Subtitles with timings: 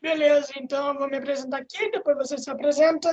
[0.00, 3.10] Beleza, então eu vou me apresentar aqui, depois você se apresenta.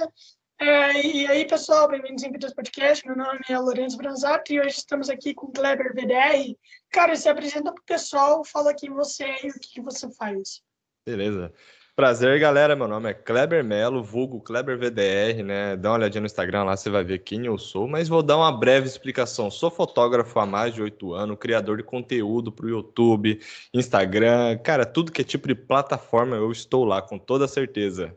[0.57, 3.05] É, e aí, pessoal, bem-vindos em Vidas Podcast.
[3.05, 6.55] Meu nome é Lourenço Branzato e hoje estamos aqui com o Kleber VDR.
[6.89, 10.61] Cara, se apresenta para o pessoal, fala quem você é e o que você faz.
[11.05, 11.53] Beleza.
[11.97, 12.75] Prazer, galera.
[12.75, 15.75] Meu nome é Kleber Melo, vulgo Kleber VDR, né?
[15.75, 18.37] Dá uma olhadinha no Instagram lá, você vai ver quem eu sou, mas vou dar
[18.37, 19.49] uma breve explicação.
[19.49, 23.41] Sou fotógrafo há mais de oito anos, criador de conteúdo para o YouTube,
[23.73, 28.15] Instagram, cara, tudo que é tipo de plataforma eu estou lá, com toda certeza.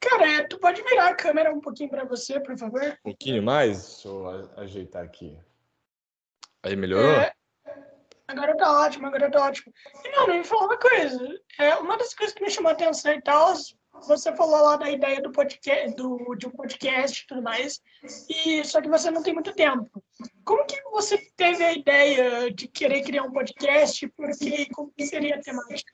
[0.00, 2.82] Cara, é, tu pode virar a câmera um pouquinho para você, por favor?
[2.82, 3.86] Um pouquinho mais?
[3.86, 5.38] Deixa eu ajeitar aqui.
[6.60, 7.12] Aí melhorou?
[7.12, 7.32] É,
[8.30, 9.72] Agora tá ótimo, agora tá ótimo.
[10.04, 11.40] E, mano, me fala uma coisa.
[11.58, 13.54] É, uma das coisas que me chamou a atenção e tal,
[14.06, 17.80] você falou lá da ideia do podcast, do, de um podcast e tudo mais,
[18.28, 19.90] e só que você não tem muito tempo.
[20.44, 24.06] Como que você teve a ideia de querer criar um podcast?
[24.16, 25.92] Porque como que seria a temática?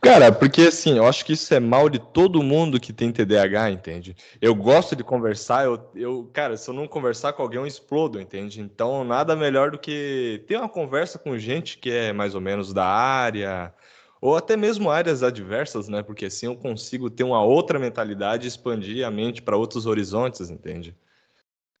[0.00, 3.70] Cara, porque assim, eu acho que isso é mal de todo mundo que tem TDAH,
[3.70, 4.16] entende?
[4.40, 8.20] Eu gosto de conversar, eu, eu, cara, se eu não conversar com alguém, eu explodo,
[8.20, 8.60] entende?
[8.60, 12.72] Então, nada melhor do que ter uma conversa com gente que é mais ou menos
[12.72, 13.72] da área,
[14.20, 16.02] ou até mesmo áreas adversas, né?
[16.02, 20.50] Porque assim eu consigo ter uma outra mentalidade e expandir a mente para outros horizontes,
[20.50, 20.96] entende?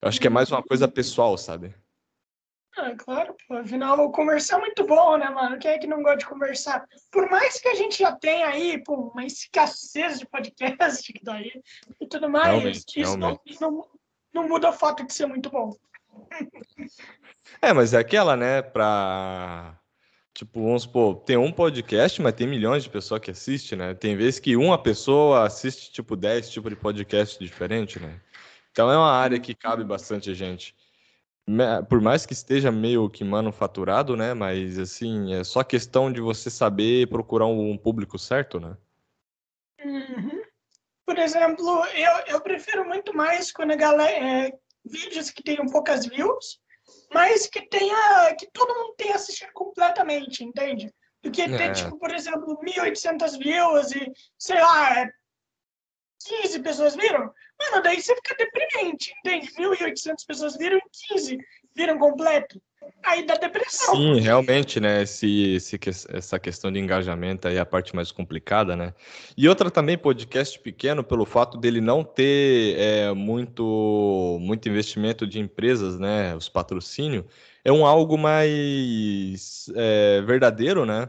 [0.00, 1.74] Eu acho que é mais uma coisa pessoal, sabe?
[2.76, 3.54] Ah, claro, pô.
[3.56, 5.58] Afinal, conversar é muito bom, né, mano?
[5.58, 6.86] Quem é que não gosta de conversar?
[7.10, 11.52] Por mais que a gente já tenha aí, pô, uma escassez de podcast que daí
[12.00, 13.60] e tudo mais, realmente, isso realmente.
[13.60, 13.88] Não, não,
[14.32, 15.76] não muda o fato de ser muito bom.
[17.60, 19.78] É, mas é aquela, né, pra...
[20.34, 23.92] Tipo, vamos supor, tem um podcast, mas tem milhões de pessoas que assistem, né?
[23.92, 28.18] Tem vezes que uma pessoa assiste, tipo, 10 tipos de podcast diferentes, né?
[28.70, 30.74] Então é uma área que cabe bastante gente
[31.88, 34.32] por mais que esteja meio que manufaturado, né?
[34.34, 38.76] Mas assim, é só questão de você saber procurar um público certo, né?
[39.84, 40.42] Uhum.
[41.04, 44.46] Por exemplo, eu, eu prefiro muito mais quando a galera.
[44.46, 44.52] É,
[44.84, 46.60] vídeos que tenham poucas views,
[47.12, 48.34] mas que tenha.
[48.36, 50.92] que todo mundo tenha assistido completamente, entende?
[51.22, 51.72] Do que ter, é.
[51.72, 55.08] tipo, por exemplo, 1.800 views e, sei lá,
[56.24, 59.48] 15 pessoas viram, mano, daí você fica deprimente, entende?
[59.52, 61.38] 1.800 pessoas viram e 15
[61.74, 62.60] viram completo.
[63.04, 63.94] Aí dá depressão.
[63.94, 65.02] Sim, realmente, né?
[65.02, 65.78] Esse, esse,
[66.08, 68.94] essa questão de engajamento aí é a parte mais complicada, né?
[69.36, 75.40] E outra também, podcast pequeno, pelo fato dele não ter é, muito, muito investimento de
[75.40, 76.34] empresas, né?
[76.34, 77.24] Os patrocínios,
[77.64, 81.08] é um algo mais é, verdadeiro, né?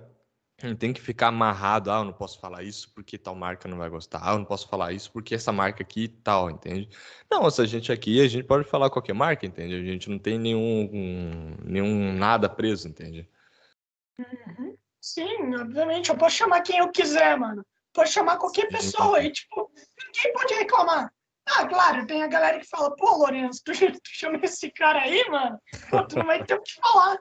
[0.77, 3.89] Tem que ficar amarrado, ah, eu não posso falar isso porque tal marca não vai
[3.89, 6.89] gostar, ah, eu não posso falar isso porque essa marca aqui tal, entende?
[7.29, 9.75] Não, se a gente aqui, a gente pode falar qualquer marca, entende?
[9.75, 13.29] A gente não tem nenhum, um, nenhum nada preso, entende?
[14.17, 14.77] Uhum.
[15.01, 17.65] Sim, obviamente, eu posso chamar quem eu quiser, mano.
[17.91, 19.69] Posso chamar qualquer pessoa e, tipo,
[20.05, 21.13] ninguém pode reclamar.
[21.45, 25.29] Ah, claro, tem a galera que fala, pô, Lourenço, tu, tu chama esse cara aí,
[25.29, 25.59] mano,
[25.89, 27.19] pô, tu não vai ter o que falar.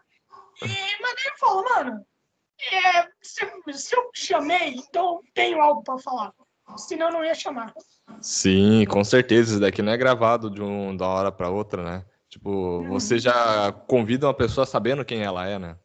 [0.62, 2.06] E, mas daí eu falo, mano,
[2.70, 3.40] é, se,
[3.72, 6.32] se, eu chamei, então tenho algo para falar.
[6.76, 7.74] Senão não ia chamar.
[8.20, 9.52] Sim, com certeza.
[9.52, 12.04] Isso daqui não é gravado de um da hora para outra, né?
[12.28, 12.88] Tipo, hum.
[12.88, 15.76] você já convida uma pessoa sabendo quem ela é, né?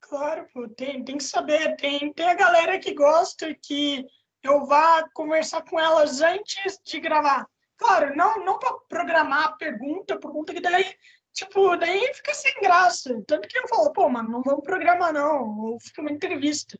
[0.00, 1.76] Claro, pô, tem, tem que saber.
[1.76, 4.04] Tem, tem a galera que gosta que
[4.42, 7.46] eu vá conversar com elas antes de gravar.
[7.76, 10.84] Claro, não, não para programar a pergunta, pergunta que daí
[11.32, 13.22] Tipo, daí fica sem graça.
[13.26, 15.58] Tanto que eu falo, pô, mano, não vamos programar, não.
[15.60, 16.78] Ou fica uma entrevista.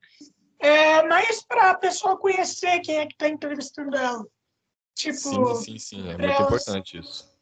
[0.58, 4.24] É mais pra a pessoa conhecer quem é que tá entrevistando ela.
[4.94, 6.08] Tipo, sim, sim, sim.
[6.08, 7.32] É muito ela, importante isso.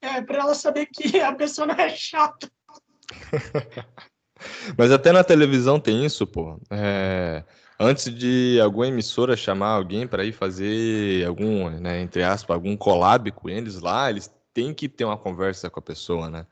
[0.00, 2.50] É, pra ela saber que a pessoa não é chata.
[4.76, 6.58] Mas até na televisão tem isso, pô.
[6.70, 7.44] É,
[7.78, 13.30] antes de alguma emissora chamar alguém para ir fazer algum, né, entre aspas, algum collab
[13.32, 16.46] com eles lá, eles têm que ter uma conversa com a pessoa, né?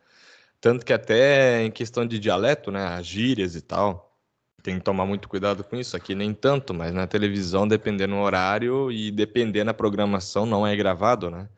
[0.62, 4.16] Tanto que até em questão de dialeto, né, as gírias e tal,
[4.62, 5.96] tem que tomar muito cuidado com isso.
[5.96, 10.76] Aqui nem tanto, mas na televisão, dependendo do horário e dependendo da programação, não é
[10.76, 11.48] gravado, né?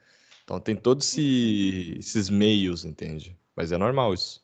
[0.43, 3.39] Então tem todos esse, esses meios, entende?
[3.55, 4.43] Mas é normal isso.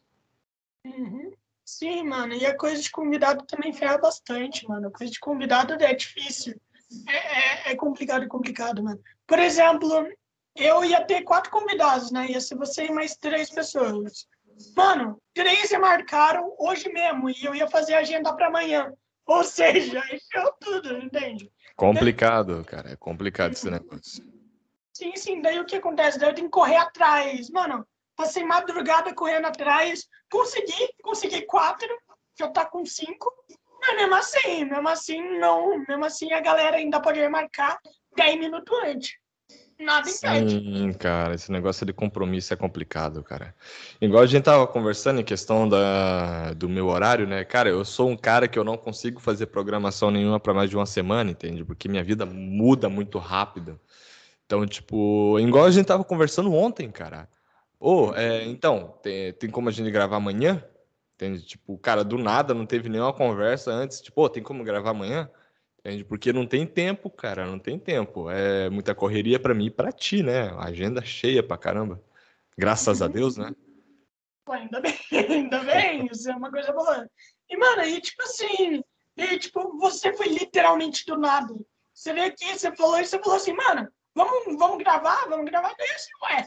[0.84, 1.32] Uhum.
[1.64, 2.34] Sim, mano.
[2.34, 4.88] E a coisa de convidado também ferra bastante, mano.
[4.88, 6.60] A coisa de convidado é difícil.
[7.08, 9.00] É, é, é complicado, é complicado, mano.
[9.26, 10.06] Por exemplo,
[10.54, 12.30] eu ia ter quatro convidados, né?
[12.30, 14.28] Ia ser você e mais três pessoas.
[14.76, 18.92] Mano, três marcaram hoje mesmo e eu ia fazer a agenda para amanhã.
[19.26, 21.50] Ou seja, encheu tudo, entende?
[21.76, 22.92] Complicado, cara.
[22.92, 24.24] É complicado esse negócio.
[24.92, 25.40] Sim, sim.
[25.40, 26.18] Daí o que acontece?
[26.18, 27.48] Daí eu tenho que correr atrás.
[27.50, 27.86] Mano,
[28.16, 30.06] passei madrugada correndo atrás.
[30.30, 31.88] Consegui, consegui quatro.
[32.38, 33.32] Já tá com cinco.
[33.80, 35.78] Mas mesmo assim, mesmo assim, não.
[35.88, 37.78] Mesmo assim, a galera ainda pode remarcar
[38.16, 39.19] 10 minutos antes.
[39.80, 40.06] Nada.
[40.06, 43.54] Sim, cara, esse negócio de compromisso é complicado, cara.
[43.98, 47.44] Igual a gente tava conversando em questão da, do meu horário, né?
[47.44, 50.76] Cara, eu sou um cara que eu não consigo fazer programação nenhuma para mais de
[50.76, 51.64] uma semana, entende?
[51.64, 53.80] Porque minha vida muda muito rápido.
[54.44, 57.26] Então, tipo, igual a gente tava conversando ontem, cara.
[57.78, 60.62] Ô, oh, é, então, tem, tem como a gente gravar amanhã?
[61.14, 61.42] Entende?
[61.42, 64.02] Tipo, cara, do nada, não teve nenhuma conversa antes.
[64.02, 65.30] Tipo, oh, tem como gravar amanhã?
[65.80, 66.04] Entende?
[66.04, 68.30] Porque não tem tempo, cara, não tem tempo.
[68.30, 70.50] É muita correria para mim e pra ti, né?
[70.58, 72.02] Agenda cheia pra caramba.
[72.56, 73.50] Graças a Deus, né?
[74.44, 74.98] Pô, ainda bem,
[75.28, 77.08] ainda bem, isso é uma coisa boa.
[77.48, 78.82] E, mano, aí, tipo assim,
[79.16, 81.54] e, tipo, você foi literalmente do nada.
[81.94, 85.74] Você veio aqui, você falou e você falou assim, mano, vamos, vamos gravar, vamos gravar.
[85.78, 86.46] Daí assim, ué,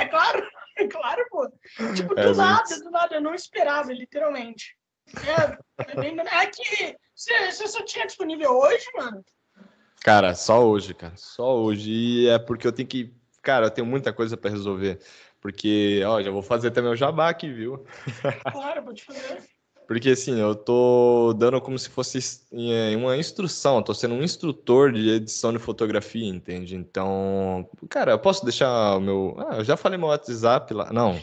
[0.00, 0.46] é claro,
[0.76, 1.50] é claro, pô.
[1.94, 2.84] Tipo, do é, nada, gente...
[2.84, 4.76] do nada, eu não esperava, literalmente.
[5.26, 6.18] É, é, bem...
[6.18, 9.24] é que você, você só tinha disponível hoje, mano?
[10.02, 11.14] Cara, só hoje, cara.
[11.16, 11.90] Só hoje.
[11.90, 13.14] E é porque eu tenho que.
[13.42, 14.98] Cara, eu tenho muita coisa para resolver.
[15.40, 17.84] Porque, ó, já vou fazer até meu jabá aqui, viu?
[18.52, 19.42] Claro, pode fazer.
[19.86, 22.18] Porque assim, eu tô dando como se fosse
[22.52, 26.74] é, uma instrução, tô sendo um instrutor de edição de fotografia, entende?
[26.74, 29.36] Então, cara, eu posso deixar o meu.
[29.38, 30.90] Ah, eu já falei meu WhatsApp lá.
[30.90, 31.20] Não,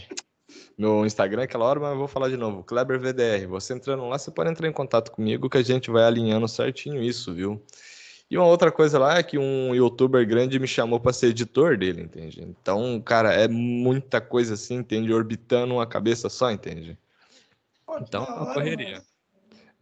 [0.82, 2.64] meu Instagram aquela hora, mas eu vou falar de novo.
[2.64, 3.46] Kleber VDR.
[3.50, 7.04] Você entrando lá, você pode entrar em contato comigo que a gente vai alinhando certinho
[7.04, 7.64] isso, viu?
[8.28, 11.78] E uma outra coisa lá é que um youtuber grande me chamou para ser editor
[11.78, 12.42] dele, entende?
[12.42, 15.14] Então, cara, é muita coisa assim, entende?
[15.14, 16.98] Orbitando uma cabeça só, entende?
[18.02, 19.04] Então, é uma correria.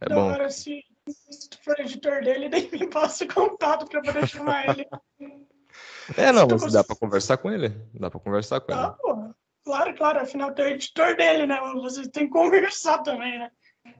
[0.02, 0.32] É da bom.
[0.32, 4.86] Hora, se, se tu for editor dele, daí me passa contato para poder chamar ele.
[6.14, 7.70] É, não, mas dá para conversar com ele.
[7.94, 8.92] Dá para conversar com ah, ele.
[9.00, 9.29] Porra.
[9.64, 11.58] Claro, claro, afinal tu é editor dele, né?
[11.82, 13.50] Você tem que conversar também, né?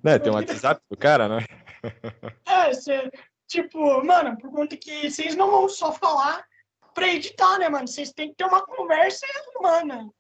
[0.03, 1.45] Né, tem um WhatsApp do cara, né?
[2.47, 3.11] É, você,
[3.47, 6.45] tipo, mano, por conta que vocês não vão só falar
[6.93, 7.89] pra editar, né, mano?
[7.89, 9.27] Vocês têm que ter uma conversa
[9.57, 10.11] humana.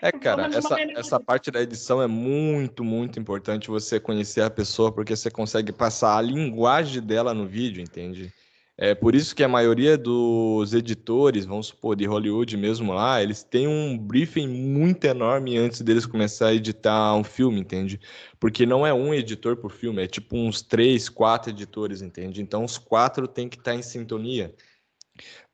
[0.00, 4.92] É, cara, essa, essa parte da edição é muito, muito importante você conhecer a pessoa,
[4.92, 8.32] porque você consegue passar a linguagem dela no vídeo, entende?
[8.82, 13.42] É por isso que a maioria dos editores, vamos supor, de Hollywood mesmo lá, eles
[13.42, 18.00] têm um briefing muito enorme antes deles começar a editar um filme, entende?
[18.40, 22.40] Porque não é um editor por filme, é tipo uns três, quatro editores, entende?
[22.40, 24.54] Então os quatro têm que estar em sintonia.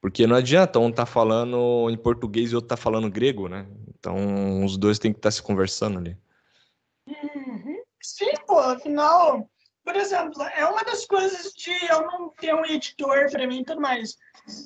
[0.01, 3.67] Porque não adianta um tá falando em português e outro tá falando grego, né?
[3.89, 6.17] Então os dois têm que estar se conversando ali.
[7.09, 7.83] Uhum.
[8.01, 9.51] Sim, pô, afinal
[9.87, 13.65] por exemplo, é uma das coisas de eu não ter um editor para mim e
[13.65, 14.19] tudo mais.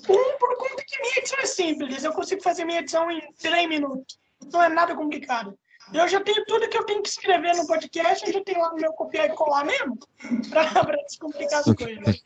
[0.08, 3.68] Um, por conta que minha edição é simples, eu consigo fazer minha edição em três
[3.68, 4.18] minutos.
[4.50, 5.58] Não é nada complicado.
[5.92, 8.70] Eu já tenho tudo que eu tenho que escrever no podcast, eu já tenho lá
[8.70, 9.98] no meu copiar e colar mesmo,
[10.48, 12.24] para descomplicar as coisas.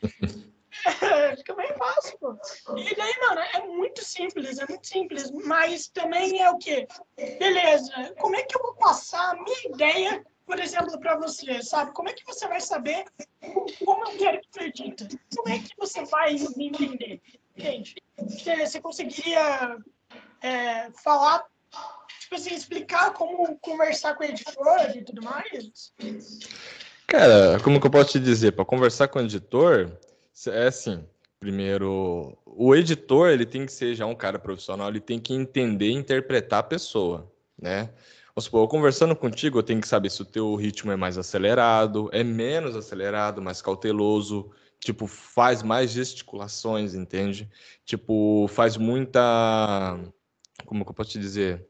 [1.02, 2.37] É, fica bem fácil, pô.
[2.76, 5.32] E daí, mano, é muito simples, é muito simples.
[5.32, 6.87] Mas também é o quê?
[7.17, 11.93] Beleza, como é que eu vou passar a minha ideia por exemplo, para você, sabe?
[11.93, 13.05] Como é que você vai saber
[13.85, 15.08] como eu quero que tu edita?
[15.37, 17.20] Como é que você vai me entender?
[17.56, 17.96] Entende?
[18.19, 19.79] Você conseguiria
[20.43, 21.44] é, falar,
[22.20, 25.93] tipo assim, explicar como conversar com o editor e tudo mais?
[27.06, 28.52] Cara, como que eu posso te dizer?
[28.52, 29.96] Para conversar com o editor,
[30.49, 31.06] é assim,
[31.38, 35.89] primeiro, o editor, ele tem que ser já um cara profissional, ele tem que entender
[35.89, 37.91] e interpretar a pessoa, né?
[38.36, 42.10] Vamos supor, conversando contigo, eu tenho que saber se o teu ritmo é mais acelerado,
[42.12, 44.50] é menos acelerado, mais cauteloso,
[44.81, 47.48] tipo, faz mais gesticulações, entende?
[47.84, 50.00] Tipo, faz muita.
[50.67, 51.64] Como que eu posso te dizer?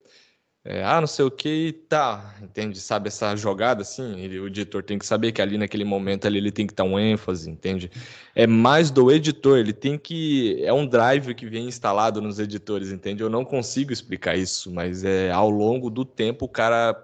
[0.67, 2.81] É, ah, não sei o que, tá, entende?
[2.81, 4.19] Sabe essa jogada assim?
[4.19, 6.85] Ele, o editor tem que saber que ali naquele momento ali ele tem que dar
[6.85, 7.91] um ênfase, entende?
[8.35, 10.65] É mais do editor, ele tem que.
[10.65, 13.23] É um drive que vem instalado nos editores, entende?
[13.23, 16.97] Eu não consigo explicar isso, mas é ao longo do tempo o cara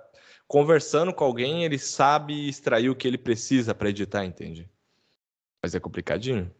[0.49, 4.69] conversando com alguém, ele sabe extrair o que ele precisa para editar, entende?
[5.63, 6.51] Mas é complicadinho.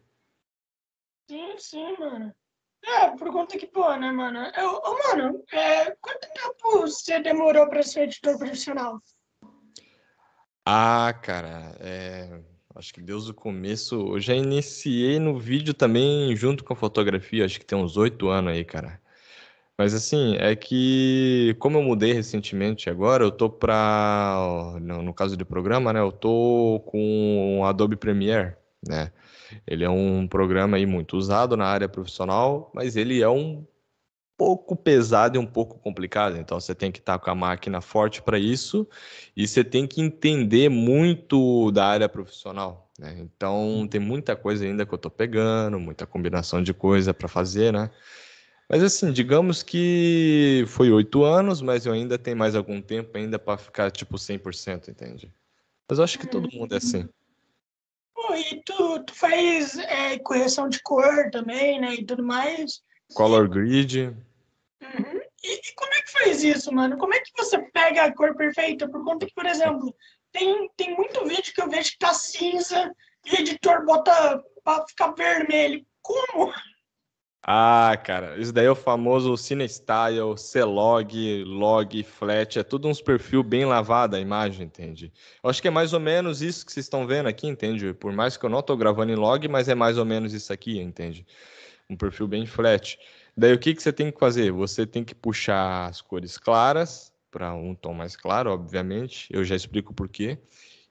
[1.27, 2.33] Sim, sim, mano.
[2.83, 4.39] É, por conta que, pô, né, mano?
[4.57, 9.01] Eu, mano, é, quanto tempo você demorou para ser editor profissional?
[10.65, 12.39] Ah, cara, é,
[12.75, 13.95] acho que desde o começo.
[13.95, 18.29] Eu já iniciei no vídeo também junto com a fotografia, acho que tem uns oito
[18.29, 18.99] anos aí, cara.
[19.77, 24.77] Mas assim, é que como eu mudei recentemente agora, eu tô pra.
[24.81, 25.99] No, no caso de programa, né?
[25.99, 28.55] Eu tô com Adobe Premiere,
[28.87, 29.11] né?
[29.65, 33.65] Ele é um programa aí muito usado na área profissional, mas ele é um
[34.41, 36.35] pouco pesado e um pouco complicado.
[36.35, 38.87] Então você tem que estar com a máquina forte para isso
[39.37, 42.89] e você tem que entender muito da área profissional.
[42.97, 43.17] Né?
[43.19, 47.71] Então tem muita coisa ainda que eu estou pegando, muita combinação de coisa para fazer,
[47.71, 47.91] né?
[48.67, 53.37] Mas assim, digamos que foi oito anos, mas eu ainda tenho mais algum tempo ainda
[53.37, 55.31] para ficar tipo 100%, entende?
[55.87, 57.07] Mas eu acho que todo mundo é assim.
[58.35, 61.95] E tu, tu faz é, correção de cor também, né?
[61.95, 62.81] E tudo mais.
[63.13, 64.07] Color grid.
[64.81, 65.21] Uhum.
[65.43, 66.97] E, e, como é que faz isso, mano?
[66.97, 68.87] Como é que você pega a cor perfeita?
[68.89, 69.95] Por conta que, por exemplo,
[70.31, 72.91] tem, tem muito vídeo que eu vejo que tá cinza
[73.25, 75.85] e o editor bota pra ficar vermelho.
[76.01, 76.51] Como?
[77.43, 83.41] Ah, cara, isso daí é o famoso CineStyle, C-Log, Log, Flat, é tudo uns perfil
[83.41, 85.11] bem lavado a imagem, entende?
[85.43, 87.95] Eu acho que é mais ou menos isso que vocês estão vendo aqui, entende?
[87.95, 90.53] Por mais que eu não estou gravando em log, mas é mais ou menos isso
[90.53, 91.25] aqui, entende?
[91.89, 92.99] Um perfil bem flat.
[93.35, 94.51] Daí o que, que você tem que fazer?
[94.51, 99.27] Você tem que puxar as cores claras para um tom mais claro, obviamente.
[99.31, 100.37] Eu já explico por quê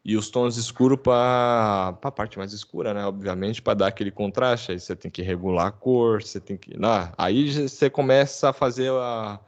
[0.05, 3.05] e os tons escuros para a parte mais escura, né?
[3.05, 4.73] Obviamente, para dar aquele contraste.
[4.73, 6.77] Aí você tem que regular a cor, você tem que.
[6.79, 9.39] Não, aí você começa a fazer a,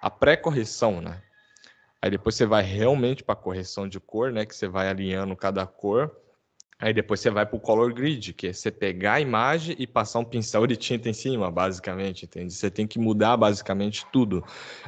[0.00, 1.22] a pré-correção, né?
[2.02, 4.46] Aí depois você vai realmente para a correção de cor, né?
[4.46, 6.10] Que você vai alinhando cada cor
[6.80, 9.86] Aí depois você vai para o color grid, que é você pegar a imagem e
[9.86, 12.54] passar um pincel de tinta em cima, basicamente, entende?
[12.54, 14.42] Você tem que mudar basicamente tudo.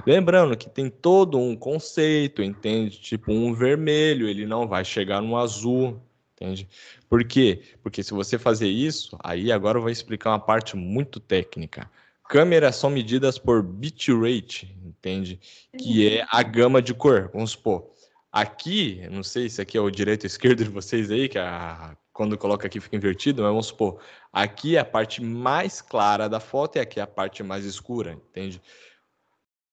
[0.06, 2.98] Lembrando que tem todo um conceito, entende?
[2.98, 6.00] Tipo, um vermelho, ele não vai chegar no azul,
[6.34, 6.66] entende?
[7.10, 7.62] Por quê?
[7.82, 11.90] Porque se você fazer isso, aí agora eu vou explicar uma parte muito técnica.
[12.26, 15.38] Câmeras são medidas por bitrate, entende?
[15.76, 17.30] Que é a gama de cor.
[17.34, 17.90] Vamos supor,
[18.32, 21.94] Aqui, não sei se aqui é o direito ou esquerdo de vocês aí, que a,
[22.12, 24.00] quando coloca aqui fica invertido, mas vamos supor,
[24.32, 28.12] aqui é a parte mais clara da foto e aqui é a parte mais escura,
[28.12, 28.60] entende?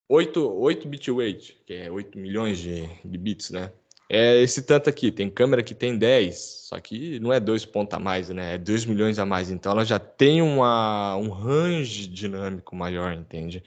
[0.09, 3.71] 8, 8 bit weight, que é 8 milhões de, de bits, né?
[4.11, 6.35] É esse tanto aqui, tem câmera que tem 10,
[6.67, 8.55] só que não é 2 pontos a mais, né?
[8.55, 13.63] É 2 milhões a mais, então ela já tem uma, um range dinâmico maior, entende?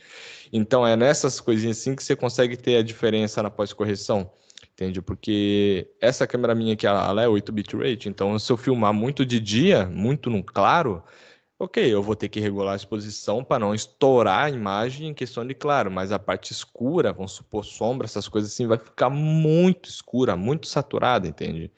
[0.53, 4.29] Então é nessas coisinhas assim que você consegue ter a diferença na pós-correção
[4.75, 5.03] entende?
[5.03, 9.39] Porque essa câmera minha aqui, ela é 8 bitrate, então se eu filmar muito de
[9.41, 11.03] dia, muito no claro,
[11.59, 15.47] ok, eu vou ter que regular a exposição para não estourar a imagem em questão
[15.47, 19.89] de claro, mas a parte escura, vamos supor sombra, essas coisas assim, vai ficar muito
[19.89, 21.71] escura, muito saturada, entende?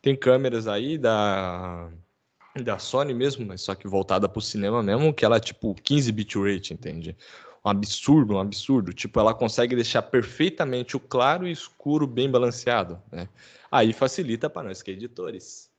[0.00, 1.90] Tem câmeras aí da
[2.62, 5.74] da Sony mesmo, mas só que voltada para o cinema mesmo, que ela é tipo
[5.74, 7.16] 15 bitrate, entende?
[7.64, 8.92] Um absurdo, um absurdo.
[8.92, 13.28] Tipo, ela consegue deixar perfeitamente o claro e o escuro bem balanceado, né?
[13.70, 15.70] Aí facilita para nós que é editores.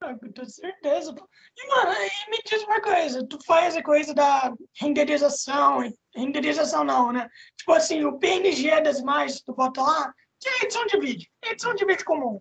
[0.00, 1.14] Ah, com certeza.
[1.56, 5.80] E, mano, e me diz uma coisa, tu faz a coisa da renderização,
[6.14, 7.28] renderização não, né?
[7.56, 11.74] Tipo assim, o PNG das imagens, tu bota lá, que é edição de vídeo, edição
[11.74, 12.38] de vídeo comum,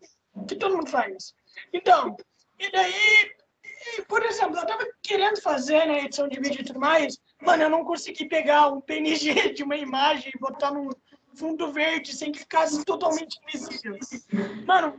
[0.47, 1.33] que todo mundo faz.
[1.71, 2.17] Então,
[2.59, 3.31] e daí,
[4.07, 7.69] por exemplo, eu tava querendo fazer, né, edição de vídeo e tudo mais, Mano, eu
[7.69, 10.95] não consegui pegar um PNG de uma imagem e botar no
[11.35, 13.97] fundo verde sem que ficasse totalmente invisível.
[14.65, 14.95] Mano,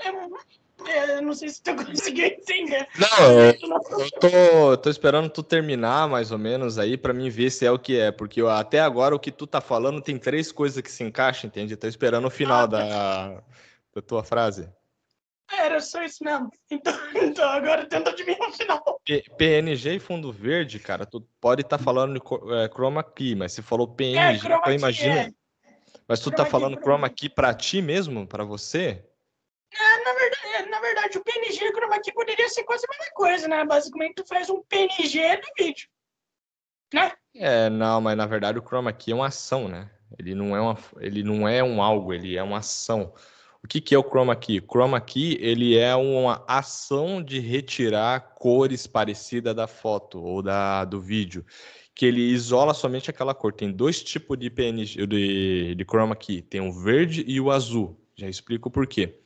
[0.00, 2.88] é, é, não sei se tu conseguiu entender.
[2.98, 3.54] Não, eu,
[3.98, 7.70] eu tô, tô esperando tu terminar mais ou menos aí para mim ver se é
[7.70, 10.82] o que é, porque eu, até agora o que tu tá falando tem três coisas
[10.82, 11.74] que se encaixam, entende?
[11.74, 13.42] Eu tô esperando o final ah, da,
[13.94, 14.68] da tua frase.
[15.50, 16.50] Era só isso mesmo.
[16.70, 19.00] Então, então agora tenta adivinhar o final.
[19.36, 22.20] PNG e fundo verde, cara, tu pode estar tá falando de
[22.54, 25.20] é, chroma key, mas você falou PNG, é, então imagina.
[25.20, 25.30] É.
[26.08, 29.04] Mas tu tá chroma tá falando key, chroma key pra ti mesmo, pra você?
[29.72, 32.84] É, na verdade, é, na verdade, o PNG e o chroma key poderia ser quase
[32.86, 33.64] a mesma coisa, né?
[33.64, 35.88] Basicamente, tu faz um PNG do vídeo.
[36.92, 37.12] Né?
[37.34, 39.90] É, não, mas na verdade o chroma key é uma ação, né?
[40.18, 43.12] Ele não é, uma, ele não é um algo, ele é uma ação.
[43.66, 44.60] O que, que é o chroma key?
[44.60, 51.00] Chroma key ele é uma ação de retirar cores parecidas da foto ou da, do
[51.00, 51.44] vídeo,
[51.92, 53.52] que ele isola somente aquela cor.
[53.52, 58.00] Tem dois tipos de PNG de, de chroma key, tem o verde e o azul.
[58.14, 59.18] Já explico por quê.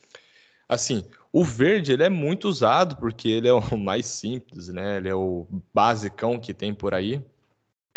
[0.67, 4.97] Assim, o verde ele é muito usado porque ele é o mais simples, né?
[4.97, 7.23] Ele é o basicão que tem por aí.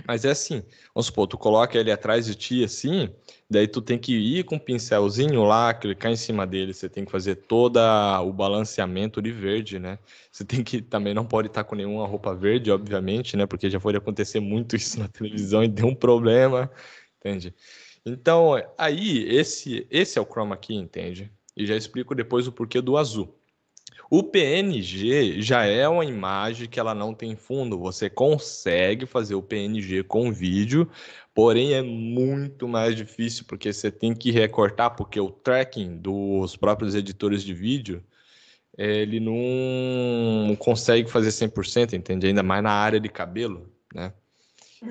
[0.05, 3.09] Mas é assim, vamos supor, tu coloca ele atrás de ti assim,
[3.49, 7.05] daí tu tem que ir com o pincelzinho lá, clicar em cima dele, você tem
[7.05, 7.79] que fazer todo
[8.25, 9.97] o balanceamento de verde, né?
[10.31, 13.45] Você tem que, também não pode estar com nenhuma roupa verde, obviamente, né?
[13.45, 16.69] Porque já foi acontecer muito isso na televisão e deu um problema,
[17.19, 17.53] entende?
[18.05, 21.31] Então, aí, esse, esse é o chroma key, entende?
[21.55, 23.33] E já explico depois o porquê do azul.
[24.15, 27.79] O PNG já é uma imagem que ela não tem fundo.
[27.79, 30.87] Você consegue fazer o PNG com vídeo,
[31.33, 36.93] porém é muito mais difícil porque você tem que recortar, porque o tracking dos próprios
[36.93, 38.03] editores de vídeo
[38.77, 42.27] ele não consegue fazer 100%, entende?
[42.27, 44.13] Ainda mais na área de cabelo, né?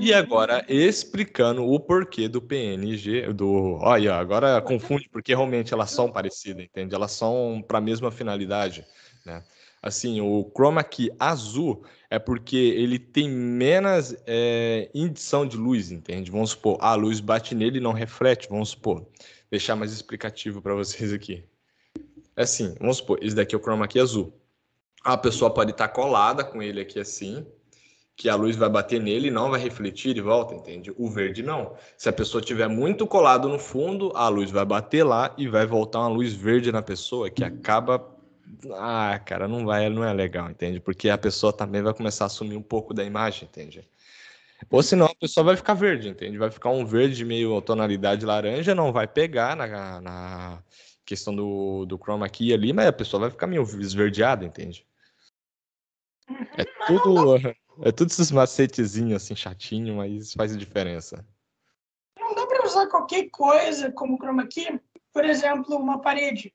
[0.00, 0.18] E uhum.
[0.18, 3.78] agora, explicando o porquê do PNG, do.
[3.80, 6.92] Olha, agora confunde, porque realmente elas são parecidas, entende?
[6.92, 8.84] Elas são para a mesma finalidade.
[9.24, 9.42] Né?
[9.82, 16.30] Assim, o chroma key azul é porque ele tem menos é, indição de luz, entende?
[16.30, 19.06] Vamos supor, a luz bate nele e não reflete, vamos supor.
[19.50, 21.44] Deixar mais explicativo para vocês aqui.
[22.36, 24.32] É assim, vamos supor, esse daqui é o chroma key azul.
[25.04, 27.44] A pessoa pode estar tá colada com ele aqui assim,
[28.16, 30.92] que a luz vai bater nele e não vai refletir de volta, entende?
[30.96, 31.74] O verde não.
[31.96, 35.66] Se a pessoa tiver muito colado no fundo, a luz vai bater lá e vai
[35.66, 37.98] voltar uma luz verde na pessoa que acaba
[38.74, 40.80] ah, cara, não vai, não é legal, entende?
[40.80, 43.88] Porque a pessoa também vai começar a assumir um pouco da imagem, entende?
[44.70, 46.38] Ou senão a pessoa vai ficar verde, entende?
[46.38, 50.62] Vai ficar um verde meio tonalidade laranja, não vai pegar na, na
[51.04, 54.86] questão do, do chroma key ali, mas a pessoa vai ficar meio esverdeada, entende?
[56.56, 57.36] É tudo,
[57.82, 61.26] é tudo esses macetezinhos assim, chatinho, mas faz diferença.
[62.18, 64.80] Não dá para usar qualquer coisa como chroma key,
[65.12, 66.54] por exemplo, uma parede.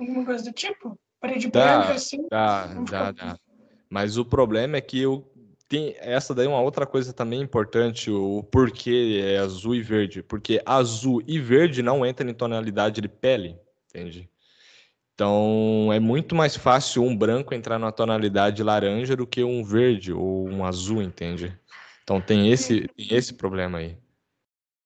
[0.00, 0.98] Alguma coisa do tipo?
[1.20, 2.26] Parede dá, branca, assim?
[2.30, 3.38] Dá, dá, dá.
[3.90, 5.28] Mas o problema é que eu
[5.68, 10.22] tem essa daí é uma outra coisa também importante, o porquê é azul e verde.
[10.22, 14.30] Porque azul e verde não entram em tonalidade de pele, entende?
[15.14, 20.12] Então é muito mais fácil um branco entrar na tonalidade laranja do que um verde
[20.12, 21.58] ou um azul, entende?
[22.02, 23.98] Então tem esse, tem esse problema aí.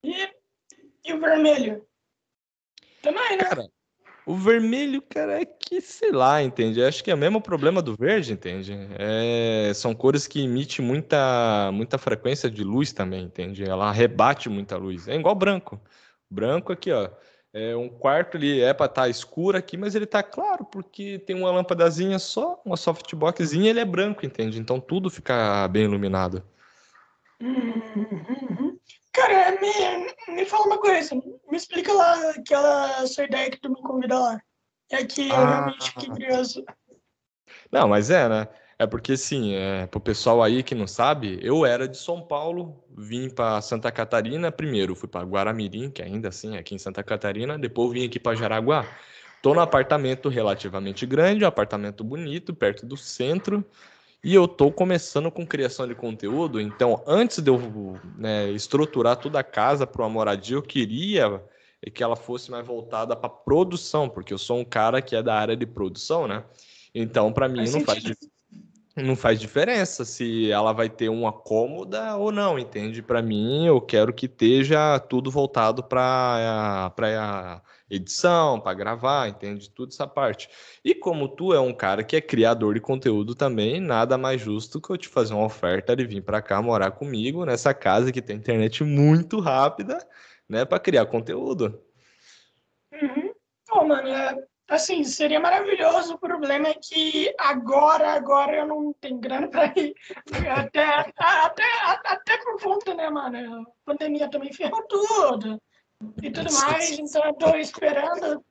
[0.03, 0.31] E,
[1.05, 1.87] e o vermelho?
[3.03, 3.45] Também, né?
[3.45, 3.69] Cara,
[4.25, 6.83] o vermelho, cara, é que, sei lá, entende?
[6.83, 8.73] Acho que é o mesmo problema do verde, entende?
[8.99, 13.65] É, são cores que emitem muita, muita frequência de luz também, entende?
[13.65, 15.09] Ela rebate muita luz.
[15.09, 15.81] É igual branco.
[16.31, 17.11] Branco aqui, ó.
[17.55, 21.19] É, um quarto ele é para estar tá escuro aqui, mas ele tá claro, porque
[21.19, 24.59] tem uma lâmpadazinha só, uma softboxzinha, ele é branco, entende?
[24.59, 26.43] Então tudo fica bem iluminado.
[27.43, 28.72] Uhum.
[29.13, 31.15] Cara, me, me fala uma coisa.
[31.15, 34.41] Me explica lá aquela sua ideia que tu me convida lá.
[34.91, 35.49] É que eu ah.
[35.49, 36.65] realmente fiquei curioso.
[37.71, 38.49] Não, mas é, né?
[38.79, 42.83] É porque, assim, é, pro pessoal aí que não sabe, eu era de São Paulo,
[42.91, 44.51] vim para Santa Catarina.
[44.51, 47.59] Primeiro fui para Guaramirim, que ainda assim é aqui em Santa Catarina.
[47.59, 48.87] Depois vim aqui para Jaraguá.
[49.43, 53.65] Tô no apartamento relativamente grande, um apartamento bonito, perto do centro.
[54.25, 59.41] E eu estou começando com criação de conteúdo, então antes de eu né, estruturar toda
[59.41, 61.43] a casa para uma moradia, eu queria
[61.93, 65.35] que ela fosse mais voltada para produção, porque eu sou um cara que é da
[65.35, 66.45] área de produção, né?
[66.95, 68.03] Então, para mim, faz não faz,
[68.95, 73.03] não faz diferença se ela vai ter uma cômoda ou não, entende?
[73.03, 76.93] Para mim, eu quero que esteja tudo voltado para
[77.93, 79.69] edição, para gravar, entende?
[79.71, 80.49] Tudo essa parte.
[80.83, 84.81] E como tu é um cara que é criador de conteúdo também, nada mais justo
[84.81, 88.23] que eu te fazer uma oferta de vir para cá morar comigo nessa casa que
[88.23, 89.99] tem internet muito rápida,
[90.49, 91.83] né, para criar conteúdo.
[92.93, 93.33] Uhum.
[93.87, 94.37] Mano, é,
[94.69, 96.15] assim, seria maravilhoso.
[96.15, 99.95] O problema é que agora, agora eu não tenho grana para ir.
[100.57, 100.85] Até,
[101.17, 101.65] até,
[102.05, 103.63] até por conta, né, mano?
[103.63, 105.61] A pandemia também ferrou tudo
[106.23, 106.99] e tudo mais.
[106.99, 108.45] Então eu tô esperando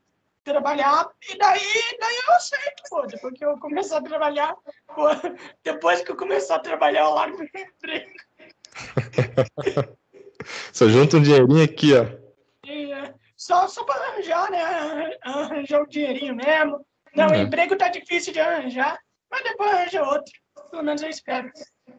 [0.44, 1.62] trabalhar e daí,
[2.00, 3.06] daí eu aceito, pô.
[3.06, 4.56] Depois que eu começar a trabalhar,
[4.88, 5.08] pô,
[5.64, 8.12] depois que eu começar a trabalhar, eu largo meu emprego.
[10.74, 12.04] Só junta um dinheirinho aqui, ó.
[12.68, 15.18] É, só, só para arranjar, né?
[15.24, 16.86] Arranjar o dinheirinho mesmo.
[17.16, 17.42] Não, o é.
[17.42, 20.34] emprego tá difícil de arranjar, mas depois arranja outro.
[20.70, 21.52] Pelo menos eu espero.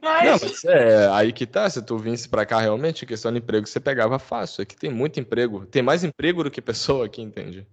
[0.03, 0.25] Mas...
[0.25, 1.71] Não, mas é aí que tá.
[1.71, 4.62] Se tu vinsse pra cá realmente, questão de emprego você pegava fácil.
[4.62, 5.65] Aqui tem muito emprego.
[5.65, 7.67] Tem mais emprego do que pessoa aqui, entende?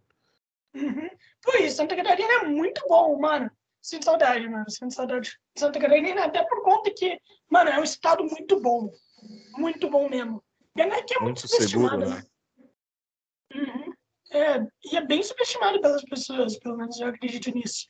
[0.75, 1.09] Uhum.
[1.43, 3.49] Pois, Santa Catarina é muito bom, mano.
[3.81, 4.69] Sinto saudade, mano.
[4.69, 8.91] Sinto saudade de Santa Catarina, até por conta que, mano, é um estado muito bom.
[9.57, 10.43] Muito bom mesmo.
[10.75, 12.23] Pena é que é muito, muito subestimado, seguro, né?
[13.55, 13.93] Uhum.
[14.31, 17.87] É, e é bem subestimado pelas pessoas, pelo menos eu acredito nisso.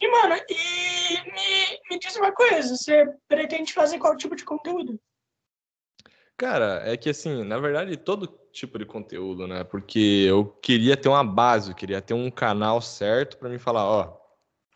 [0.00, 4.98] E, mano, e me, me diz uma coisa, você pretende fazer qual tipo de conteúdo?
[6.36, 9.62] Cara, é que assim, na verdade, todo tipo de conteúdo, né?
[9.62, 13.84] Porque eu queria ter uma base, eu queria ter um canal certo para me falar,
[13.84, 14.18] ó,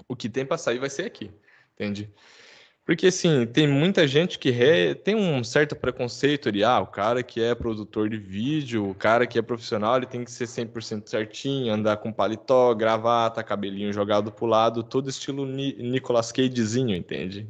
[0.07, 1.33] o que tem para sair vai ser aqui,
[1.73, 2.13] entende?
[2.85, 4.95] Porque, assim, tem muita gente que re...
[4.95, 9.27] tem um certo preconceito de, ah, o cara que é produtor de vídeo, o cara
[9.27, 14.31] que é profissional, ele tem que ser 100% certinho, andar com paletó, gravata, cabelinho jogado
[14.31, 17.49] pro lado, todo estilo Ni Nicolas Cagezinho, entende?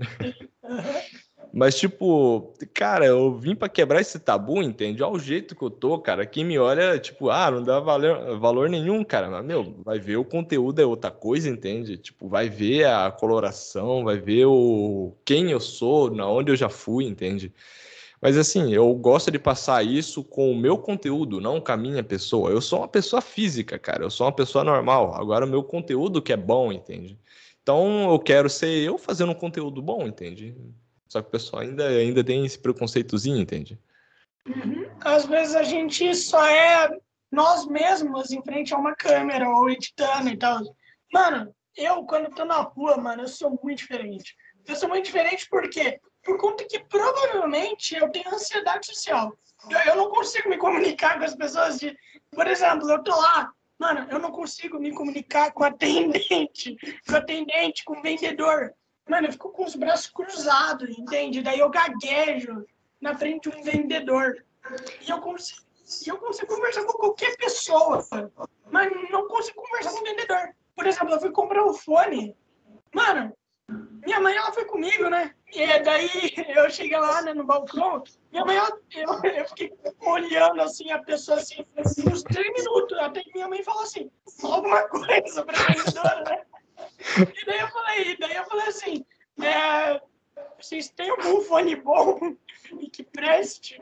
[1.56, 5.04] Mas, tipo, cara, eu vim para quebrar esse tabu, entende?
[5.04, 6.26] Olha o jeito que eu tô, cara.
[6.26, 9.30] Quem me olha, tipo, ah, não dá valor, valor nenhum, cara.
[9.30, 11.96] Mas, meu, vai ver o conteúdo é outra coisa, entende?
[11.96, 16.68] Tipo, vai ver a coloração, vai ver o quem eu sou, na onde eu já
[16.68, 17.54] fui, entende?
[18.20, 22.02] Mas assim, eu gosto de passar isso com o meu conteúdo, não com a minha
[22.02, 22.50] pessoa.
[22.50, 24.04] Eu sou uma pessoa física, cara.
[24.04, 25.14] Eu sou uma pessoa normal.
[25.14, 27.18] Agora, o meu conteúdo que é bom, entende?
[27.62, 30.56] Então, eu quero ser eu fazendo um conteúdo bom, entende?
[31.14, 33.78] Só que o pessoal ainda, ainda tem esse preconceitozinho, entende?
[34.48, 34.90] Uhum.
[35.00, 36.90] Às vezes a gente só é
[37.30, 40.58] nós mesmos em frente a uma câmera ou editando e tal.
[41.12, 44.34] Mano, eu quando tô na rua, mano, eu sou muito diferente.
[44.66, 49.32] Eu sou muito diferente porque por conta que provavelmente eu tenho ansiedade social.
[49.70, 51.96] Eu, eu não consigo me comunicar com as pessoas de,
[52.32, 57.84] por exemplo, eu tô lá, mano, eu não consigo me comunicar com atendente, com atendente,
[57.84, 58.74] com vendedor.
[59.08, 61.42] Mano, eu fico com os braços cruzados, entende?
[61.42, 62.64] Daí eu gaguejo
[63.00, 64.44] na frente de um vendedor.
[65.06, 65.60] E eu consigo,
[66.06, 68.04] eu consigo conversar com qualquer pessoa,
[68.70, 70.54] mas não consigo conversar com o vendedor.
[70.74, 72.34] Por exemplo, eu fui comprar um fone.
[72.94, 73.36] Mano,
[74.04, 75.34] minha mãe, ela foi comigo, né?
[75.52, 76.08] E daí
[76.56, 81.02] eu cheguei lá né, no balcão, minha mãe, ela, eu, eu fiquei olhando assim, a
[81.02, 81.64] pessoa assim,
[82.10, 84.10] uns três minutos, até que minha mãe falou assim,
[84.42, 86.44] alguma coisa pra vendedora, né?
[87.18, 89.04] E daí eu falei, daí eu falei assim,
[89.42, 90.00] é,
[90.60, 92.34] vocês têm algum fone bom
[92.80, 93.80] e que preste?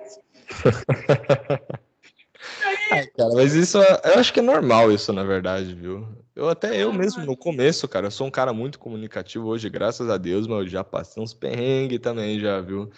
[2.90, 3.06] Aí...
[3.16, 6.08] cara, mas isso eu acho que é normal isso, na verdade, viu?
[6.34, 10.08] Eu até eu mesmo no começo, cara, eu sou um cara muito comunicativo hoje, graças
[10.10, 12.90] a Deus, mas eu já passei uns perrengues também, já, viu?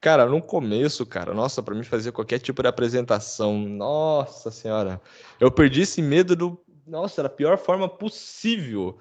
[0.00, 5.00] Cara, no começo, cara, nossa, para mim fazer qualquer tipo de apresentação, nossa senhora,
[5.40, 8.98] eu perdi esse medo do, nossa, da pior forma possível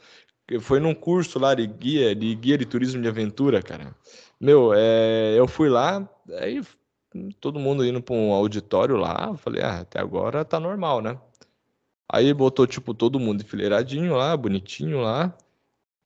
[0.59, 3.95] foi num curso lá de guia, de guia de turismo de aventura, cara.
[4.39, 6.07] Meu, é, eu fui lá,
[6.39, 6.61] aí
[7.39, 11.17] todo mundo indo para um auditório lá, falei, ah, até agora tá normal, né?
[12.11, 15.35] Aí botou, tipo, todo mundo enfileiradinho lá, bonitinho lá.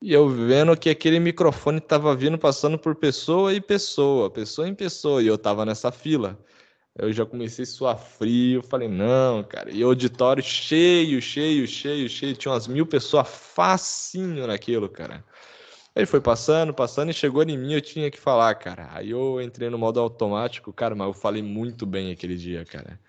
[0.02, 4.76] E eu vendo que aquele microfone tava vindo, passando por pessoa e pessoa, pessoa em
[4.76, 6.38] pessoa, e eu tava nessa fila.
[6.97, 9.71] Eu já comecei a suar frio, falei, não, cara.
[9.71, 12.36] E auditório cheio, cheio, cheio, cheio.
[12.36, 15.23] Tinha umas mil pessoas facinho naquilo, cara.
[15.95, 18.89] Aí foi passando, passando e chegou em mim, eu tinha que falar, cara.
[18.93, 22.99] Aí eu entrei no modo automático, cara, mas eu falei muito bem aquele dia, cara.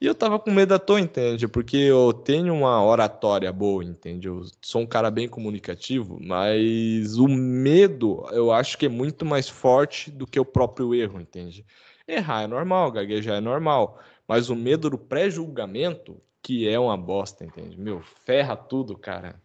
[0.00, 1.46] E eu tava com medo à toa, entende?
[1.46, 4.28] Porque eu tenho uma oratória boa, entende?
[4.28, 9.46] Eu sou um cara bem comunicativo, mas o medo eu acho que é muito mais
[9.46, 11.66] forte do que o próprio erro, entende?
[12.10, 14.00] Errar é normal, gaguejar é normal.
[14.26, 17.78] Mas o medo do pré-julgamento, que é uma bosta, entende?
[17.78, 19.40] Meu, ferra tudo, cara.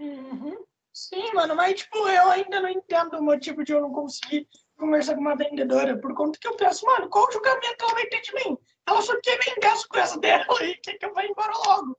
[0.00, 0.64] Uhum.
[0.92, 5.14] Sim, mano, mas tipo, eu ainda não entendo o motivo de eu não conseguir conversar
[5.14, 8.34] com uma vendedora, por conta que eu penso, mano, qual julgamento ela vai ter de
[8.34, 8.58] mim?
[8.84, 11.96] Ela só quer vingar as coisas dela e quer que eu vá embora logo.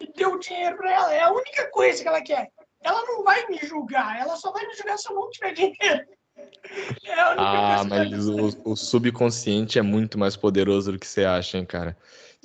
[0.00, 2.50] E deu dinheiro pra ela, é a única coisa que ela quer.
[2.82, 6.06] Ela não vai me julgar, ela só vai me julgar se eu não tiver dinheiro.
[7.04, 11.64] É ah, mas o, o, subconsciente é muito mais poderoso do que você acha, hein,
[11.64, 11.96] cara.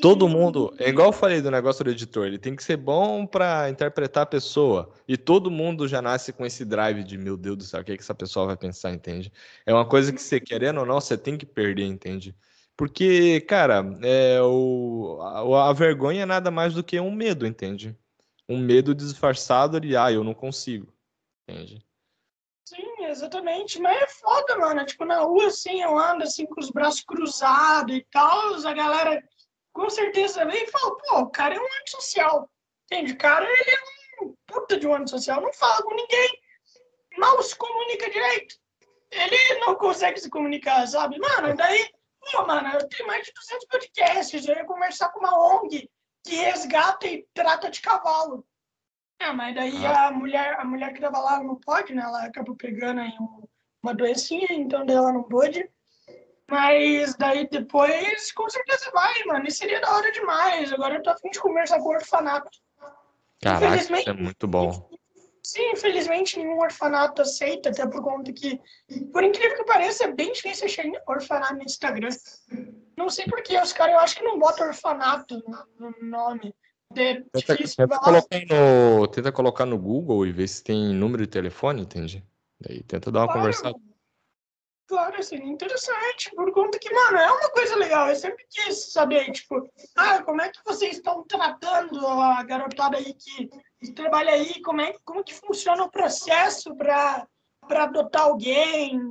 [0.02, 3.26] Todo mundo, é igual eu falei do negócio do editor, ele tem que ser bom
[3.26, 4.92] para interpretar a pessoa.
[5.08, 7.94] E todo mundo já nasce com esse drive de, meu Deus do céu, o que,
[7.94, 9.32] é que essa pessoa vai pensar, entende?
[9.66, 12.36] É uma coisa que você querendo ou não, você tem que perder, entende?
[12.76, 17.98] Porque, cara, é, o, a, a vergonha é nada mais do que um medo, entende?
[18.50, 20.94] Um medo disfarçado de, ah, eu não consigo,
[21.48, 21.86] entende?
[22.66, 23.80] Sim, exatamente.
[23.80, 24.86] Mas é foda, mano.
[24.86, 28.56] Tipo, na rua, assim, eu ando assim com os braços cruzados e tal.
[28.56, 29.24] A galera
[29.72, 32.50] com certeza vem e fala, pô, o cara é um antissocial.
[32.86, 33.14] Entende?
[33.14, 35.42] O cara, ele é um puta de um antissocial.
[35.42, 36.42] Não fala com ninguém.
[37.18, 38.56] Mal se comunica direito.
[39.12, 41.20] Ele não consegue se comunicar, sabe?
[41.20, 41.90] Mano, daí,
[42.32, 44.48] pô, mano, eu tenho mais de 200 podcasts.
[44.48, 45.90] Eu ia conversar com uma ONG
[46.24, 48.44] que resgata e trata de cavalo.
[49.20, 50.08] É, mas daí ah.
[50.08, 52.04] a mulher, a mulher que tava lá não pode, né?
[52.04, 53.14] Ela acabou pegando aí
[53.82, 55.70] uma doencinha, então dela não pôde.
[56.50, 59.46] Mas daí depois, com certeza vai, mano.
[59.48, 60.72] E seria da hora demais.
[60.72, 62.50] Agora eu tô afim de conversar com o orfanato.
[63.42, 64.90] Caraca, isso é muito bom.
[65.44, 68.60] Sim, infelizmente nenhum orfanato aceita, até por conta que,
[69.14, 72.10] por incrível que pareça, é bem difícil achar orfanato no Instagram.
[72.98, 75.44] Não sei porquê, os caras eu acho que não botam orfanato
[75.78, 76.56] no nome.
[76.98, 81.30] É tenta, tenta, colocar no, tenta colocar no Google e ver se tem número de
[81.30, 82.24] telefone, entende?
[82.68, 83.76] Aí tenta dar uma Claro, conversada.
[84.88, 88.08] Claro, seria interessante, por conta que, mano, é uma coisa legal.
[88.08, 93.14] Eu sempre quis saber, tipo, ah, como é que vocês estão tratando a garotada aí
[93.14, 97.28] que, que trabalha aí, como é como que funciona o processo para
[97.68, 99.02] adotar alguém?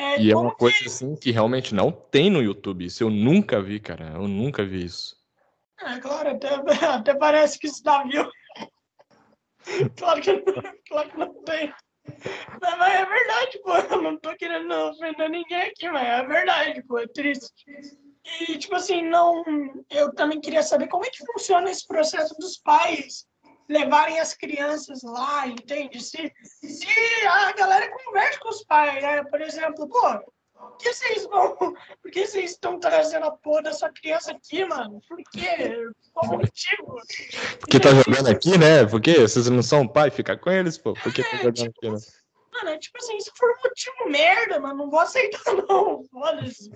[0.00, 2.86] É, E é uma coisa assim que realmente não tem no YouTube.
[2.86, 4.12] Isso eu nunca vi, cara.
[4.14, 5.17] Eu nunca vi isso.
[5.80, 6.48] É, claro, até,
[6.86, 8.28] até parece que isso dá view.
[9.96, 10.42] claro, que,
[10.88, 11.72] claro que não tem.
[12.60, 13.76] Mas, mas é verdade, pô.
[13.76, 16.98] Eu não tô querendo ofender ninguém aqui, mas é verdade, pô.
[16.98, 17.52] É triste.
[18.48, 19.44] E, tipo assim, não.
[19.90, 23.26] Eu também queria saber como é que funciona esse processo dos pais
[23.68, 26.02] levarem as crianças lá, entende?
[26.02, 26.88] Se, se
[27.26, 29.22] a galera conversa com os pais, né?
[29.24, 31.56] Por exemplo, pô, por que vocês vão.
[31.56, 35.00] Por que vocês estão trazendo a porra da sua criança aqui, mano?
[35.08, 35.86] Por quê?
[36.12, 36.96] Qual o motivo?
[37.60, 38.84] Porque tá jogando aqui, né?
[38.86, 40.94] Porque vocês não são pai, fica com eles, pô.
[40.94, 41.98] Por que tá É, jogando tipo, aqui, né?
[42.52, 46.02] Mano, é tipo assim, se for um motivo merda, mano, não vou aceitar, não.
[46.10, 46.70] Foda-se.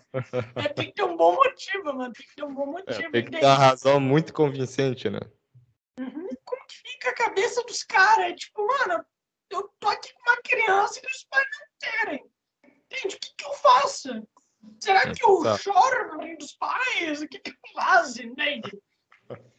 [0.57, 2.13] É, tem que ter um bom motivo, mano.
[2.13, 3.11] Tem que ter um bom É, motivo.
[3.11, 5.21] tem que ter uma razão muito convincente, né?
[5.99, 6.29] Uhum.
[6.45, 8.33] Como que fica a cabeça dos caras?
[8.37, 9.05] Tipo, mano,
[9.51, 12.25] eu tô aqui com uma criança e os pais não querem.
[12.93, 13.17] Entende?
[13.17, 14.23] O que, que eu faço?
[14.81, 15.59] Será que eu Tá.
[15.59, 17.23] choro na frente dos pais?
[17.23, 18.23] O que, que eu faço?
[18.23, 18.71] Entende?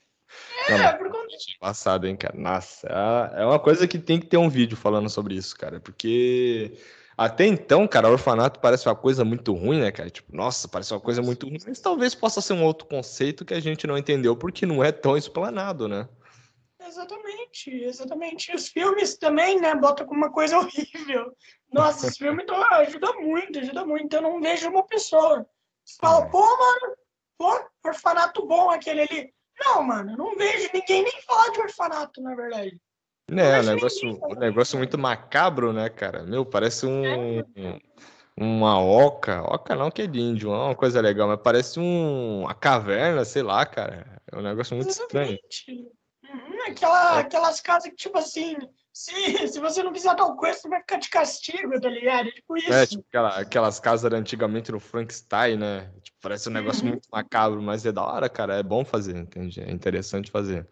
[0.69, 1.27] Não, É, por conta
[1.59, 2.35] Passado, hein, cara?
[2.37, 5.79] Nossa, é é uma coisa que tem que ter um vídeo falando sobre isso, cara.
[5.79, 6.77] Porque
[7.17, 10.09] até então, cara, orfanato parece uma coisa muito ruim, né, cara?
[10.09, 11.57] Tipo, nossa, parece uma coisa muito ruim.
[11.67, 14.91] Mas talvez possa ser um outro conceito que a gente não entendeu porque não é
[14.91, 16.07] tão explanado, né?
[16.85, 18.51] Exatamente, exatamente.
[18.51, 21.35] E os filmes também, né, botam como uma coisa horrível.
[21.71, 24.13] Nossa, os filmes então, ajudam muito, ajuda muito.
[24.15, 25.45] Eu não vejo uma pessoa.
[25.99, 26.29] Fala, É.
[26.29, 26.95] pô, mano,
[27.37, 29.33] pô, orfanato bom aquele ali.
[29.59, 32.79] Não, mano, eu não vejo ninguém nem falar de orfanato, na verdade.
[33.29, 36.23] Né, Mas um negócio, um negócio muito macabro, né, cara?
[36.23, 37.41] Meu, parece um,
[38.35, 39.41] uma oca.
[39.43, 42.53] Oca não, que é de índio, não é uma coisa legal, mas parece um, uma
[42.53, 44.21] caverna, sei lá, cara.
[44.31, 45.39] É um negócio muito estranho.
[45.39, 45.71] Exatamente.
[45.71, 45.91] Uhum,
[46.67, 47.19] aquela, É.
[47.21, 48.55] aquelas casas que, tipo assim,
[48.91, 52.29] se, se você não fizer tal coisa, você vai ficar de castigo, tá ligado?
[52.29, 52.71] É tipo isso.
[52.71, 55.89] É, tipo aquela- aquelas casas de antigamente no Frankenstein, né?
[56.03, 58.55] Tipo, parece um negócio muito macabro, mas é da hora, cara.
[58.55, 59.61] É bom fazer, entende?
[59.61, 60.67] É interessante fazer.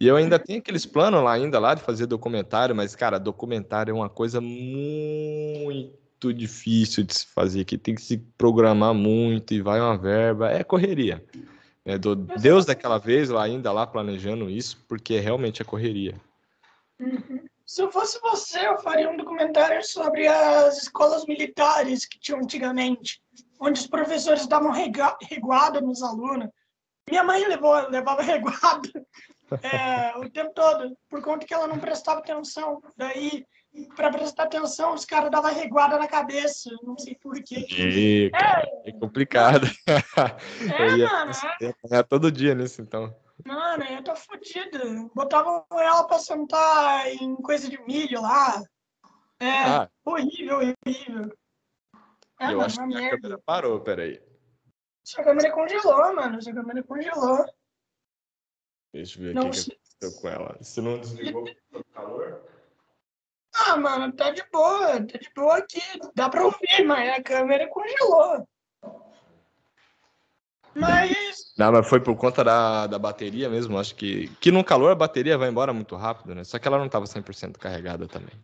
[0.00, 3.92] E eu ainda tenho aqueles planos lá ainda lá de fazer documentário, mas, cara, documentário
[3.92, 9.60] é uma coisa muito difícil de se fazer, que tem que se programar muito e
[9.60, 11.22] vai uma verba, é correria.
[11.84, 16.18] É do Deus daquela vez lá ainda lá planejando isso, porque realmente é correria.
[16.98, 17.44] Uhum.
[17.66, 23.22] Se eu fosse você, eu faria um documentário sobre as escolas militares que tinham antigamente,
[23.60, 26.48] onde os professores davam rega- reguada nos alunos.
[27.08, 28.88] Minha mãe levou, levava reguada
[29.62, 32.82] é, o tempo todo, por conta que ela não prestava atenção.
[32.96, 33.44] Daí,
[33.96, 37.66] para prestar atenção, os caras davam reguada na cabeça, não sei porquê.
[37.70, 39.66] E, cara, é complicado.
[39.86, 41.32] É, Eu ia mano,
[41.90, 42.02] é.
[42.02, 43.14] todo dia nisso, então.
[43.44, 45.10] Mano, eu tô fodido.
[45.14, 48.62] Botavam ela pra sentar em coisa de milho lá.
[49.40, 51.36] É, Ah, horrível, horrível.
[52.40, 54.22] É, eu mano, acho que a câmera parou, peraí.
[55.02, 56.40] Sua câmera congelou, mano.
[56.40, 57.44] Sua câmera congelou.
[58.92, 60.58] Deixa eu ver Não o que, que aconteceu com ela.
[60.62, 62.53] Se não desligou o calor?
[63.54, 65.06] Ah, mano, tá de boa.
[65.06, 65.80] Tá de boa aqui.
[66.14, 68.46] Dá pra ouvir, mas a câmera congelou.
[70.74, 73.78] Mas, Não, mas foi por conta da, da bateria mesmo.
[73.78, 76.42] Acho que, que no calor a bateria vai embora muito rápido, né?
[76.42, 78.34] Só que ela não estava 100% carregada também.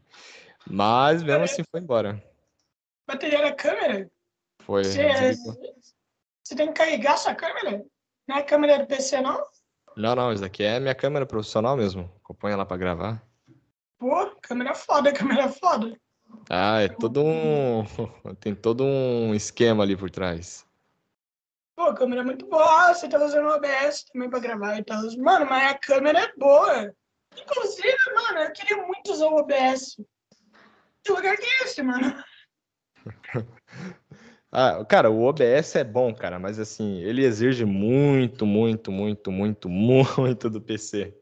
[0.65, 2.23] Mas mesmo assim foi embora.
[3.07, 4.09] bateria da câmera?
[4.61, 4.85] Foi.
[4.85, 5.35] Você,
[6.45, 7.85] você tem que carregar sua câmera?
[8.29, 9.45] Não é câmera do PC, não?
[9.97, 12.09] Não, não, isso daqui é minha câmera profissional mesmo.
[12.23, 13.30] Acompanha lá pra gravar.
[14.01, 15.95] Pô, câmera foda, câmera foda.
[16.49, 17.85] Ah, é todo um.
[18.41, 20.67] Tem todo um esquema ali por trás.
[21.77, 22.65] Pô, a câmera é muito boa.
[22.65, 25.03] Ah, você tá usando o OBS também pra gravar e tal.
[25.19, 26.95] Mano, mas a câmera é boa.
[27.39, 30.01] Inclusive, mano, eu queria muito usar o OBS.
[31.05, 32.25] Que lugar que é esse, mano?
[34.53, 39.69] Ah, cara, o OBS é bom, cara, mas assim, ele exige muito, muito, muito, muito,
[39.69, 41.17] muito do PC.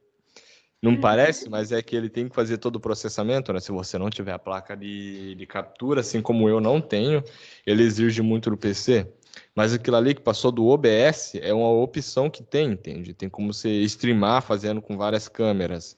[0.80, 1.00] Não Uhum.
[1.00, 3.58] parece, mas é que ele tem que fazer todo o processamento, né?
[3.60, 7.22] Se você não tiver a placa de, de captura, assim como eu não tenho,
[7.66, 9.06] ele exige muito do PC.
[9.54, 13.12] Mas aquilo ali que passou do OBS é uma opção que tem, entende?
[13.14, 15.96] Tem como você streamar fazendo com várias câmeras.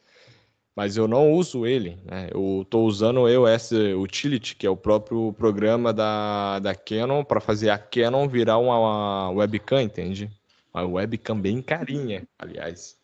[0.74, 2.28] Mas eu não uso ele, né?
[2.32, 7.40] Eu estou usando o EOS Utility, que é o próprio programa da, da Canon, para
[7.40, 10.30] fazer a Canon virar uma, uma webcam, entende?
[10.72, 12.99] Uma webcam bem carinha, aliás.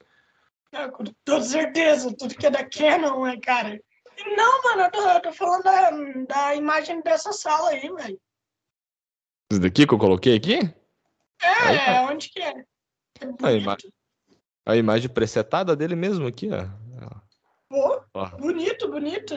[0.73, 3.81] Ah, com toda certeza, tudo que é da Canon, né, cara?
[4.37, 5.91] Não, mano, eu tô, eu tô falando da,
[6.27, 8.21] da imagem dessa sala aí, velho.
[9.51, 10.55] Isso daqui que eu coloquei aqui?
[11.43, 12.03] É, Aí tá.
[12.11, 12.51] onde que é?
[13.21, 13.93] É Aí, bonito.
[14.67, 16.67] A imagem presetada dele mesmo aqui, ó.
[17.69, 18.27] Pô, Ó.
[18.39, 19.35] bonito, bonito.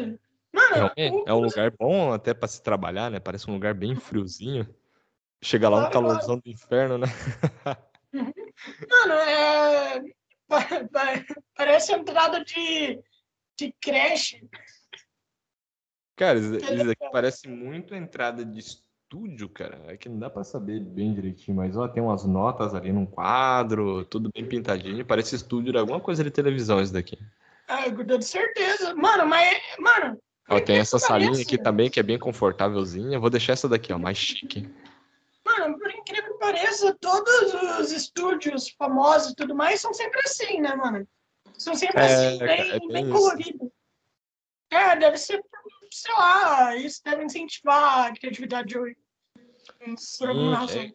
[0.51, 3.19] Mano, o- é um lugar bom até pra se trabalhar, né?
[3.19, 4.67] Parece um lugar bem friozinho.
[5.41, 6.07] Chega lá um Claro, claro.
[6.07, 7.07] calorzão do inferno, né?
[8.89, 10.01] Mano, é.
[10.89, 12.99] pa- pa- Parece entrada de,
[13.57, 14.43] de creche.
[16.15, 16.91] Cara, isso, legal.
[16.91, 19.81] aqui parece muito entrada de estúdio, cara.
[19.88, 23.05] É que não dá pra saber bem direitinho, mas ó, tem umas notas ali num
[23.05, 25.05] quadro, tudo bem pintadinho.
[25.05, 27.17] Parece estúdio de alguma coisa de televisão isso daqui.
[27.67, 28.93] Ah, com toda certeza.
[28.95, 29.57] Mano, mas.
[29.79, 30.19] Mano.
[30.49, 33.19] Ó, tem essa salinha pareça- aqui também que é bem confortávelzinha.
[33.19, 34.67] Vou deixar essa daqui, ó, mais chique.
[35.45, 40.59] Mano, por incrível que pareça, todos os estúdios famosos e tudo mais são sempre assim,
[40.59, 41.07] né, mano?
[41.57, 43.71] São sempre É, assim, bem, é bem colorido.
[44.71, 45.43] É, deve ser,
[45.91, 48.97] sei lá, isso deve incentivar a criatividade hoje.
[50.17, 50.81] Por alguma razão.
[50.81, 50.91] é,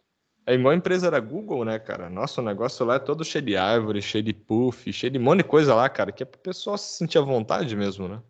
[0.47, 2.09] é igual a empresa da Google, né, cara?
[2.09, 5.23] Nossa, o negócio lá é todo cheio de árvore, cheio de puff, cheio de um
[5.23, 8.21] monte de coisa lá, cara, que é pro pessoal se sentir à vontade mesmo, né?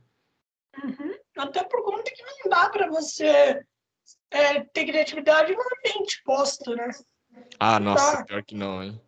[0.83, 1.15] Uhum.
[1.37, 3.63] Até por conta que não dá pra você
[4.31, 6.89] é, ter criatividade num ambiente posto, né?
[7.59, 8.23] Ah, nossa, Tá.
[8.25, 8.99] pior que não, hein?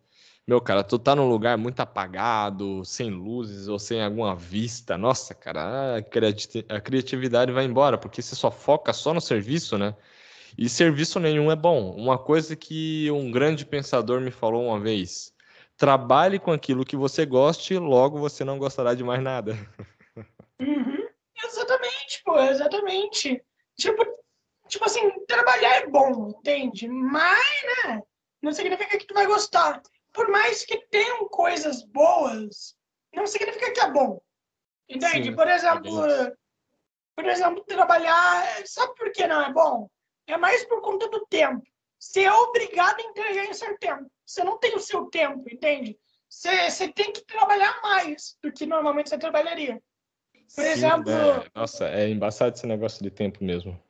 [0.46, 4.96] Meu, cara, tu tá num lugar muito apagado, sem luzes ou sem alguma vista.
[4.96, 9.76] Nossa, cara, a criati- a criatividade vai embora, porque você só foca só no serviço,
[9.76, 9.94] né?
[10.56, 11.90] E serviço nenhum é bom.
[11.94, 15.34] Uma coisa que um grande pensador me falou uma vez:
[15.76, 19.54] trabalhe com aquilo que você goste, logo você não gostará de mais nada.
[20.60, 21.06] Uhum.
[21.44, 23.42] Exatamente, pô, exatamente.
[23.76, 24.04] Tipo,
[24.66, 26.88] tipo assim, trabalhar é bom, entende?
[26.88, 27.46] Mas,
[27.84, 28.02] né,
[28.42, 29.82] não significa que tu vai gostar.
[30.12, 32.76] Por mais que tenham coisas boas,
[33.14, 34.20] não significa que é bom.
[34.88, 35.30] Entende?
[35.30, 36.32] Sim, por é exemplo, bem
[37.18, 39.90] por exemplo, trabalhar, sabe por que não é bom?
[40.24, 41.66] É mais por conta do tempo.
[41.98, 44.08] Você é obrigado a entregar em seu tempo.
[44.24, 45.98] Você não tem o seu tempo, entende?
[46.30, 49.82] Você, você tem que trabalhar mais do que normalmente você trabalharia.
[50.54, 51.44] Por Sim, exemplo, né?
[51.56, 53.82] Nossa, é embaçado esse negócio de tempo mesmo.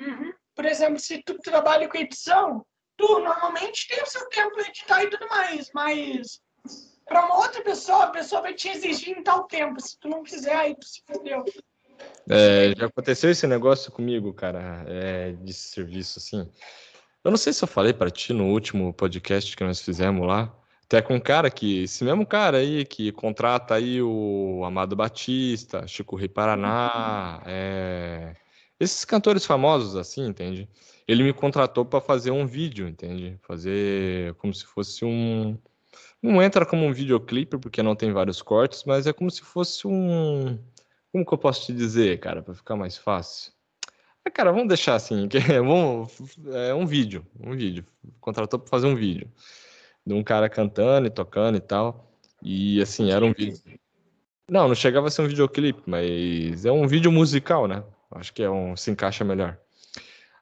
[0.00, 0.32] Uhum.
[0.54, 2.64] Por exemplo, se tu trabalha com edição,
[2.96, 6.40] tu normalmente tem o seu tempo para editar e tudo mais, mas
[7.06, 9.80] para uma outra pessoa, a pessoa vai te exigir em tal tempo.
[9.80, 11.44] Se tu não fizer, aí tu se fudeu.
[12.28, 16.50] É, já aconteceu esse negócio comigo, cara, é, de serviço, assim.
[17.22, 20.52] Eu não sei se eu falei pra ti no último podcast que nós fizemos lá,
[20.84, 25.86] até com um cara que, esse mesmo cara aí, que contrata aí o Amado Batista,
[25.86, 28.34] Chico Rei Paraná, é,
[28.78, 30.68] esses cantores famosos, assim, entende?
[31.06, 33.38] Ele me contratou pra fazer um vídeo, entende?
[33.42, 35.56] Fazer como se fosse um.
[36.22, 39.86] Não entra como um videoclipe, porque não tem vários cortes, mas é como se fosse
[39.86, 40.58] um.
[41.12, 43.52] Como que eu posso te dizer, cara, para ficar mais fácil?
[44.24, 47.86] Ah, cara, vamos deixar assim, que é, vamos, é um vídeo, um vídeo.
[48.20, 49.30] Contratou para fazer um vídeo
[50.04, 52.12] de um cara cantando e tocando e tal.
[52.42, 53.60] E assim, era um vídeo.
[54.48, 57.82] Não, não chegava a ser um videoclipe, mas é um vídeo musical, né?
[58.12, 59.58] Acho que é um se encaixa melhor.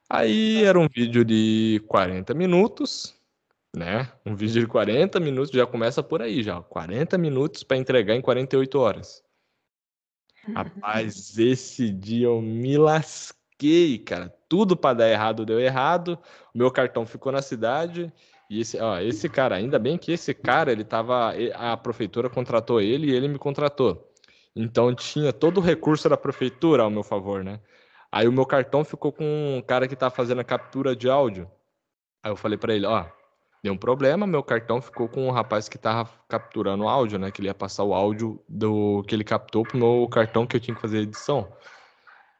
[0.09, 3.15] Aí era um vídeo de 40 minutos,
[3.75, 4.11] né?
[4.25, 8.21] Um vídeo de 40 minutos já começa por aí já, 40 minutos para entregar em
[8.21, 9.23] 48 horas.
[10.53, 14.29] Rapaz, esse dia eu me lasquei, cara.
[14.47, 16.19] Tudo para dar errado deu errado.
[16.53, 18.13] O meu cartão ficou na cidade.
[18.47, 21.33] E esse, ó, esse cara, ainda bem que esse cara, ele tava.
[21.55, 24.11] A prefeitura contratou ele e ele me contratou.
[24.55, 27.59] Então tinha todo o recurso da prefeitura ao meu favor, né?
[28.15, 31.51] Aí o meu cartão ficou com um cara que tá fazendo a captura de áudio.
[32.23, 33.03] Aí eu falei para ele, ó,
[33.61, 37.29] deu um problema, meu cartão ficou com um rapaz que tava capturando o áudio, né?
[37.29, 40.61] Que ele ia passar o áudio do que ele captou pro meu cartão que eu
[40.61, 41.51] tinha que fazer a edição.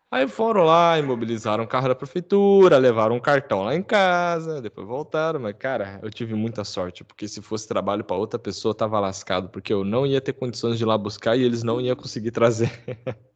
[0.10, 4.88] Aí foram lá, imobilizaram o carro da prefeitura, levaram um cartão lá em casa, depois
[4.88, 8.76] voltaram, mas cara, eu tive muita sorte, porque se fosse trabalho para outra pessoa, eu
[8.76, 11.82] tava lascado, porque eu não ia ter condições de ir lá buscar e eles não
[11.82, 12.72] iam conseguir trazer.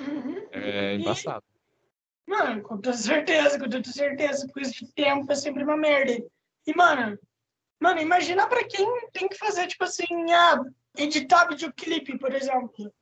[0.00, 0.36] Uhum.
[0.52, 1.42] É embaçado.
[2.28, 4.46] Mano, com toda certeza, com toda certeza.
[4.52, 6.22] Coisa de tempo é sempre uma merda.
[6.66, 7.18] E, mano,
[7.80, 10.62] mano, imagina pra quem tem que fazer, tipo assim, ah,
[10.98, 12.92] editar videoclipe, por exemplo.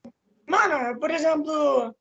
[0.48, 1.92] Mano, por exemplo,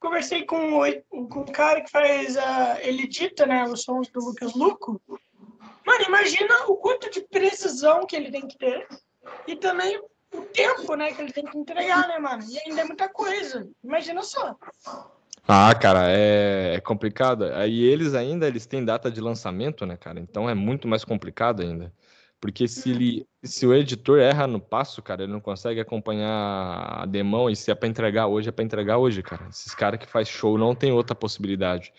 [0.00, 4.24] conversei com o, com o cara que faz, a ele edita, né, os sons do
[4.24, 4.98] Lucas Luco.
[5.84, 8.88] Mano, imagina o quanto de precisão que ele tem que ter.
[9.46, 12.42] E também o tempo, né, que ele tem que entregar, né, mano?
[12.48, 13.68] E ainda é muita coisa.
[13.84, 14.56] Imagina só.
[15.52, 17.42] Ah, cara, é, é complicado.
[17.54, 20.20] Aí eles ainda eles têm data de lançamento, né, cara?
[20.20, 21.92] Então é muito mais complicado ainda.
[22.40, 27.04] Porque se ele, se o editor erra no passo, cara, ele não consegue acompanhar a
[27.04, 29.48] demão e se é para entregar hoje, é para entregar hoje, cara.
[29.50, 31.92] Esses caras que faz show não tem outra possibilidade.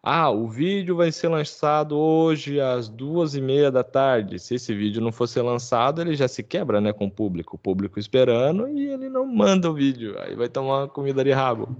[0.00, 4.38] Ah, o vídeo vai ser lançado hoje às duas e meia da tarde.
[4.38, 7.56] Se esse vídeo não for ser lançado, ele já se quebra, né, com o público.
[7.56, 10.16] O público esperando e ele não manda o vídeo.
[10.20, 11.76] Aí vai tomar uma comida de rabo.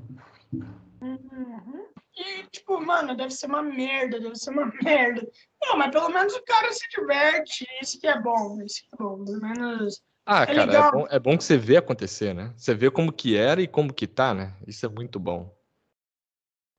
[1.03, 1.89] Uhum.
[2.17, 5.29] E, tipo, mano, deve ser uma merda, deve ser uma merda.
[5.61, 8.97] Não, mas pelo menos o cara se diverte, isso que é bom, isso que é
[8.97, 10.01] bom, pelo menos...
[10.25, 12.55] Ah, é cara, é bom, é bom que você vê acontecer, né?
[12.57, 14.55] Você vê como que era e como que tá, né?
[14.65, 15.53] Isso é muito bom.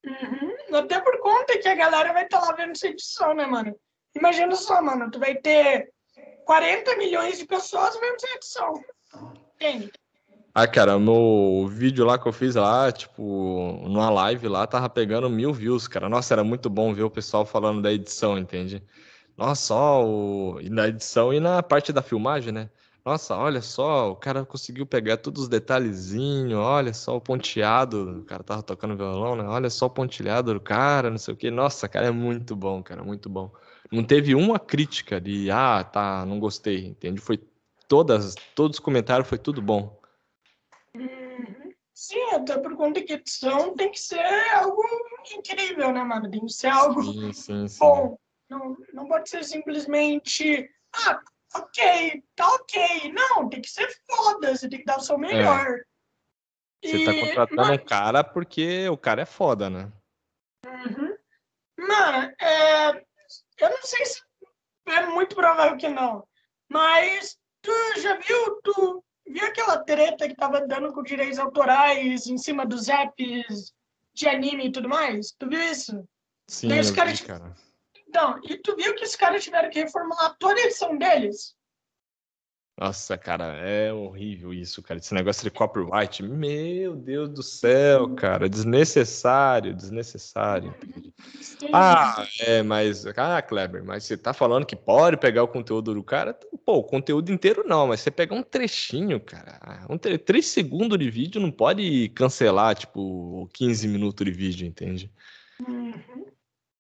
[0.06, 0.78] Uhum.
[0.78, 3.78] Até por conta que a galera vai estar tá lá vendo essa edição, né, mano?
[4.16, 5.92] Imagina só, mano, tu vai ter
[6.46, 8.74] 40 milhões de pessoas vendo essa edição.
[9.56, 9.92] Entende?
[10.56, 13.24] Ah, cara, no vídeo lá que eu fiz lá, tipo,
[13.84, 16.08] numa live lá, tava pegando mil views, cara.
[16.08, 18.84] Nossa, era muito bom ver o pessoal falando da edição, entende?
[19.38, 20.62] Nossa, ó, o...
[20.62, 22.70] e na edição e na parte da filmagem, né?
[23.04, 28.26] Nossa, olha só, o cara conseguiu pegar todos os detalhezinhos, olha só o ponteado, o
[28.26, 29.44] cara tava tocando violão, né?
[29.46, 31.50] Olha só o pontilhado do cara, não sei o quê.
[31.52, 33.52] Nossa, cara, é muito bom, cara, muito bom.
[33.92, 37.20] Não teve uma crítica de, ah, tá, não gostei, entende?
[37.20, 37.40] Foi
[37.88, 40.03] todas, todos os comentários, foi tudo bom.
[40.96, 41.74] Uhum.
[41.94, 44.24] Sim, até por conta que edição tem que ser
[44.56, 44.84] algo
[45.36, 46.30] incrível, né, mano?
[46.30, 47.80] Tem que ser algo sim, sim, sim.
[47.80, 48.18] bom.
[48.50, 51.22] Não, não pode ser simplesmente, ah,
[51.56, 53.12] ok, tá ok.
[53.14, 55.80] Não, tem que ser foda, você tem que dar o seu melhor.
[56.84, 56.88] É.
[56.88, 57.82] Você tá contratando mas...
[57.82, 59.92] um cara porque o cara é foda, né?
[60.66, 61.16] Uhum.
[61.78, 62.90] Mano, é...
[63.60, 64.22] eu não sei se
[64.88, 66.28] é muito provável que não,
[66.70, 67.72] mas tu
[68.02, 72.90] já viu, tu Viu aquela treta que tava dando com direitos autorais em cima dos
[72.90, 73.74] apps
[74.14, 75.32] de anime e tudo mais?
[75.32, 76.08] Tu viu isso?
[76.48, 77.14] Sim, Daí, eu cara...
[77.26, 77.56] cara.
[78.08, 81.56] Então, e tu viu que os caras tiveram que reformular toda a edição deles?
[82.76, 85.00] Nossa, cara, é horrível isso, cara.
[85.00, 90.76] Esse negócio de copyright, meu Deus do céu, cara, desnecessário, desnecessário.
[91.72, 96.04] Ah, é, mas, ah, Kleber, mas você tá falando que pode pegar o conteúdo do
[96.04, 96.34] cara?
[96.66, 100.98] Pô, o conteúdo inteiro não, mas você pegar um trechinho, cara, um tre 3 segundos
[100.98, 105.12] de vídeo não pode cancelar, tipo, 15 minutos de vídeo, entende?
[105.68, 106.26] Uhum.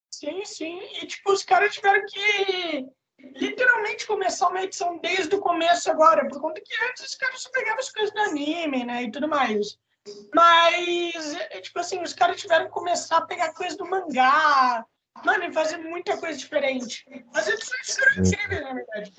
[0.10, 0.80] Sim, sim.
[1.02, 2.88] E, tipo, os caras tiveram que
[3.36, 7.50] literalmente começar uma edição desde o começo agora, por conta que antes os caras só
[7.50, 9.78] pegavam as coisas do anime, né, e tudo mais.
[10.34, 14.86] Mas, é, tipo assim, os caras tiveram que começar a pegar coisas do mangá,
[15.24, 17.06] mano, e fazer muita coisa diferente.
[17.34, 19.14] As edições foram incríveis, na verdade.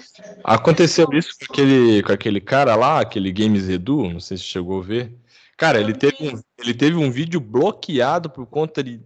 [0.45, 4.81] Aconteceu isso com aquele, com aquele cara lá, aquele Games Edu, não sei se chegou
[4.81, 5.15] a ver.
[5.57, 9.01] Cara, ele teve, um, ele teve um vídeo bloqueado por conta de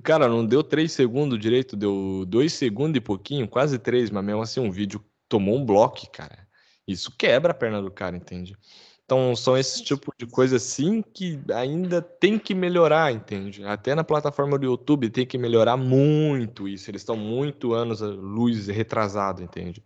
[0.00, 4.42] Cara, não deu três segundos direito, deu dois segundos e pouquinho, quase três, mas mesmo
[4.42, 6.46] assim um vídeo tomou um bloco, cara.
[6.86, 8.56] Isso quebra a perna do cara, entende?
[9.04, 13.64] Então são esses tipos de coisas assim que ainda tem que melhorar, entende?
[13.64, 16.90] Até na plataforma do YouTube tem que melhorar muito isso.
[16.90, 19.84] Eles estão muito anos a luz retrasado, entende?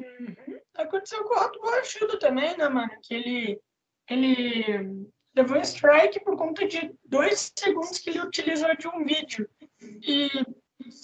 [0.00, 0.60] Uhum.
[0.76, 2.90] Aconteceu com o Rato Borrachudo também, né, mano?
[3.02, 3.60] Que ele,
[4.08, 9.48] ele levou um strike por conta de dois segundos que ele utilizou de um vídeo.
[9.80, 10.28] E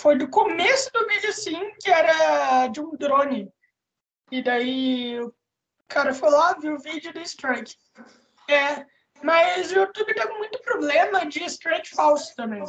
[0.01, 3.49] foi do começo do vídeo, sim, que era de um drone.
[4.31, 5.33] E daí o
[5.89, 7.74] cara foi lá, viu o vídeo do strike.
[8.49, 8.85] É,
[9.22, 12.64] mas o YouTube tá com muito problema de strike falso também.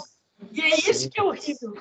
[0.52, 1.74] E é isso que é horrível.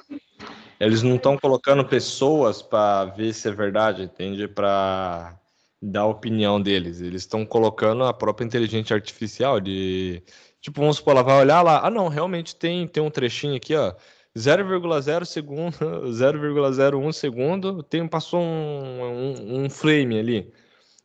[0.80, 4.48] Eles não estão colocando pessoas para ver se é verdade, entende?
[4.48, 5.38] Para
[5.80, 7.00] da opinião deles.
[7.00, 10.22] Eles estão colocando a própria inteligência artificial de.
[10.60, 11.86] Tipo, vamos supor, ela vai olhar lá.
[11.86, 13.94] Ah, não, realmente tem, tem um trechinho aqui, ó.
[14.36, 15.76] 0,0 segundo,
[16.12, 20.52] 0,01 segundo, tem, passou um, um, um frame ali.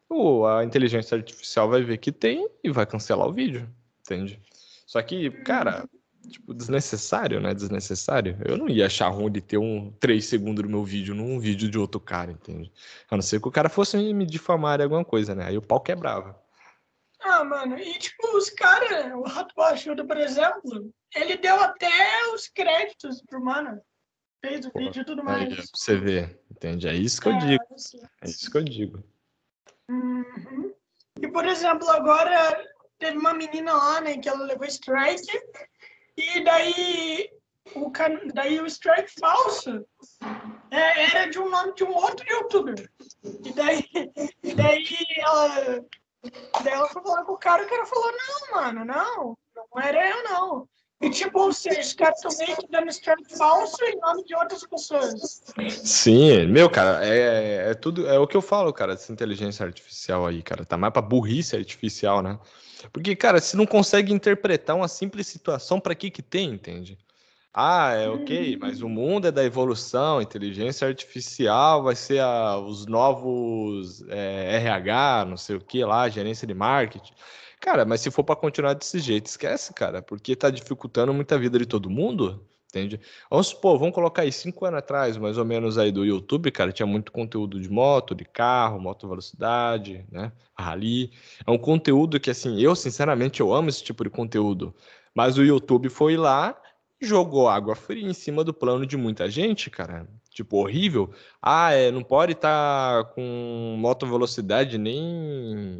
[0.09, 3.69] Ou a inteligência artificial vai ver que tem e vai cancelar o vídeo,
[4.01, 4.41] entende?
[4.85, 5.87] Só que, cara,
[6.27, 7.53] tipo, desnecessário, né?
[7.53, 8.37] Desnecessário.
[8.45, 11.69] Eu não ia achar ruim de ter um 3 segundos do meu vídeo num vídeo
[11.69, 12.71] de outro cara, entende?
[13.09, 15.45] A não ser que o cara fosse me difamar de alguma coisa, né?
[15.45, 16.39] Aí o pau quebrava.
[17.23, 21.89] Ah, mano, e tipo, os caras, o Rato Baixudo, por exemplo, ele deu até
[22.33, 23.79] os créditos pro mano.
[24.43, 25.51] Fez o Pô, vídeo e tudo mais.
[25.51, 26.87] Aí, você ver, entende?
[26.87, 27.63] É isso que eu é, digo.
[28.23, 29.03] É isso que eu digo.
[29.87, 30.73] Uhum.
[31.21, 32.65] E, por exemplo, agora
[32.97, 35.31] teve uma menina lá, né, que ela levou strike
[36.37, 37.29] e daí
[37.75, 38.19] o, can...
[38.33, 39.85] daí o strike falso
[40.69, 42.89] é, era de um nome de um outro youtuber.
[43.23, 43.83] E daí,
[44.43, 44.85] e daí
[45.17, 45.85] ela.
[46.63, 50.07] Daí ela foi falar com o cara, o cara falou, não, mano, não, não era
[50.07, 50.69] eu não.
[51.01, 55.41] E tipo, ou seja, os meio que dando strike falso em nome de outras pessoas.
[55.83, 58.07] Sim, meu, cara, é, é tudo.
[58.07, 60.63] É o que eu falo, cara, dessa inteligência artificial aí, cara.
[60.63, 62.39] Tá mais pra burrice artificial, né?
[62.89, 66.97] Porque, cara, se não consegue interpretar uma simples situação, para que que tem, entende?
[67.53, 72.85] Ah, é ok, mas o mundo é da evolução, inteligência artificial vai ser a, os
[72.85, 77.13] novos é, RH, não sei o que lá, gerência de marketing.
[77.59, 81.59] Cara, mas se for para continuar desse jeito, esquece, cara, porque tá dificultando muita vida
[81.59, 82.41] de todo mundo,
[82.71, 82.99] entende?
[83.29, 86.71] Vamos supor, vamos colocar aí cinco anos atrás, mais ou menos aí do YouTube, cara,
[86.71, 91.11] tinha muito conteúdo de moto, de carro, moto velocidade, né, rally.
[91.45, 94.73] É um conteúdo que, assim, eu sinceramente eu amo esse tipo de conteúdo,
[95.13, 96.57] mas o YouTube foi lá
[97.01, 100.07] jogou água fria em cima do plano de muita gente, cara.
[100.31, 101.13] Tipo, horrível.
[101.41, 104.97] Ah, é, não pode estar tá com moto velocidade nem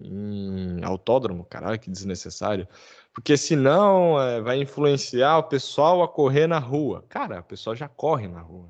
[0.04, 2.68] em autódromo, caralho, que desnecessário.
[3.14, 7.06] Porque senão é, vai influenciar o pessoal a correr na rua.
[7.08, 8.70] Cara, o pessoal já corre na rua.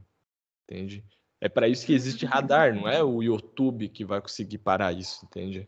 [0.64, 1.04] Entende?
[1.40, 5.26] É para isso que existe radar, não é o YouTube que vai conseguir parar isso,
[5.26, 5.68] entende?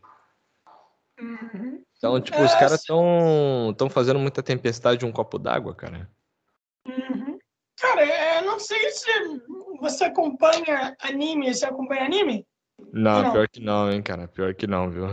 [1.20, 1.84] Uhum.
[1.98, 6.08] Então, tipo, os caras estão fazendo muita tempestade de um copo d'água, cara.
[6.86, 7.38] Uhum.
[7.76, 9.10] Cara, eu não sei se
[9.80, 11.54] você acompanha anime.
[11.54, 12.46] Você acompanha anime?
[12.92, 14.28] Não, não, pior que não, hein, cara.
[14.28, 15.06] Pior que não, viu?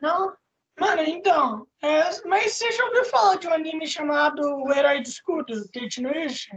[0.00, 0.32] Não?
[0.78, 1.66] Mano, então.
[1.82, 6.50] É, mas você já ouviu falar de um anime chamado O Herói do Escudo, Tetsunoishi?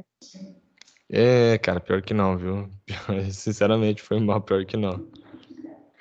[1.12, 2.72] É, cara, pior que não, viu?
[3.32, 5.12] Sinceramente, foi mal, pior que não.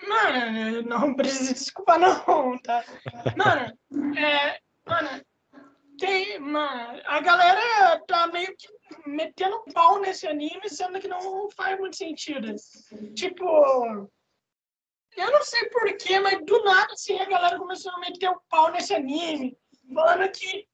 [0.09, 2.85] Mano, não precisa desculpar não, tá?
[3.37, 5.09] Mano, é, mano,
[5.99, 8.69] tem, mano, a galera tá meio que
[9.07, 12.55] metendo pau nesse anime, sendo que não faz muito sentido.
[13.15, 14.09] Tipo,
[15.17, 18.71] eu não sei porquê, mas do nada, assim, a galera começou a meter o pau
[18.71, 19.57] nesse anime,
[19.93, 20.67] falando que,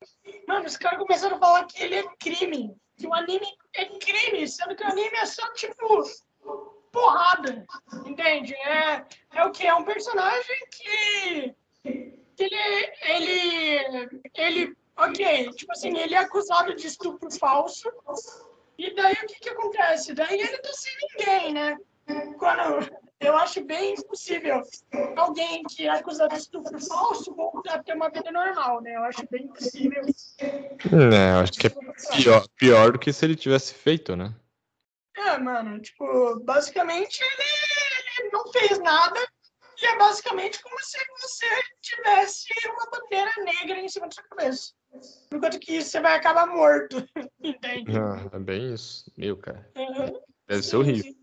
[0.46, 4.46] mano, os caras começaram a falar que ele é crime, que o anime é crime,
[4.46, 6.02] sendo que o anime é só, tipo,
[6.92, 7.66] porrada,
[8.06, 8.54] entende?
[8.54, 9.66] É, é o que?
[9.66, 11.54] É um personagem que,
[12.36, 17.88] que ele, ele, ele Ok, tipo assim, ele é acusado de estupro falso.
[18.76, 20.12] E daí o que que acontece?
[20.12, 21.78] Daí ele tá sem ninguém, né?
[22.36, 22.88] Quando
[23.20, 24.62] eu acho bem impossível
[25.16, 28.96] alguém que é acusado de estupro falso voltar a ter uma vida normal, né?
[28.96, 30.02] Eu acho bem impossível.
[30.40, 31.70] É, eu acho que é
[32.16, 34.34] pior, pior do que se ele tivesse feito, né?
[35.16, 39.20] É, mano, tipo, basicamente ele, ele não fez nada
[39.80, 41.46] e é basicamente como se você
[41.80, 44.77] tivesse uma bandeira negra em cima da sua cabeça.
[45.32, 46.96] Enquanto que você vai acabar morto,
[47.42, 47.92] entende?
[47.98, 49.10] Ah, é bem isso.
[49.16, 49.70] Meu, cara.
[49.76, 50.20] Uhum.
[50.46, 51.14] Deve ser horrível.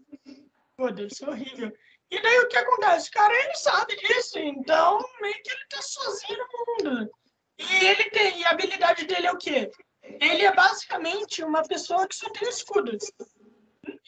[0.77, 1.71] Pô, deve ser horrível.
[2.11, 3.09] E daí o que acontece?
[3.09, 7.11] O cara, ele sabe disso, então meio que ele tá sozinho no mundo.
[7.57, 9.71] E ele tem, e a habilidade dele é o quê?
[10.03, 12.95] Ele é basicamente uma pessoa que só tem escudo.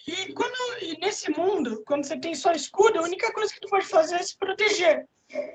[0.08, 3.68] E, quando, e nesse mundo, quando você tem só escudo, a única coisa que tu
[3.68, 5.06] pode fazer é se proteger.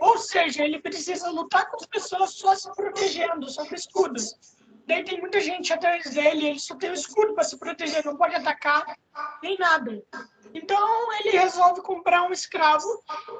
[0.01, 4.21] Ou seja, ele precisa lutar com as pessoas só se protegendo, só com escudo.
[4.87, 8.17] Daí tem muita gente atrás dele, ele só tem o escudo para se proteger, não
[8.17, 8.85] pode atacar,
[9.43, 10.03] nem nada.
[10.53, 12.87] Então ele resolve comprar um escravo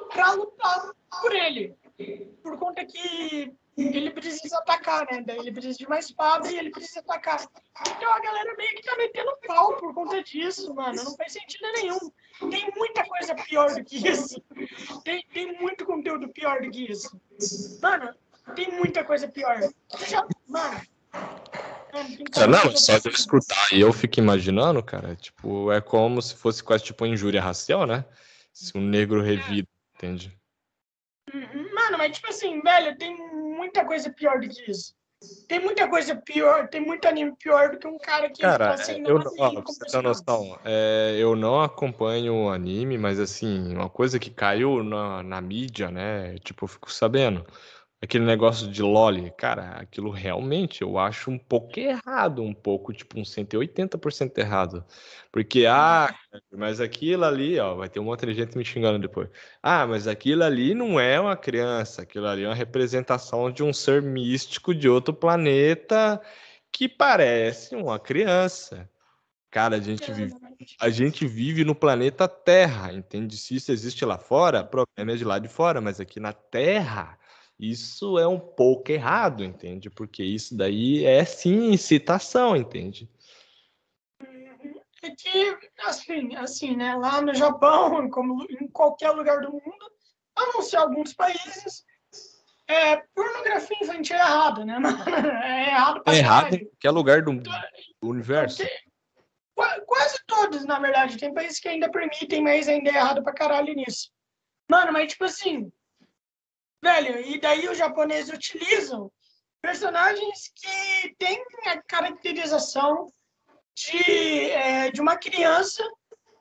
[0.09, 1.75] para lutar por ele.
[2.41, 5.23] Por conta que ele precisa atacar, né?
[5.25, 7.45] Daí ele precisa de uma espada e ele precisa atacar.
[7.81, 11.03] Então a galera meio que tá metendo pau por conta disso, mano.
[11.03, 11.99] Não faz sentido nenhum.
[12.51, 14.41] Tem muita coisa pior do que isso.
[15.03, 17.19] Tem, tem muito conteúdo pior do que isso.
[17.81, 18.13] Mano,
[18.55, 19.59] tem muita coisa pior.
[20.07, 20.81] Já, mano.
[22.47, 26.63] não, só de eu escutar e eu fico imaginando, cara, tipo, é como se fosse
[26.63, 28.05] quase tipo injúria racial, né?
[28.51, 30.31] Se um negro revida, entende?
[31.33, 31.73] Uhum.
[31.73, 33.17] Mano, mas tipo assim, velho, tem
[33.73, 34.93] muita coisa pior do que isso.
[35.47, 38.91] Tem muita coisa pior, tem muito anime pior do que um cara que cara, tá
[38.91, 44.29] eu, ó, você tem noção, é, eu não acompanho anime, mas assim, uma coisa que
[44.29, 46.35] caiu na, na mídia, né?
[46.39, 47.45] Tipo, eu fico sabendo
[48.03, 53.17] aquele negócio de Loli, cara, aquilo realmente eu acho um pouco errado, um pouco, tipo,
[53.17, 54.85] uns 180% errado.
[55.31, 56.13] Porque, ah,
[56.51, 59.29] mas aquilo ali, ó, vai ter um monte de gente me xingando depois.
[59.61, 63.71] Ah, mas aquilo ali não é uma criança, aquilo ali é uma representação de um
[63.71, 66.21] ser místico de outro planeta
[66.73, 68.89] que parece uma criança.
[69.49, 70.33] Cara, a gente vive,
[70.81, 73.37] a gente vive no planeta Terra, entende?
[73.37, 76.33] Se isso existe lá fora, o problema é de lá de fora, mas aqui na
[76.33, 77.17] Terra
[77.59, 79.89] isso é um pouco errado, entende?
[79.89, 83.09] Porque isso daí é sim incitação, entende?
[85.01, 86.95] É que, assim, assim, né?
[86.95, 89.91] Lá no Japão, como em qualquer lugar do mundo,
[90.35, 91.83] a não ser alguns países,
[92.67, 94.77] é, pornografia infantil é errado, né?
[95.45, 96.55] É errado pra É errado caralho.
[96.61, 97.51] em qualquer lugar do, do
[98.09, 98.63] universo.
[99.53, 101.17] Qua- Quase todos, na verdade.
[101.17, 104.09] Tem países que ainda permitem, mas ainda é errado pra caralho nisso.
[104.69, 105.71] Mano, mas tipo assim.
[106.83, 109.09] Velho, e daí os japoneses utilizam
[109.61, 113.07] personagens que têm a caracterização
[113.73, 115.81] de, é, de uma criança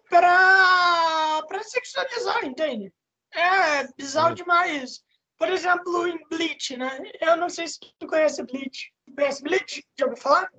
[0.08, 2.92] pra sexualizar, entende?
[3.32, 4.34] É bizarro Hum.
[4.34, 5.00] demais.
[5.38, 7.00] Por exemplo, em Bleach, né?
[7.20, 8.92] Eu não sei se tu conhece Bleach.
[9.14, 9.84] Conhece Bleach?
[9.96, 10.50] Já ouviu falar?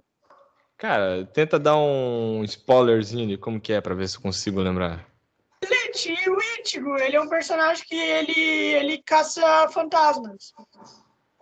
[0.78, 5.06] Cara, tenta dar um spoilerzinho de como que é pra ver se eu consigo lembrar.
[5.96, 10.52] E o Ichigo, ele é um personagem que ele, ele caça fantasmas.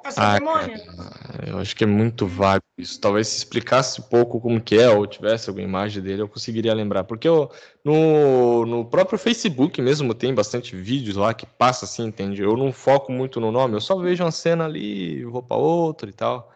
[0.03, 0.81] Caça Ah, demônios.
[0.81, 2.99] cara, eu acho que é muito vago isso.
[2.99, 6.73] Talvez se explicasse um pouco como que é, ou tivesse alguma imagem dele, eu conseguiria
[6.73, 7.03] lembrar.
[7.03, 7.49] Porque eu,
[7.83, 12.41] no, no próprio Facebook mesmo tem bastante vídeos lá que passa assim, entende?
[12.41, 16.09] Eu não foco muito no nome, eu só vejo uma cena ali, vou pra outra
[16.09, 16.51] e tal.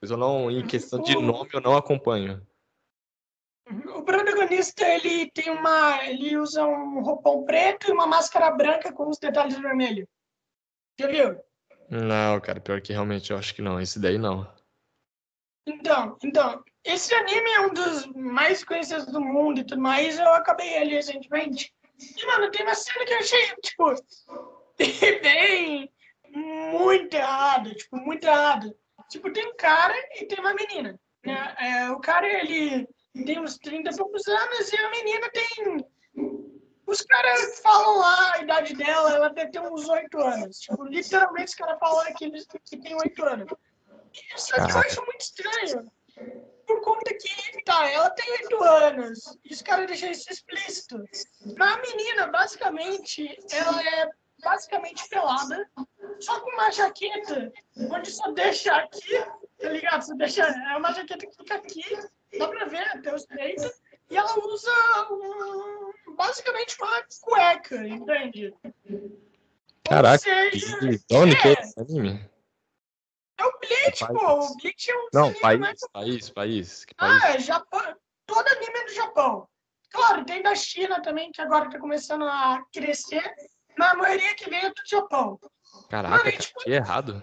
[0.00, 2.40] Mas eu não, em questão de nome, eu não acompanho.
[3.96, 6.04] O protagonista, ele tem uma...
[6.04, 10.06] Ele usa um roupão preto e uma máscara branca com os detalhes vermelhos.
[10.98, 11.40] Já viu?
[11.90, 13.80] Não, cara, pior que realmente eu acho que não.
[13.80, 14.50] Esse daí não.
[15.66, 20.18] Então, então, esse anime é um dos mais conhecidos do mundo e tudo mais.
[20.18, 21.72] Eu acabei ele recentemente.
[21.98, 23.94] E, mano, tem uma cena que eu achei, tipo,
[25.22, 25.92] bem,
[26.30, 28.74] muito errada, tipo, muito errada.
[29.10, 30.98] Tipo, tem um cara e tem uma menina.
[31.24, 31.56] Né?
[31.58, 32.88] É, o cara, ele
[33.24, 35.86] tem uns 30 e poucos anos e a menina tem.
[36.86, 40.58] Os caras falam lá a idade dela, ela deve ter uns 8 anos.
[40.60, 43.52] Tipo, literalmente os caras falam que, eles, que tem 8 anos.
[44.34, 45.92] Isso eu acho muito estranho.
[46.66, 49.38] Por conta que, tá, ela tem 8 anos.
[49.44, 51.02] E os caras deixam isso explícito.
[51.56, 54.08] Mas a menina, basicamente, ela é
[54.42, 55.68] basicamente pelada,
[56.20, 57.52] só com uma jaqueta,
[57.90, 59.18] onde só deixa aqui,
[59.58, 60.06] tá ligado?
[60.06, 61.82] Só deixa, é uma jaqueta que fica aqui,
[62.36, 63.70] dá pra ver até os peitos,
[64.10, 64.70] e ela usa
[65.12, 68.54] um, basicamente uma cueca, entende?
[69.88, 71.60] Caraca, seja, de onde que é é.
[71.60, 72.30] esse anime?
[73.38, 74.20] é o Bleach, País.
[74.20, 76.84] pô, o Bleach é um Não, país, mais país, país.
[76.84, 77.22] Que país?
[77.24, 77.96] Ah, é Japão.
[78.26, 79.48] Todo anime é do Japão.
[79.90, 83.22] Claro, tem da China também, que agora tá começando a crescer.
[83.78, 85.38] Mas a maioria que vem é do Japão.
[85.88, 87.22] Caraca, mano, é cara, tipo- errado.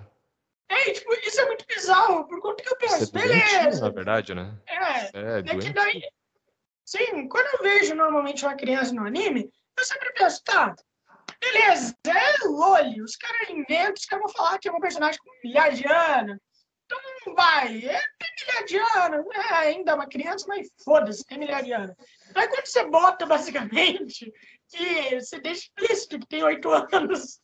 [0.70, 3.82] É, tipo, isso é muito bizarro, por conta que eu Isso é penso, doentio, beleza.
[3.82, 4.58] na verdade, né?
[4.68, 4.78] É,
[5.14, 6.02] É, é que daí.
[6.84, 10.76] Sim, quando eu vejo normalmente uma criança no anime, eu sempre penso, tá,
[11.40, 15.48] beleza, é Loli, os caras inventam, os caras vão falar que é uma personagem com
[15.48, 16.38] milhares de anos.
[16.86, 21.40] Então não vai, é, tem milhares de anos, é ainda uma criança, mas foda-se, tem
[21.40, 21.96] milhares de anos.
[22.36, 24.32] Aí quando você bota, basicamente,
[24.70, 27.40] que você deixa explícito que tem oito anos.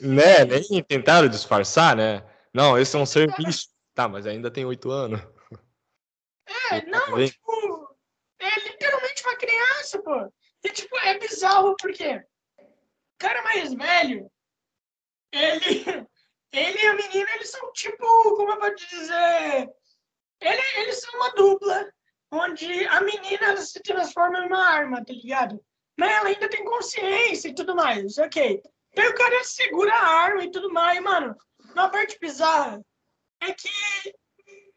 [0.00, 2.22] Né, nem tentaram disfarçar, né?
[2.56, 3.70] Não, esse é um ser místico.
[3.94, 5.20] Tá, mas ainda tem oito anos.
[6.70, 7.96] É, não, tipo,
[8.38, 10.32] é literalmente uma criança, pô.
[10.64, 14.30] E, tipo, é bizarro porque o cara mais velho,
[15.30, 15.84] ele,
[16.50, 19.70] ele e a menina, eles são tipo, como eu vou dizer,
[20.40, 21.92] ele, eles são uma dupla,
[22.32, 25.62] onde a menina se transforma em uma arma, tá ligado?
[25.98, 28.62] Mas ela ainda tem consciência e tudo mais, ok.
[28.94, 31.36] Daí o cara segura a arma e tudo mais, mano.
[31.76, 32.80] Uma parte bizarra
[33.38, 33.68] é que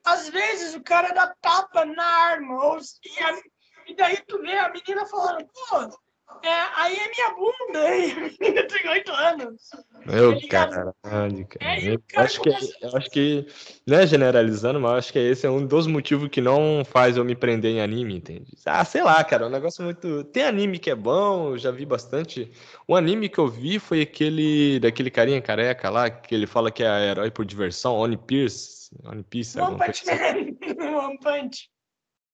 [0.04, 3.42] às vezes o cara dá tapa na arma, ou, e, a-
[3.88, 6.09] e daí tu vê a menina falando, pô,
[6.42, 9.70] é, aí é minha bunda, e a menina tem oito anos.
[10.06, 11.80] Meu Tá caralho, cara.
[11.80, 13.46] É, Eu cara acho que, eu acho que,
[13.86, 17.26] né, generalizando, mas eu acho que esse é um dos motivos que não faz eu
[17.26, 18.52] me prender em anime, entende?
[18.66, 20.24] Ah, sei lá, cara, é um negócio muito.
[20.26, 22.52] Tem anime que é bom, eu já vi bastante.
[22.88, 26.84] O anime que eu vi foi aquele daquele carinha careca lá, que ele fala que
[26.84, 28.90] é herói por diversão, Oni Pierce.
[29.04, 30.06] Oni Pierce, One Punch.
[30.06, 31.70] Man, One Punch.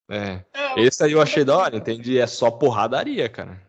[0.09, 0.45] É.
[0.53, 2.19] É, Esse aí eu achei da hora, entendi?
[2.19, 3.64] É só porradaria, cara.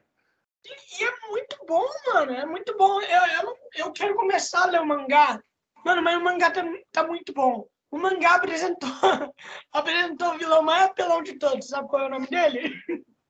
[0.99, 2.33] E é muito bom, mano.
[2.33, 3.01] É muito bom.
[3.01, 5.41] Eu, eu, eu quero começar a ler o mangá.
[5.85, 6.63] Mano, mas o mangá tá,
[6.93, 7.69] tá muito bom.
[7.91, 8.89] O mangá apresentou,
[9.73, 11.69] apresentou o vilão mais apelão de todos.
[11.69, 12.75] Sabe qual é o nome dele?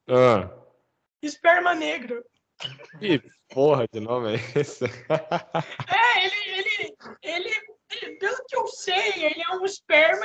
[0.09, 0.51] Ah.
[1.23, 2.25] Esperma Negro.
[2.99, 3.23] Que
[3.53, 4.85] porra de nome é esse?
[5.89, 7.51] É, ele, ele, ele,
[7.91, 10.25] ele- pelo que eu sei, ele é um esperma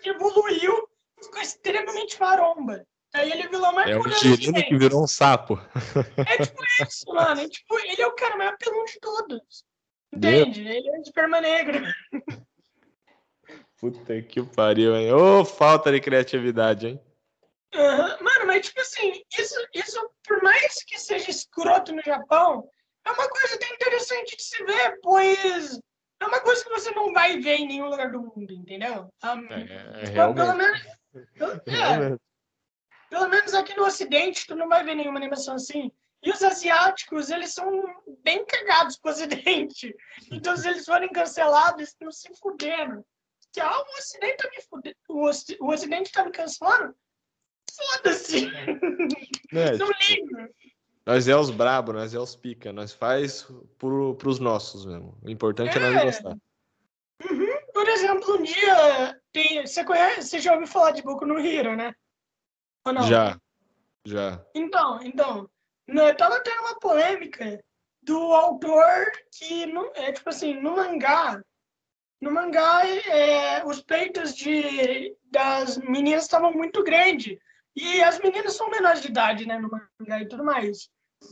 [0.00, 0.88] que evoluiu,
[1.22, 2.86] ficou extremamente maromba.
[3.14, 5.60] Aí ele vilão mais É um girino que virou um sapo.
[6.26, 7.40] É tipo isso, mano.
[7.40, 9.64] É, tipo, ele é o cara mais apelão de todos.
[10.12, 10.42] Meu.
[10.42, 10.66] Entende?
[10.66, 11.82] Ele é um esperma negro.
[13.78, 15.12] Puta que pariu, hein?
[15.12, 17.00] Ô, falta de criatividade, hein?
[17.74, 18.18] Aham.
[18.20, 22.68] Mano, mas tipo assim, isso, isso, por mais que seja escroto no Japão,
[23.04, 25.78] é uma coisa até interessante de se ver, pois
[26.20, 29.12] é uma coisa que você não vai ver em nenhum lugar do mundo, entendeu?
[29.24, 30.80] Um, É, é, pelo, pelo menos,
[31.66, 32.31] é.
[33.12, 35.92] Pelo menos aqui no Ocidente, tu não vai ver nenhuma animação assim.
[36.22, 37.68] E os asiáticos, eles são
[38.22, 39.94] bem cagados com o Ocidente.
[40.30, 43.04] Então, se eles forem cancelados, eles estão se fudendo.
[43.52, 44.96] Que ah, o Ocidente tá me fudendo.
[45.10, 46.94] O, Oci- o Ocidente tá me cancelando?
[47.76, 48.46] Foda-se.
[49.52, 50.48] Né, Não tipo, ligo.
[51.04, 53.46] nós é os brabo, nós é os pica, nós faz
[53.78, 55.18] pro, pros nossos mesmo.
[55.22, 56.04] O importante é, nós É.
[56.04, 56.36] gostar.
[57.74, 59.66] Por exemplo, um dia tem.
[59.66, 60.28] Você conhece?
[60.28, 61.94] Você já ouviu falar de Boku no Hero, né?
[62.84, 63.02] Ou não?
[63.02, 63.38] Já,
[64.04, 64.44] já.
[64.54, 65.50] Então, então,
[65.86, 67.62] né, tava tendo uma polêmica
[68.02, 71.40] do autor que, no, é tipo assim, no mangá,
[72.20, 77.36] no mangá, é, os peitos de, das meninas estavam muito grandes.
[77.74, 80.88] E as meninas são menores de idade, né, no mangá e tudo mais.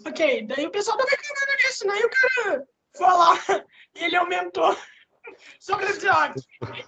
[0.06, 2.00] Ok, daí o pessoal tava reclamando disso, né?
[2.00, 3.34] E o cara foi lá
[3.94, 4.76] e ele aumentou.
[5.60, 6.32] Só pra dizer, ó,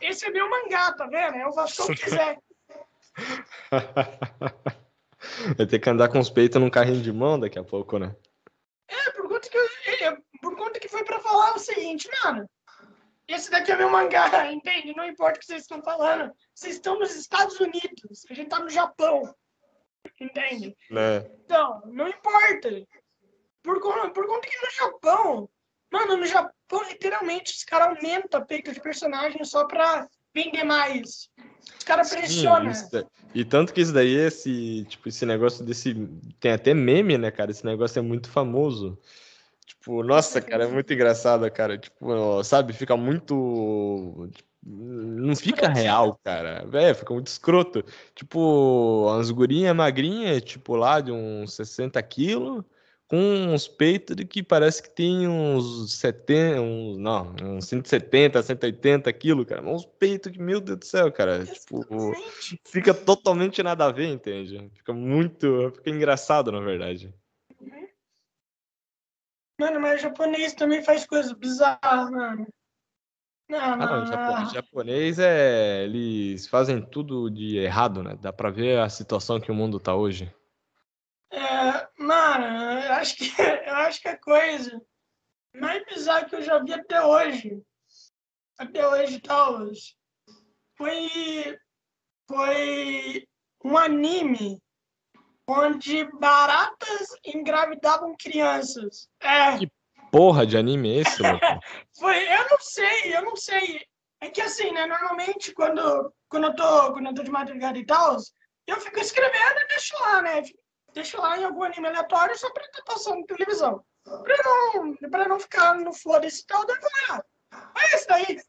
[0.01, 1.37] esse é meu mangá, tá vendo?
[1.37, 2.39] Eu faço o que eu quiser.
[5.57, 8.15] Vai ter que andar com os peitos num carrinho de mão daqui a pouco, né?
[8.89, 9.69] É, por conta que, eu-
[10.09, 12.49] é, por conta que foi pra falar o seguinte, mano.
[13.29, 14.95] Esse daqui é meu mangá, entende?
[14.97, 16.33] Não importa o que vocês estão falando.
[16.55, 19.35] Vocês estão nos Estados Unidos, a gente tá no Japão.
[20.21, 20.77] Entende?
[20.91, 21.19] né?
[21.45, 22.69] Então, não importa.
[23.63, 25.49] Por, conta- por conta que no Japão,
[25.91, 31.29] mano, no Japão, literalmente, os caras aumentam a peito de personagem só pra vender mais.
[31.79, 32.73] Os caras pressionam.
[33.35, 35.95] E tanto que isso daí, esse, tipo, esse negócio desse.
[36.41, 37.51] Tem até meme, né, cara?
[37.51, 38.99] Esse negócio é muito famoso.
[39.65, 41.79] Tipo, nossa, cara, é muito engraçado, cara.
[41.79, 44.29] Tipo, sabe, fica muito.
[44.33, 46.67] tipo, Não fica real, cara.
[46.73, 47.85] É, fica muito escroto.
[48.15, 52.65] Tipo, as gurinhas magrinhas, tipo, lá de uns 60 quilos,
[53.13, 59.13] com uns peitos de que parece que tem uns 70, uns, não, uns 170, 180
[59.13, 59.61] quilos, cara.
[59.63, 61.45] Uns peitos que, meu Deus do céu, cara.
[61.45, 61.85] Tipo,
[62.65, 64.71] fica totalmente nada a ver, entende?
[64.75, 65.71] Fica muito.
[65.75, 67.15] Fica engraçado, na verdade.
[69.61, 72.47] Mano, mas o japonês também faz coisas bizarras, mano.
[73.47, 74.49] Não, Ah, não, não, o japo- não.
[74.55, 75.85] japonês é.
[75.85, 78.17] Eles fazem tudo de errado, né?
[78.19, 80.35] Dá pra ver a situação que o mundo tá hoje.
[81.33, 82.45] É, mano,
[82.83, 83.25] eu acho que
[83.67, 84.81] eu acho que a coisa
[85.55, 87.63] mais bizarra que eu já vi até hoje,
[88.59, 89.59] até hoje, tal,
[90.77, 91.59] foi
[92.29, 93.27] foi
[93.65, 94.63] um anime
[95.49, 99.09] onde baratas engravidavam crianças.
[99.21, 99.71] É, Que
[100.11, 101.17] Porra de anime é esse,
[101.99, 103.81] foi, eu não sei, eu não sei.
[104.21, 107.87] É que assim, né, normalmente quando quando eu tô, quando eu tô de madrugada e
[107.87, 108.17] tal,
[108.67, 110.43] eu fico escrevendo e deixo lá, né?
[110.95, 113.83] Deixo lá em algum anime aleatório só pra estar passando na televisão.
[114.05, 117.25] Pra não, pra não ficar no foda-se tal, daí eu vou lá.
[117.79, 118.41] É isso daí.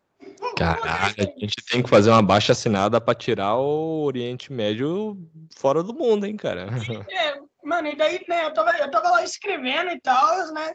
[0.58, 5.18] Caralho, a gente tem que fazer uma baixa assinada pra tirar o Oriente Médio
[5.58, 6.68] fora do mundo, hein, cara?
[7.12, 10.74] É, mano, e daí, né, eu tava, eu tava lá escrevendo e tal, né?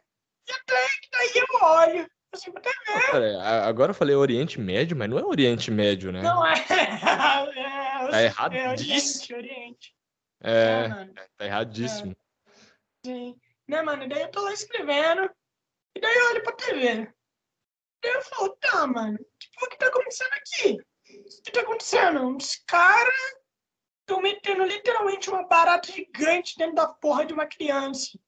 [0.49, 3.11] E até que daí eu olho, assim, pra TV.
[3.11, 6.23] Pera, a- agora eu falei Oriente Médio, mas não é Oriente Médio, né?
[6.23, 6.53] Não é.
[6.69, 8.69] é, Tá é erradíssimo.
[8.71, 9.98] Oriente, Oriente.
[10.41, 11.15] É, mano.
[11.37, 12.17] tá erradíssimo.
[13.05, 13.39] Sim.
[13.67, 14.05] Né, mano?
[14.05, 15.31] E daí eu tô lá escrevendo.
[15.95, 17.13] E daí eu olho pra TV.
[18.03, 20.73] Daí eu falo, tá, mano, que porra que tá acontecendo aqui?
[21.11, 22.21] O que tá acontecendo?
[22.27, 23.35] Uns caras
[24.01, 28.19] estão metendo literalmente uma barata gigante dentro da porra de uma criança.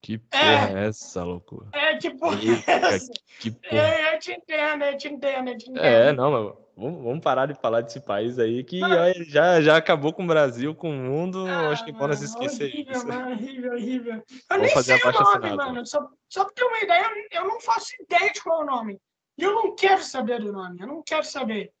[0.00, 1.68] Que porra é essa, loucura?
[1.72, 3.12] É, que porra Eita, é essa?
[3.40, 3.76] Que porra.
[3.76, 5.84] É, eu te entendo, eu te entendo, eu te entendo.
[5.84, 9.24] É, não, mas vamos, vamos parar de falar desse país aí que Mano.
[9.24, 11.46] já, já acabou com o Brasil, com o mundo.
[11.48, 13.08] Ah, acho que é bom nós mano, esquecer horrível, isso.
[13.08, 14.14] Mano, horrível, horrível.
[14.14, 15.56] Eu Vamos nem fazer sei a o nome, assinada.
[15.56, 15.86] mano.
[15.86, 18.66] Só, só pra ter uma ideia, eu, eu não faço ideia de qual é o
[18.66, 19.00] nome.
[19.38, 20.80] E eu não quero saber do nome.
[20.80, 21.72] Eu não quero saber.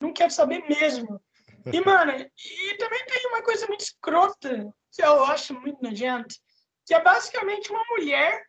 [0.00, 1.20] Não quero saber mesmo.
[1.72, 6.34] E, mano, e também tem uma coisa muito escrota que eu acho muito nojento,
[6.90, 8.44] que é basicamente uma mulher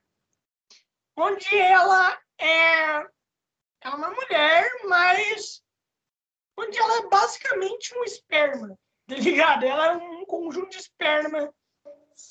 [1.16, 3.06] onde ela é,
[3.82, 5.62] é uma mulher, mas
[6.58, 8.70] onde ela é basicamente um esperma,
[9.08, 9.64] tá ligado?
[9.64, 11.54] Ela é um conjunto de esperma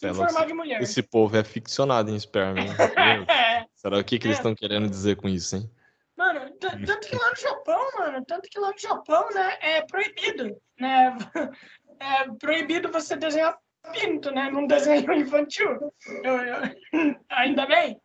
[0.02, 0.82] é em formato de mulher.
[0.82, 3.24] Esse povo é ficcionado em esperma, hein?
[3.28, 4.40] É, Será o que, que eles É.
[4.40, 5.70] estão querendo dizer com isso, hein?
[6.16, 10.60] mano, tanto que lá no Japão, mano, tanto que lá no Japão, né, é proibido,
[10.76, 11.16] né?
[12.02, 13.58] É proibido você desenhar
[13.92, 14.50] pinto, né?
[14.50, 15.92] Num desenho infantil.
[16.22, 18.00] Eu- eu- ainda bem.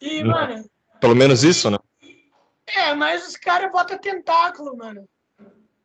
[0.00, 0.30] E, Não.
[0.30, 0.64] mano,
[1.00, 1.78] Pelo menos isso, né?
[2.66, 5.08] é, mas os caras botam tentáculo, mano.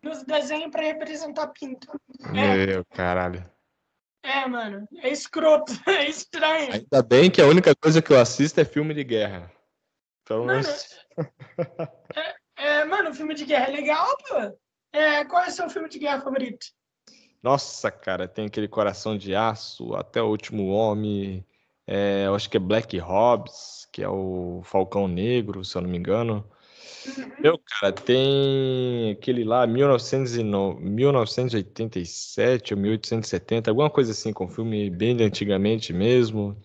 [0.02, 1.88] Nos desenhos pra representar pinto.
[2.36, 2.66] É.
[2.66, 3.50] Meu caralho.
[4.22, 6.74] É, mano, é escroto, é estranho.
[6.74, 9.52] Ainda bem que a única coisa que eu assisto é filme de guerra.
[10.26, 10.88] Pelo Mano, menos.
[12.16, 14.58] é, é, mano, filme de guerra é legal, pô.
[14.94, 16.68] É, qual é o seu filme de guerra favorito?
[17.44, 21.46] Nossa, cara, tem aquele Coração de Aço, Até o Último Homem,
[21.86, 25.90] é, eu acho que é Black Hobbs, que é o Falcão Negro, se eu não
[25.90, 26.50] me engano.
[27.40, 35.16] Meu, cara, tem aquele lá, 1909 1987 ou 1870, alguma coisa assim, com filme bem
[35.16, 36.58] de antigamente mesmo.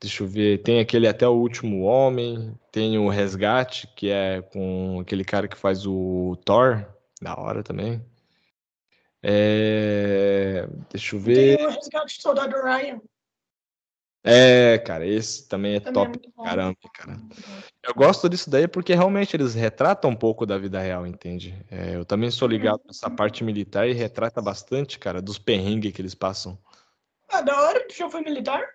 [0.00, 5.00] Deixa eu ver, tem aquele Até o Último Homem, tem o Resgate, que é com
[5.00, 6.86] aquele cara que faz o Thor,
[7.20, 8.02] da hora também.
[9.22, 11.56] É, deixa eu ver.
[11.56, 13.00] Tem o Resgate do Soldado Ryan.
[14.28, 16.42] É, cara, esse também é Também é top bom.
[16.42, 17.16] caramba, cara.
[17.80, 21.54] Eu gosto disso daí porque realmente eles retratam um pouco da vida real, entende?
[21.70, 26.02] É, eu também sou ligado nessa parte militar e retrata bastante, cara, dos perrengues que
[26.02, 26.58] eles passam.
[27.28, 28.68] Ah, da hora, tu já foi militar?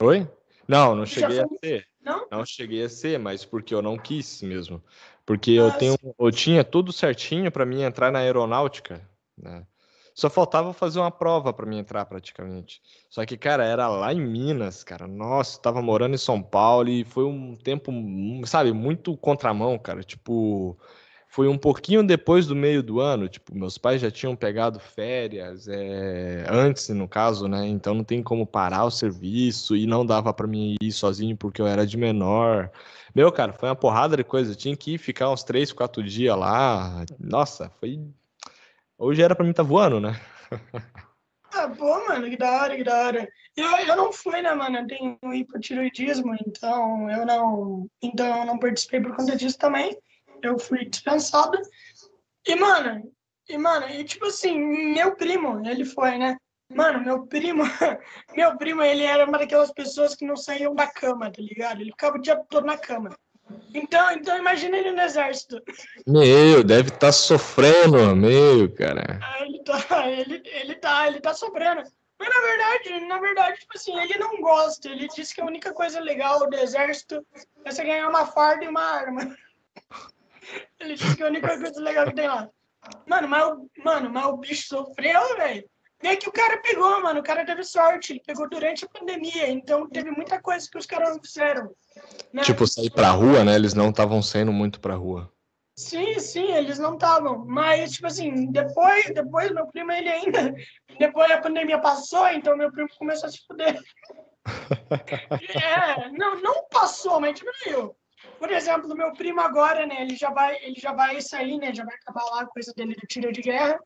[0.00, 0.28] Oi?
[0.68, 1.86] Não, não cheguei a ser.
[2.00, 2.26] Não?
[2.30, 4.80] Não cheguei a ser, mas porque eu não quis mesmo.
[5.26, 9.06] Porque eu Ah, tenho, eu tinha tudo certinho para mim entrar na aeronáutica,
[9.42, 9.64] né?
[10.14, 12.82] Só faltava fazer uma prova para mim entrar praticamente.
[13.08, 15.06] Só que, cara, era lá em Minas, cara.
[15.06, 17.92] Nossa, tava morando em São Paulo e foi um tempo,
[18.44, 20.02] sabe, muito contramão, cara.
[20.02, 20.76] Tipo,
[21.28, 23.28] foi um pouquinho depois do meio do ano.
[23.28, 27.66] Tipo, meus pais já tinham pegado férias, é, antes, no caso, né?
[27.66, 31.62] Então não tem como parar o serviço e não dava para mim ir sozinho porque
[31.62, 32.70] eu era de menor.
[33.14, 34.52] Meu, cara, foi uma porrada de coisa.
[34.52, 37.04] Eu tinha que ficar uns três, quatro dias lá.
[37.18, 38.00] Nossa, foi.
[39.02, 40.12] Hoje era pra mim estar voando, né?
[41.52, 43.28] Ah, pô, mano, que da hora, que da hora.
[43.56, 44.78] Eu, eu não fui, né, mano?
[44.78, 49.98] Eu tenho hipotiroidismo, então eu não, então eu não participei por conta disso também.
[50.40, 51.58] Eu fui dispensado.
[52.46, 53.02] E, mano,
[53.48, 54.56] e, mano, e, tipo assim,
[54.94, 56.36] meu primo, ele foi, né?
[56.72, 57.64] Mano, meu primo,
[58.36, 61.80] meu primo, ele era uma daquelas pessoas que não saíam da cama, tá ligado?
[61.80, 63.10] Ele ficava o dia todo na cama.
[63.74, 65.62] Então, então imagina ele no exército.
[66.06, 69.20] Meu, deve estar sofrendo, meu, cara.
[69.22, 71.82] Ah, ele tá, ele, ele tá, ele tá sofrendo.
[72.18, 74.88] Mas na verdade, na verdade, tipo assim, ele não gosta.
[74.88, 77.24] Ele disse que a única coisa legal do exército
[77.64, 79.36] é você ganhar uma farda e uma arma.
[80.80, 82.48] Ele disse que a única coisa legal que tem lá.
[83.06, 85.64] Mano, mas, mano, mas o bicho sofreu, velho.
[86.02, 87.20] Nem que o cara pegou, mano.
[87.20, 88.12] O cara teve sorte.
[88.12, 89.48] Ele pegou durante a pandemia.
[89.48, 91.70] Então teve muita coisa que os caras não fizeram.
[92.32, 92.42] né?
[92.42, 93.54] Tipo, sair pra rua, né?
[93.54, 95.30] Eles não estavam saindo muito pra rua.
[95.76, 97.44] Sim, sim, eles não estavam.
[97.46, 100.54] Mas, tipo assim, depois, depois meu primo, ele ainda.
[100.98, 103.80] Depois a pandemia passou, então meu primo começou a se fuder.
[105.54, 107.94] É, não, não passou, mas diminuiu.
[108.38, 111.84] Por exemplo, meu primo agora, né, ele já vai, ele já vai sair, né, já
[111.84, 113.78] vai acabar lá a coisa dele do tiro de guerra.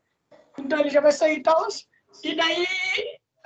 [0.57, 1.67] Então ele já vai sair e tal.
[2.23, 2.67] E daí,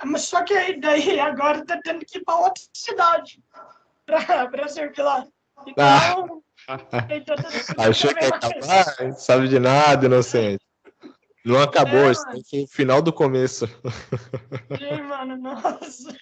[0.04, 3.42] mas só que aí, daí agora tá tendo que ir pra outra cidade
[4.06, 5.26] pra, pra servir lá.
[5.66, 8.44] Então, que Achou que ia mais.
[8.44, 9.12] acabar?
[9.16, 10.64] Sabe de nada, inocente.
[11.44, 13.66] Não acabou, É, isso foi o final do começo.
[14.78, 16.14] Sim, mano, nossa.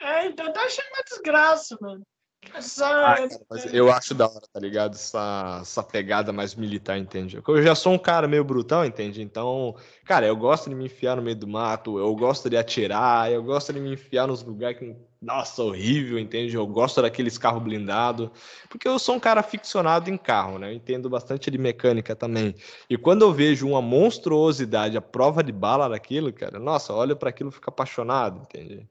[0.00, 2.06] É, então tá achando uma desgraça, mano.
[2.54, 3.28] Ah, cara,
[3.72, 4.94] eu acho da hora, tá ligado?
[4.94, 7.40] Essa, essa pegada mais militar, entende?
[7.46, 9.22] Eu já sou um cara meio brutão, entende?
[9.22, 13.30] Então, cara, eu gosto de me enfiar no meio do mato, eu gosto de atirar,
[13.30, 16.54] eu gosto de me enfiar nos lugares que, nossa, horrível, entende?
[16.54, 18.30] Eu gosto daqueles carros blindados,
[18.68, 20.70] porque eu sou um cara ficcionado em carro, né?
[20.70, 22.54] Eu entendo bastante de mecânica também.
[22.88, 27.30] E quando eu vejo uma monstruosidade, a prova de bala daquilo, cara, nossa, olho para
[27.30, 28.88] aquilo e fico apaixonado, entende?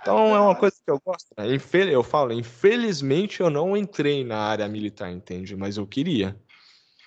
[0.00, 1.54] Então é uma coisa que eu gosto, né?
[1.54, 5.56] Infel- Eu falo, infelizmente eu não entrei na área militar, entende?
[5.56, 6.36] Mas eu queria.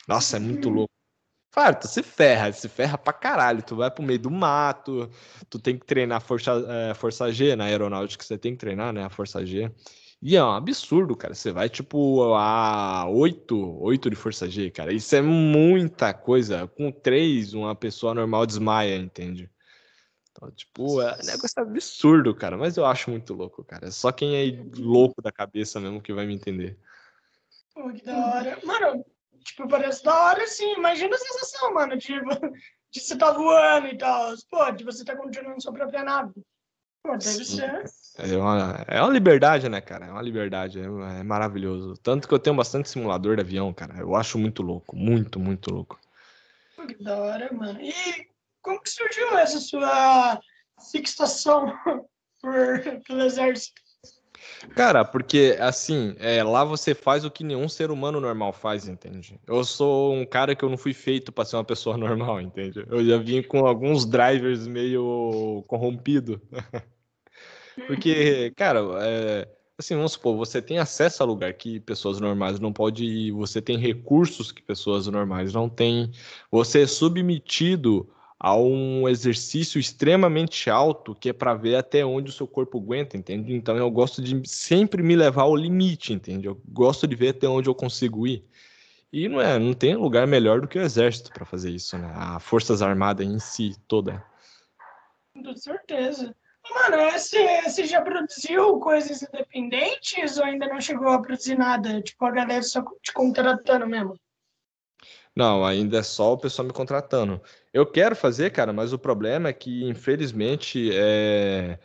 [0.07, 0.91] Nossa, é muito louco.
[1.53, 3.61] Claro, tu se ferra, se ferra pra caralho.
[3.61, 5.09] Tu vai pro meio do mato,
[5.49, 9.03] tu tem que treinar força, é, força G na aeronáutica, você tem que treinar, né?
[9.03, 9.69] A força G.
[10.21, 11.33] E é um absurdo, cara.
[11.33, 14.93] Você vai, tipo, a 8, 8 de força G, cara.
[14.93, 16.67] Isso é muita coisa.
[16.67, 19.49] Com 3, uma pessoa normal desmaia, entende?
[20.31, 22.57] Então, tipo, é um negócio absurdo, cara.
[22.57, 23.87] Mas eu acho muito louco, cara.
[23.87, 26.77] É só quem é louco da cabeça mesmo que vai me entender.
[27.73, 28.59] Pô, que da hora.
[28.63, 29.05] Mano,
[29.43, 30.73] tipo, parece da hora, sim.
[30.75, 32.13] Imagina a sensação, mano, de,
[32.91, 34.33] de você tá voando e tal.
[34.49, 36.33] Pô, de você tá continuando sua própria nave.
[37.03, 37.57] Pô, deve Sim.
[37.57, 37.83] ser.
[38.19, 40.05] É uma, é uma liberdade, né, cara?
[40.05, 40.79] É uma liberdade.
[40.79, 41.95] É, é maravilhoso.
[41.97, 43.97] Tanto que eu tenho bastante simulador de avião, cara.
[43.99, 44.95] Eu acho muito louco.
[44.95, 45.99] Muito, muito louco.
[46.75, 47.81] Pô, que da hora, mano.
[47.81, 48.30] E
[48.61, 50.39] como que surgiu essa sua
[50.91, 51.73] fixação
[52.41, 53.81] por, pelo exército?
[54.75, 59.39] Cara, porque assim, é, lá você faz o que nenhum ser humano normal faz, entende?
[59.47, 62.85] Eu sou um cara que eu não fui feito para ser uma pessoa normal, entende?
[62.89, 66.41] Eu já vim com alguns drivers meio corrompido.
[67.87, 69.47] Porque, cara, é,
[69.77, 73.61] assim, vamos supor, você tem acesso a lugar que pessoas normais não podem ir, você
[73.61, 76.11] tem recursos que pessoas normais não têm,
[76.51, 78.09] você é submetido
[78.43, 83.15] a um exercício extremamente alto que é para ver até onde o seu corpo aguenta,
[83.15, 83.53] entende?
[83.53, 86.47] Então eu gosto de sempre me levar ao limite, entende?
[86.47, 88.43] Eu gosto de ver até onde eu consigo ir.
[89.13, 92.11] E não é, não tem lugar melhor do que o exército para fazer isso, né?
[92.15, 94.25] A Forças Armadas em si toda.
[95.35, 96.35] Com certeza.
[96.67, 102.01] Mano, você, você já produziu coisas independentes ou ainda não chegou a produzir nada?
[102.01, 104.15] Tipo, a galera só te contratando mesmo?
[105.35, 107.41] Não, ainda é só o pessoal me contratando.
[107.73, 111.79] Eu quero fazer, cara, mas o problema é que, infelizmente, é...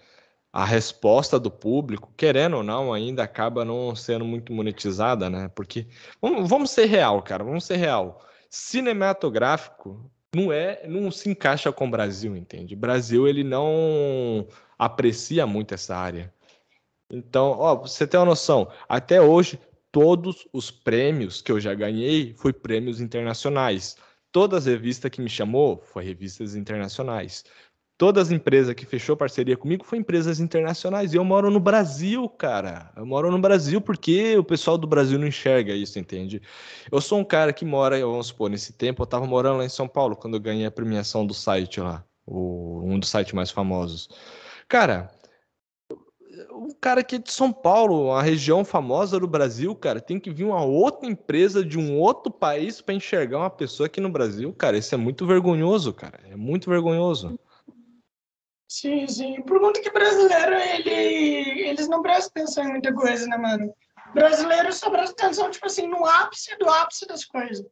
[0.52, 5.48] a resposta do público, querendo ou não, ainda acaba não sendo muito monetizada, né?
[5.54, 5.86] Porque,
[6.20, 8.24] vamos, ser real, cara, vamos ser real.
[8.50, 12.74] Cinematográfico não é, não se encaixa com o Brasil, entende?
[12.76, 14.46] Brasil, ele não
[14.78, 16.32] aprecia muito essa área.
[17.10, 19.60] Então, ó, você tem uma noção, até hoje
[19.96, 23.96] todos os prêmios que eu já ganhei foi prêmios internacionais.
[24.30, 27.46] Todas as revistas que me chamou foi revistas internacionais.
[27.96, 31.14] Todas as empresas que fechou parceria comigo foi empresas internacionais.
[31.14, 32.92] E eu moro no Brasil, cara.
[32.94, 36.42] Eu moro no Brasil porque o pessoal do Brasil não enxerga isso, entende?
[36.92, 39.70] Eu sou um cara que mora, vamos supor, nesse tempo eu tava morando lá em
[39.70, 43.50] São Paulo quando eu ganhei a premiação do site lá, o, um dos sites mais
[43.50, 44.10] famosos.
[44.68, 45.10] Cara,
[46.50, 50.30] o cara aqui é de São Paulo, a região famosa do Brasil, cara, tem que
[50.30, 54.52] vir uma outra empresa de um outro país para enxergar uma pessoa aqui no Brasil,
[54.52, 54.76] cara.
[54.76, 56.20] Isso é muito vergonhoso, cara.
[56.30, 57.38] É muito vergonhoso.
[58.68, 59.40] Sim, sim.
[59.42, 63.74] Por conta que brasileiro, ele, eles não prestam atenção em muita coisa, né, mano?
[64.12, 67.64] Brasileiro só presta atenção, tipo assim, no ápice do ápice das coisas.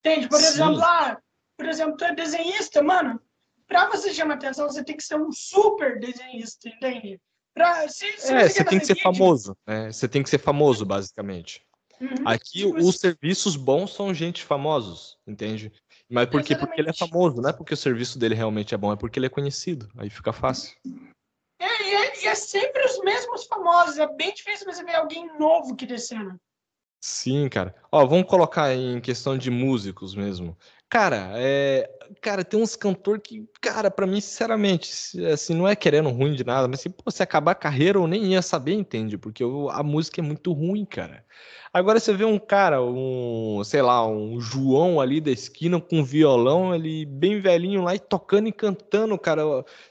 [0.00, 0.28] Entende?
[0.28, 0.46] Por sim.
[0.46, 1.18] exemplo, ah,
[1.56, 3.20] por exemplo, tu é desenhista, mano
[3.66, 7.20] para você chamar atenção, você tem que ser um super desenhista, entende?
[7.56, 9.90] Pra, se, se é, você, tem que ser famoso, né?
[9.90, 11.64] Você tem que ser famoso, basicamente.
[11.98, 15.72] Uhum, Aqui, tipo os serviços bons são gente famosos, entende?
[16.10, 16.54] Mas por quê?
[16.54, 19.18] Porque ele é famoso, não é porque o serviço dele realmente é bom, é porque
[19.18, 19.88] ele é conhecido.
[19.96, 20.76] Aí fica fácil.
[21.58, 23.96] É, e é, e é sempre os mesmos famosos.
[23.96, 26.38] É bem difícil você ver alguém novo que descendo.
[27.02, 27.74] Sim, cara.
[27.90, 30.58] Ó, vamos colocar em questão de músicos mesmo.
[30.88, 34.88] Cara, é, cara, tem uns cantor que, cara, para mim, sinceramente,
[35.26, 38.06] assim, não é querendo ruim de nada, mas se pô, se acabar a carreira eu
[38.06, 39.18] nem ia saber, entende?
[39.18, 41.24] Porque eu, a música é muito ruim, cara.
[41.72, 46.72] Agora você vê um cara, um, sei lá, um João ali da esquina com violão,
[46.74, 49.42] ele bem velhinho lá e tocando e cantando, cara,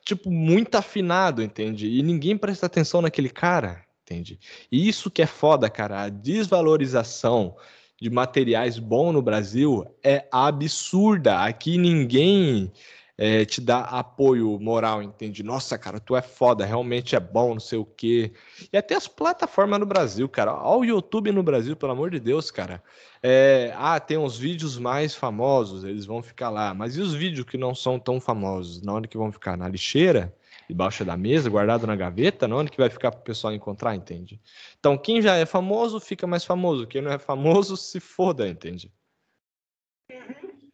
[0.04, 1.88] tipo, muito afinado, entende?
[1.88, 4.40] E ninguém presta atenção naquele cara, entende?
[4.72, 7.56] E isso que é foda, cara, a desvalorização
[8.02, 11.40] de materiais bons no Brasil é absurda.
[11.40, 12.72] Aqui ninguém
[13.18, 15.42] é, te dá apoio moral, entende?
[15.42, 18.34] Nossa, cara, tu é foda, realmente é bom, não sei o quê.
[18.72, 20.54] E até as plataformas no Brasil, cara.
[20.54, 22.84] Olha o YouTube no Brasil, pelo amor de Deus, cara.
[23.24, 26.74] É, ah, tem uns vídeos mais famosos, eles vão ficar lá.
[26.74, 28.82] Mas e os vídeos que não são tão famosos?
[28.82, 29.58] Na hora que vão ficar?
[29.58, 30.34] Na lixeira?
[30.70, 33.96] Debaixo da mesa, guardado na gaveta, não onde que vai ficar para o pessoal encontrar,
[33.96, 34.40] entende?
[34.80, 38.92] Então, quem já é famoso fica mais famoso, quem não é famoso se foda, entende?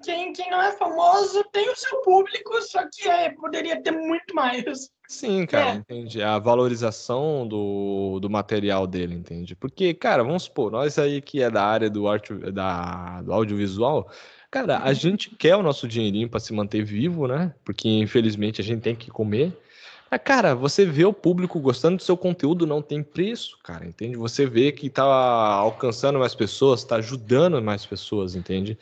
[0.03, 4.33] Quem, quem não é famoso tem o seu público, só que é, poderia ter muito
[4.33, 4.89] mais.
[5.07, 5.75] Sim, cara, é.
[5.75, 6.23] entende?
[6.23, 9.55] A valorização do, do material dele, entende?
[9.55, 14.09] Porque, cara, vamos supor, nós aí que é da área do, arte, da, do audiovisual,
[14.49, 14.93] cara, a uhum.
[14.93, 17.53] gente quer o nosso dinheirinho para se manter vivo, né?
[17.63, 19.55] Porque infelizmente a gente tem que comer.
[20.11, 24.17] Mas, cara, você vê o público gostando do seu conteúdo, não tem preço, cara, entende?
[24.17, 28.77] Você vê que tá alcançando mais pessoas, tá ajudando mais pessoas, entende?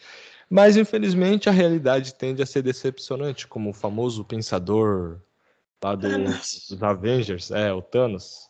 [0.49, 5.21] Mas, infelizmente, a realidade tende a ser decepcionante, como o famoso pensador
[5.83, 8.49] lá do, dos Avengers, é, o Thanos.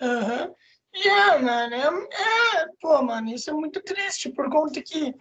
[0.00, 0.44] Aham.
[0.44, 0.54] Uhum.
[1.02, 5.14] É, mano, é, é, pô, mano, isso é muito triste, por conta que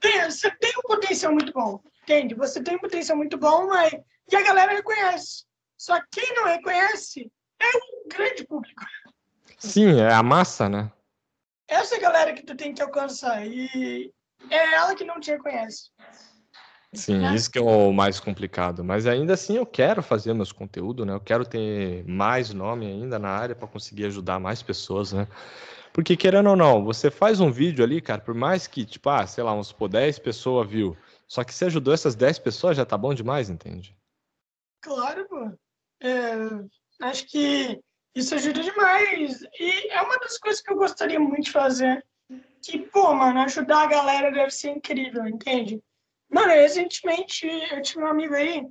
[0.00, 2.34] tem, você tem um potencial muito bom, entende?
[2.34, 3.92] Você tem um potencial muito bom, mas
[4.30, 5.44] e a galera reconhece.
[5.76, 8.84] Só quem não reconhece é um grande público.
[9.58, 10.90] Sim, é a massa, né?
[11.68, 13.46] Essa é a galera que tu tem que alcançar.
[13.46, 14.12] E
[14.50, 15.90] é ela que não te reconhece.
[16.92, 17.34] Sim, né?
[17.34, 18.84] isso que é o mais complicado.
[18.84, 21.12] Mas ainda assim eu quero fazer meus conteúdos, né?
[21.12, 25.26] Eu quero ter mais nome ainda na área para conseguir ajudar mais pessoas, né?
[25.92, 29.26] Porque querendo ou não, você faz um vídeo ali, cara, por mais que, tipo, ah,
[29.26, 30.96] sei lá, uns por 10 pessoas viu.
[31.26, 33.96] Só que você ajudou essas 10 pessoas, já tá bom demais, entende?
[34.84, 35.50] Claro, pô.
[36.02, 37.80] É, acho que
[38.14, 39.42] isso ajuda demais.
[39.58, 42.04] E é uma das coisas que eu gostaria muito de fazer.
[42.62, 45.82] Que, pô, mano, ajudar a galera deve ser incrível, entende?
[46.30, 48.66] Mano, recentemente eu tive um amigo aí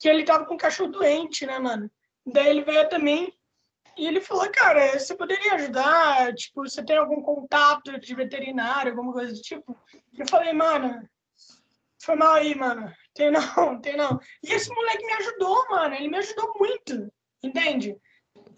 [0.00, 1.90] que ele tava com um cachorro doente, né, mano?
[2.26, 3.32] Daí ele veio também
[3.96, 6.34] E ele falou, cara, você poderia ajudar?
[6.34, 9.76] Tipo, você tem algum contato de veterinário, alguma coisa do tipo?
[10.18, 11.08] Eu falei, mano,
[12.02, 12.92] foi mal aí, mano.
[13.14, 14.18] Tem não, tem não.
[14.42, 15.94] E esse moleque me ajudou, mano.
[15.94, 17.96] Ele me ajudou muito, entende?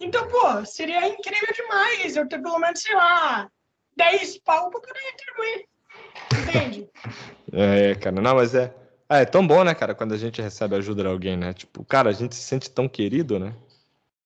[0.01, 3.51] Então, pô, seria incrível demais eu ter pelo menos, sei lá,
[3.97, 5.69] 10 pau pra poder retribuir.
[6.43, 6.91] Entende?
[7.57, 8.75] É, cara, não, mas é.
[9.09, 11.53] Ah, é tão bom, né, cara, quando a gente recebe ajuda de alguém, né?
[11.53, 13.55] Tipo, cara, a gente se sente tão querido, né?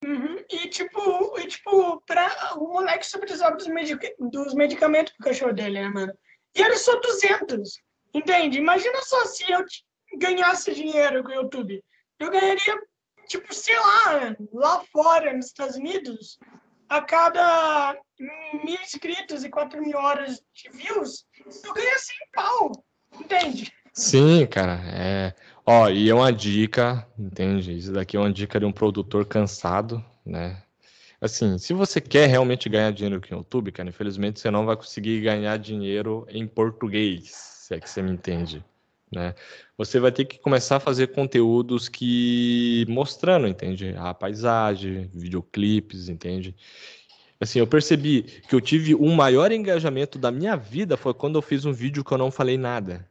[0.02, 0.42] Uhum.
[0.50, 5.52] E tipo, e, tipo, pra, o moleque só precisava dos, medic dos medicamentos pro cachorro
[5.52, 6.14] dele, né, mano?
[6.54, 7.82] E era só 200,
[8.14, 8.56] entende?
[8.56, 9.62] Imagina só se eu
[10.16, 11.82] ganhasse dinheiro com o YouTube.
[12.18, 12.80] Eu ganharia,
[13.26, 16.38] tipo, sei lá, lá fora, nos Estados Unidos,
[16.88, 17.96] a cada
[18.64, 21.24] mil inscritos e 4 mil horas de views,
[21.64, 22.72] eu ganho 100 pau,
[23.20, 23.72] entende?
[23.92, 25.34] Sim, cara, é.
[25.66, 27.76] Ó, e é uma dica, entende?
[27.76, 30.62] Isso daqui é uma dica de um produtor cansado, né?
[31.20, 34.76] Assim, se você quer realmente ganhar dinheiro com o YouTube, cara, infelizmente você não vai
[34.76, 38.64] conseguir ganhar dinheiro em português, se é que você me entende,
[39.12, 39.34] né?
[39.76, 43.94] Você vai ter que começar a fazer conteúdos que mostrando, entende?
[43.96, 46.54] A paisagem, videoclipes, entende?
[47.40, 51.42] Assim, eu percebi que eu tive um maior engajamento da minha vida foi quando eu
[51.42, 53.08] fiz um vídeo que eu não falei nada.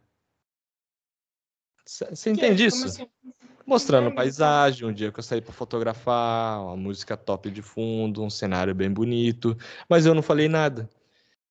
[1.86, 2.86] Você entende isso?
[2.86, 3.08] Assim?
[3.66, 8.30] Mostrando paisagem, um dia que eu saí para fotografar, uma música top de fundo, um
[8.30, 9.58] cenário bem bonito,
[9.90, 10.90] mas eu não falei nada.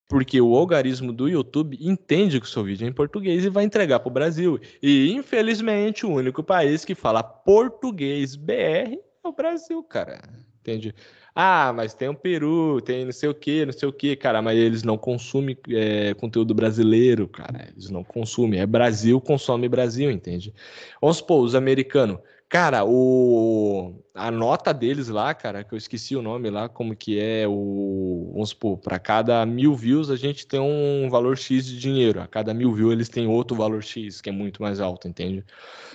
[0.09, 3.64] Porque o algoritmo do YouTube entende que o seu vídeo é em português e vai
[3.64, 4.61] entregar para o Brasil.
[4.80, 10.22] E, infelizmente, o único país que fala português BR é o Brasil, cara.
[10.61, 10.94] Entende?
[11.38, 14.40] Ah, mas tem o Peru, tem não sei o que, não sei o que, cara,
[14.40, 17.68] mas eles não consumem é, conteúdo brasileiro, cara.
[17.72, 18.61] Eles não consumem.
[18.61, 20.54] É Brasil, consome Brasil, entende?
[21.00, 22.18] Vamos supor, os americanos.
[22.49, 27.18] Cara, o a nota deles lá, cara, que eu esqueci o nome lá, como que
[27.18, 28.30] é o.
[28.32, 32.20] Vamos supor, para cada mil views a gente tem um valor X de dinheiro.
[32.20, 35.44] A cada mil views eles têm outro valor X, que é muito mais alto, entende?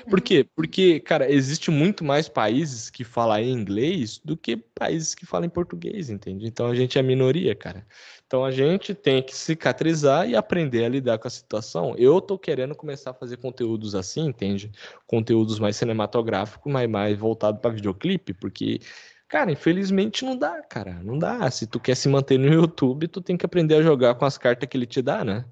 [0.09, 0.45] Por quê?
[0.55, 5.47] Porque, cara, existe muito mais países que falam em inglês do que países que falam
[5.47, 6.45] em português, entende?
[6.47, 7.85] Então a gente é minoria, cara.
[8.31, 11.97] Então a gente tem que cicatrizar e aprender a lidar com a situação.
[11.97, 14.71] Eu tô querendo começar a fazer conteúdos assim, entende?
[15.05, 18.79] Conteúdos mais cinematográficos, mas mais voltado para videoclipe, porque
[19.27, 21.51] cara, infelizmente não dá, cara, não dá.
[21.51, 24.37] Se tu quer se manter no YouTube, tu tem que aprender a jogar com as
[24.37, 25.43] cartas que ele te dá, né?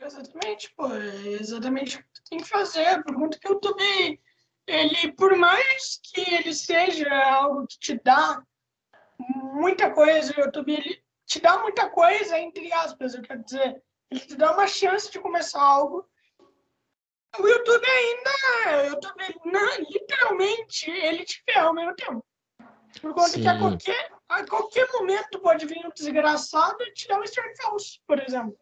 [0.00, 3.00] Exatamente, pô, exatamente o que tu tem que fazer.
[3.04, 4.20] Por conta que o YouTube,
[4.66, 8.42] ele, por mais que ele seja algo que te dá
[9.54, 13.82] muita coisa, o YouTube ele te dá muita coisa, entre aspas, eu quero dizer.
[14.10, 16.08] Ele te dá uma chance de começar algo.
[17.38, 22.24] O YouTube ainda, o YouTube, não, literalmente, ele te ferra ao mesmo tempo.
[23.00, 23.42] Por conta Sim.
[23.42, 27.56] que a qualquer, a qualquer momento pode vir um desgraçado e te dar um strike
[27.62, 28.56] falso, por exemplo.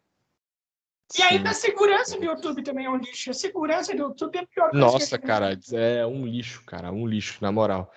[1.17, 3.31] E ainda a segurança do YouTube também é um lixo.
[3.31, 7.39] A segurança do YouTube é pior que Nossa, cara, é um lixo, cara, um lixo,
[7.41, 7.93] na moral.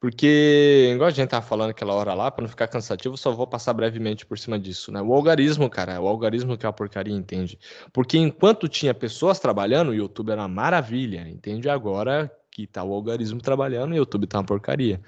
[0.00, 3.46] Porque, igual a gente tava falando aquela hora lá, para não ficar cansativo, só vou
[3.46, 5.02] passar brevemente por cima disso, né?
[5.02, 7.58] O algarismo, cara, o algarismo que é a porcaria, entende?
[7.92, 11.68] Porque enquanto tinha pessoas trabalhando, o YouTube era uma maravilha, entende?
[11.68, 15.00] Agora que tá o algarismo trabalhando, o YouTube tá uma porcaria.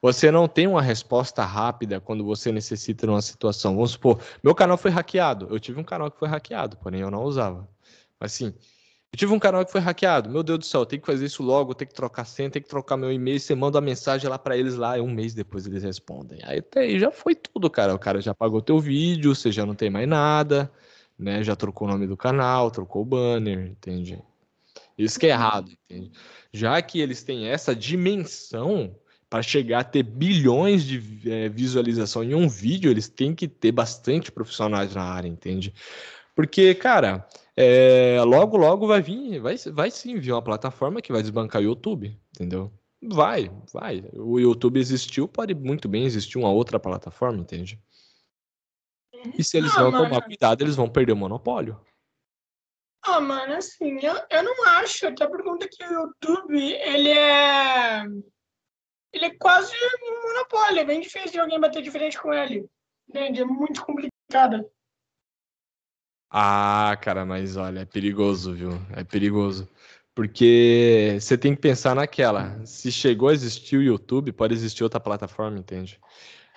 [0.00, 3.74] Você não tem uma resposta rápida quando você necessita de uma situação.
[3.74, 5.46] Vamos supor, meu canal foi hackeado.
[5.50, 7.68] Eu tive um canal que foi hackeado, porém eu não usava.
[8.18, 8.54] Mas assim,
[9.12, 10.28] eu tive um canal que foi hackeado.
[10.28, 12.68] Meu Deus do céu, tem que fazer isso logo, tem que trocar senha, tem que
[12.68, 13.40] trocar meu e-mail.
[13.40, 16.40] Você manda uma mensagem lá para eles lá, e um mês depois eles respondem.
[16.44, 17.94] Aí até aí já foi tudo, cara.
[17.94, 20.70] O cara já pagou teu vídeo, você já não tem mais nada,
[21.18, 21.42] né?
[21.42, 24.22] Já trocou o nome do canal, trocou o banner, entende?
[24.96, 26.12] Isso que é errado, entende?
[26.52, 28.94] Já que eles têm essa dimensão
[29.30, 33.72] para chegar a ter bilhões de é, visualização em um vídeo, eles têm que ter
[33.72, 35.72] bastante profissionais na área, entende?
[36.34, 37.26] Porque, cara,
[37.60, 41.64] é, logo, logo vai vir, vai, vai sim vir uma plataforma que vai desbancar o
[41.64, 42.72] YouTube, entendeu?
[43.02, 44.08] Vai, vai.
[44.12, 47.76] O YouTube existiu, pode muito bem existir uma outra plataforma, entende?
[49.36, 51.84] E se eles ah, não tomar cuidado, eles vão perder o monopólio.
[53.02, 58.04] Ah, mano, assim, eu, eu não acho, até por conta que o YouTube, ele é.
[59.12, 62.68] Ele é quase um monopólio, é bem difícil de alguém bater de frente com ele.
[63.08, 63.40] Entende?
[63.40, 64.64] É muito complicado.
[66.30, 68.70] Ah, cara, mas olha, é perigoso, viu?
[68.94, 69.68] É perigoso.
[70.14, 72.64] Porque você tem que pensar naquela.
[72.66, 75.98] Se chegou a existir o YouTube, pode existir outra plataforma, entende?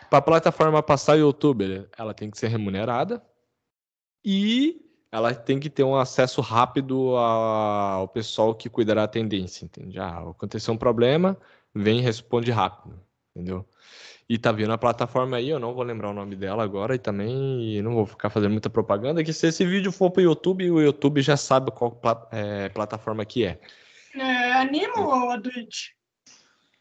[0.09, 3.23] Para a plataforma passar o YouTube, ela tem que ser remunerada
[4.25, 4.81] e
[5.11, 9.99] ela tem que ter um acesso rápido ao pessoal que cuidará da tendência, entende?
[9.99, 11.37] Ah, aconteceu um problema,
[11.73, 12.99] vem e responde rápido.
[13.35, 13.65] entendeu?
[14.31, 16.97] E tá vindo a plataforma aí, eu não vou lembrar o nome dela agora e
[16.97, 20.79] também não vou ficar fazendo muita propaganda, que se esse vídeo for pro YouTube, o
[20.79, 21.99] YouTube já sabe qual
[22.31, 23.59] é, plataforma que é.
[24.15, 25.89] É Animo ou a Twitch?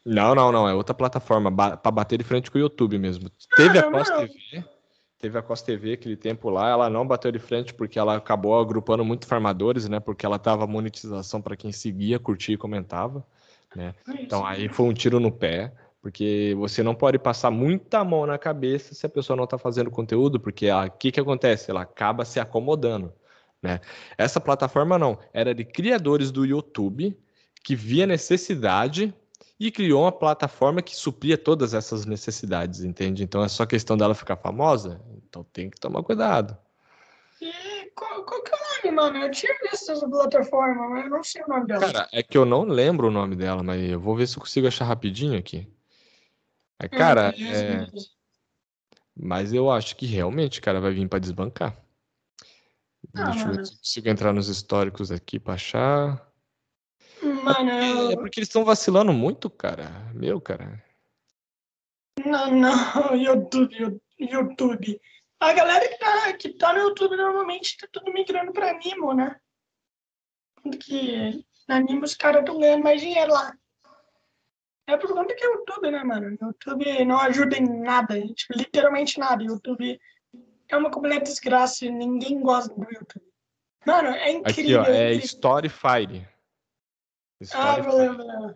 [0.06, 3.28] Não, não, não, é outra plataforma, ba para bater de frente com o YouTube mesmo.
[3.56, 4.64] Teve a Costa TV,
[5.18, 8.60] teve a Costa TV aquele tempo lá, ela não bateu de frente porque ela acabou
[8.60, 9.98] agrupando muito farmadores, né?
[9.98, 13.26] Porque ela tava monetização para quem seguia, curtia e comentava,
[13.74, 13.92] né?
[14.20, 15.72] Então aí foi um tiro no pé.
[16.00, 19.90] Porque você não pode passar muita mão na cabeça se a pessoa não está fazendo
[19.90, 21.70] conteúdo, porque o que, que acontece?
[21.70, 23.12] Ela acaba se acomodando.
[23.62, 23.80] Né?
[24.16, 27.16] Essa plataforma não, era de criadores do YouTube
[27.62, 29.14] que via necessidade
[29.58, 33.22] e criou uma plataforma que supria todas essas necessidades, entende?
[33.22, 36.56] Então é só questão dela ficar famosa, então tem que tomar cuidado.
[37.42, 39.26] E qual, qual que é o nome, mano?
[39.26, 41.92] Eu tinha visto essa plataforma, mas eu não sei o nome dela.
[41.92, 44.40] Cara, é que eu não lembro o nome dela, mas eu vou ver se eu
[44.40, 45.68] consigo achar rapidinho aqui.
[46.80, 47.86] É, cara, é...
[49.14, 51.76] mas eu acho que realmente, cara, vai vir para desbancar.
[53.14, 56.26] Ah, Deixa eu ver se eu consigo entrar nos históricos aqui para achar.
[57.22, 59.90] Mano, é porque, é porque eles estão vacilando muito, cara.
[60.14, 60.82] Meu, cara.
[62.24, 65.00] Não, não, YouTube, YouTube.
[65.38, 69.38] A galera que tá, que tá no YouTube normalmente tá tudo migrando pra Animo, né?
[70.62, 73.54] Porque na Animo os caras estão ganhando mais dinheiro lá.
[74.90, 76.36] É por conta que é YouTube, né, mano?
[76.40, 79.44] YouTube não ajuda em nada, tipo, literalmente nada.
[79.44, 80.00] YouTube
[80.68, 83.24] é uma completa desgraça e ninguém gosta do YouTube.
[83.86, 84.80] Mano, é incrível.
[84.80, 86.28] Aqui, ó, é Storyfire.
[87.54, 88.54] Ah, valeu, valeu.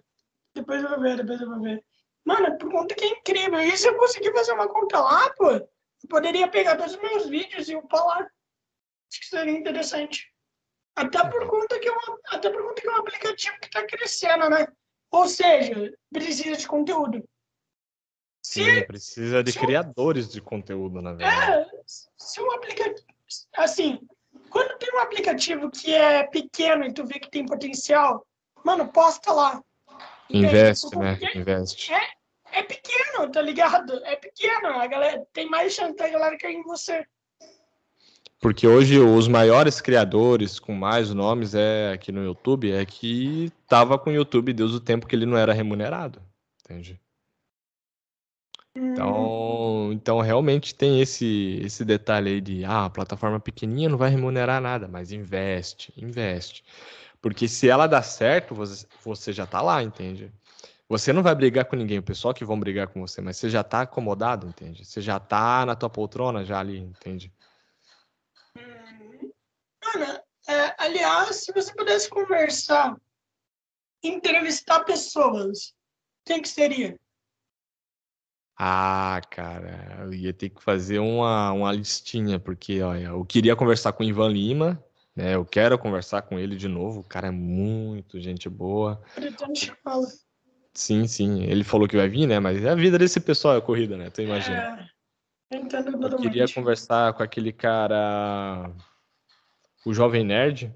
[0.54, 1.84] Depois eu vou ver, depois eu vou ver.
[2.24, 3.60] Mano, por conta que é incrível.
[3.60, 5.68] E se eu conseguir fazer uma conta lá, pô, eu
[6.08, 8.18] poderia pegar todos os meus vídeos e upar lá.
[8.18, 10.32] Acho que seria interessante.
[10.96, 13.86] Até por conta que é um, até por conta que é um aplicativo que tá
[13.86, 14.66] crescendo, né?
[15.14, 17.22] Ou seja, precisa de conteúdo.
[18.44, 21.70] Se, Sim, precisa de criadores um, de conteúdo, na verdade.
[21.70, 21.82] É,
[22.18, 23.06] se um aplicativo.
[23.56, 24.00] Assim,
[24.50, 28.26] quando tem um aplicativo que é pequeno e tu vê que tem potencial,
[28.64, 29.62] mano, posta lá.
[30.28, 31.16] Investe, né?
[31.32, 31.94] Investe.
[31.94, 32.08] É,
[32.50, 34.04] é pequeno, tá ligado?
[34.04, 34.66] É pequeno.
[34.66, 37.06] A galera tem mais chance da galera cair em você.
[38.40, 43.98] Porque hoje os maiores criadores com mais nomes é aqui no YouTube é que tava
[43.98, 46.20] com o YouTube desde o tempo que ele não era remunerado,
[46.62, 47.00] entende?
[48.76, 54.10] Então, então realmente tem esse esse detalhe aí de ah, a plataforma pequenininha não vai
[54.10, 56.64] remunerar nada, mas investe, investe.
[57.22, 60.30] Porque se ela dá certo, você, você já tá lá, entende?
[60.88, 63.48] Você não vai brigar com ninguém, o pessoal que vão brigar com você, mas você
[63.48, 64.84] já tá acomodado, entende?
[64.84, 67.32] Você já tá na tua poltrona já ali, entende?
[69.94, 72.96] Ana, é, aliás, se você pudesse conversar,
[74.02, 75.74] entrevistar pessoas,
[76.24, 76.98] quem que seria?
[78.56, 83.92] Ah, cara, eu ia ter que fazer uma, uma listinha, porque olha, eu queria conversar
[83.92, 84.84] com o Ivan Lima,
[85.14, 85.34] né?
[85.34, 89.02] Eu quero conversar com ele de novo, o cara é muito gente boa.
[90.72, 92.38] Sim, sim, ele falou que vai vir, né?
[92.38, 94.10] Mas é a vida desse pessoal é corrida, né?
[94.10, 94.88] Tu imagina.
[95.50, 98.72] É, eu queria conversar com aquele cara
[99.84, 100.72] o Jovem Nerd.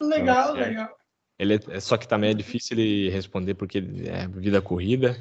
[0.00, 0.98] Legal, é, legal.
[1.38, 5.16] Ele é, só que também é difícil ele responder porque é vida corrida.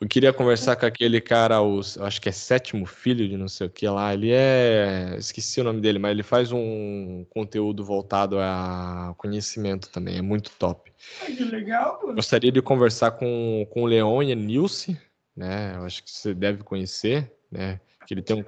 [0.00, 3.68] Eu queria conversar com aquele cara, os, acho que é sétimo filho de não sei
[3.68, 4.12] o que lá.
[4.12, 5.14] Ele é.
[5.16, 10.18] Esqueci o nome dele, mas ele faz um conteúdo voltado a conhecimento também.
[10.18, 10.92] É muito top.
[11.24, 12.00] que legal.
[12.14, 15.00] Gostaria de conversar com, com o Leon e a Nilce,
[15.34, 15.76] né?
[15.76, 17.80] Eu acho que você deve conhecer, né?
[18.06, 18.44] Que ele tem um.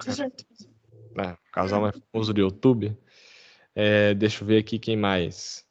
[1.19, 2.95] É, casal mais famoso do YouTube.
[3.79, 5.63] É, deixa eu ver aqui quem mais.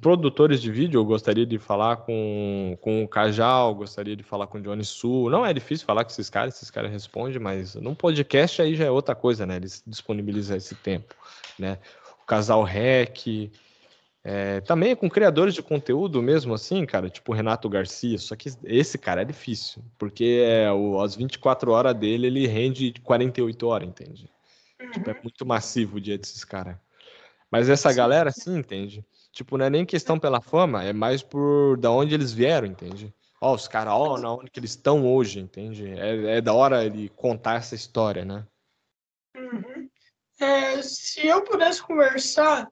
[0.00, 4.58] Produtores de vídeo, eu gostaria de falar com, com o Cajal, gostaria de falar com
[4.58, 5.30] o Johnny Su.
[5.30, 8.86] Não é difícil falar com esses caras, esses caras respondem, mas num podcast aí já
[8.86, 9.54] é outra coisa, né?
[9.54, 11.14] Eles disponibilizam esse tempo,
[11.56, 11.78] né?
[12.20, 13.52] O Casal Rec,
[14.24, 18.98] é, também com criadores de conteúdo mesmo assim, cara, tipo Renato Garcia, só que esse
[18.98, 24.28] cara é difícil, porque é, o, as 24 horas dele ele rende 48 horas, entende?
[24.92, 26.76] Tipo, é muito massivo o dia desses caras.
[27.52, 29.04] Mas essa sim, galera, sim, entende?
[29.30, 33.14] Tipo, não é nem questão pela fama, é mais por da onde eles vieram, entende?
[33.42, 35.86] Ó, os caras, ó, na onde que eles estão hoje, entende?
[35.86, 38.46] É, é da hora ele contar essa história, né?
[39.36, 39.90] Uhum.
[40.40, 42.66] É, se eu pudesse conversar,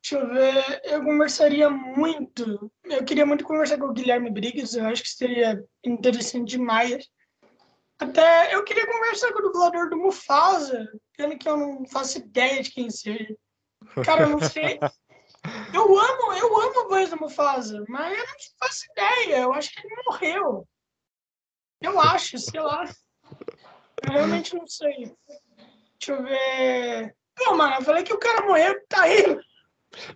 [0.00, 2.70] deixa eu ver, eu conversaria muito.
[2.84, 7.08] Eu queria muito conversar com o Guilherme Briggs, eu acho que seria interessante demais.
[7.98, 12.62] Até eu queria conversar com o dublador do Mufasa, pelo que eu não faço ideia
[12.62, 13.34] de quem seja.
[14.04, 14.78] Cara, eu não sei.
[15.72, 19.40] Eu amo, eu amo voz do Mufasa, mas eu não faço ideia.
[19.42, 20.68] Eu acho que ele morreu.
[21.80, 22.84] Eu acho, sei lá.
[24.04, 25.14] Eu realmente não sei.
[25.98, 27.16] Deixa eu ver.
[27.36, 29.38] Pô, mano, eu falei que o cara morreu, tá aí.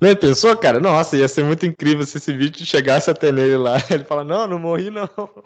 [0.00, 0.78] Não pensou, cara?
[0.78, 3.76] Nossa, ia ser muito incrível se esse vídeo chegasse até nele lá.
[3.90, 5.08] Ele fala, não, não morri, não.
[5.08, 5.36] Pô,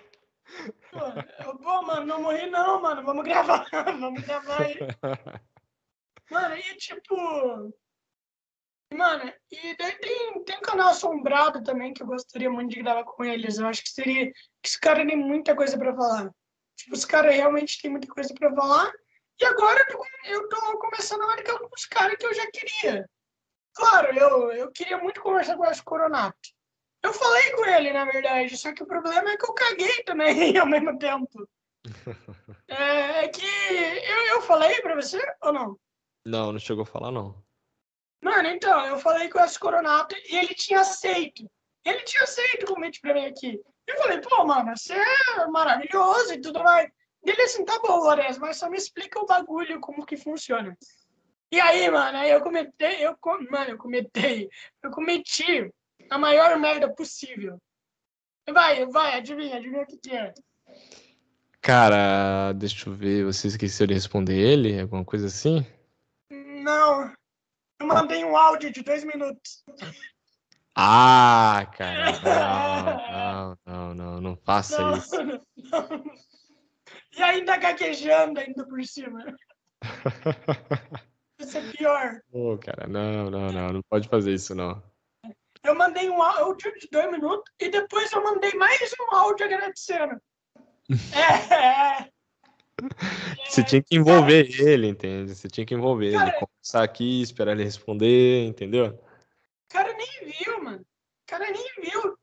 [1.62, 3.02] pô mano, não morri não, mano.
[3.02, 3.66] Vamos gravar,
[3.98, 4.76] vamos gravar aí.
[6.30, 7.72] Mano, e tipo.
[8.92, 13.04] Mano, e daí tem, tem um canal assombrado também que eu gostaria muito de gravar
[13.04, 13.58] com eles.
[13.58, 14.32] Eu acho que seria.
[14.62, 16.30] Que os caras têm muita coisa pra falar.
[16.76, 18.90] Tipo, os caras realmente têm muita coisa pra falar.
[19.40, 22.50] E agora eu tô, eu tô começando a marcar com os caras que eu já
[22.50, 23.08] queria.
[23.74, 26.48] Claro, eu, eu queria muito conversar com o Coronato.
[27.02, 30.56] Eu falei com ele, na verdade, só que o problema é que eu caguei também
[30.58, 31.48] ao mesmo tempo.
[32.70, 35.80] É, é que eu, eu falei pra você ou não?
[36.26, 37.42] Não, não chegou a falar, não.
[38.22, 41.48] Mano, então, eu falei com o Coronato e ele tinha aceito.
[41.84, 43.60] Ele tinha aceito o convite pra mim aqui.
[43.86, 46.90] Eu falei, pô, mano, você é maravilhoso e tudo mais.
[47.24, 50.76] Ele assim, tá bom, Lourenço, mas só me explica o bagulho, como que funciona.
[51.50, 53.16] E aí, mano, aí eu cometei, eu,
[53.50, 54.48] mano, eu cometei,
[54.82, 55.72] eu cometi
[56.10, 57.58] a maior merda possível.
[58.50, 60.32] Vai, vai, adivinha, adivinha o que, que é.
[61.60, 64.80] Cara, deixa eu ver, você esqueceu de responder ele?
[64.80, 65.66] Alguma coisa assim?
[66.30, 67.12] Não,
[67.80, 69.64] eu mandei um áudio de dois minutos.
[70.74, 75.16] Ah, cara, não, não, não, não, faça isso.
[75.24, 76.04] Não,
[77.16, 79.24] e ainda gaguejando ainda por cima.
[81.40, 82.20] Isso é pior.
[82.32, 84.82] Pô, cara, não, não, não, não pode fazer isso, não.
[85.62, 90.20] Eu mandei um áudio de dois minutos e depois eu mandei mais um áudio agradecendo.
[91.14, 92.10] é, é.
[93.48, 95.34] Você tinha que envolver ele, entende?
[95.34, 98.86] Você tinha que envolver cara, ele, conversar aqui, esperar ele responder, entendeu?
[98.86, 100.80] O cara nem viu, mano.
[100.80, 102.18] O cara nem viu.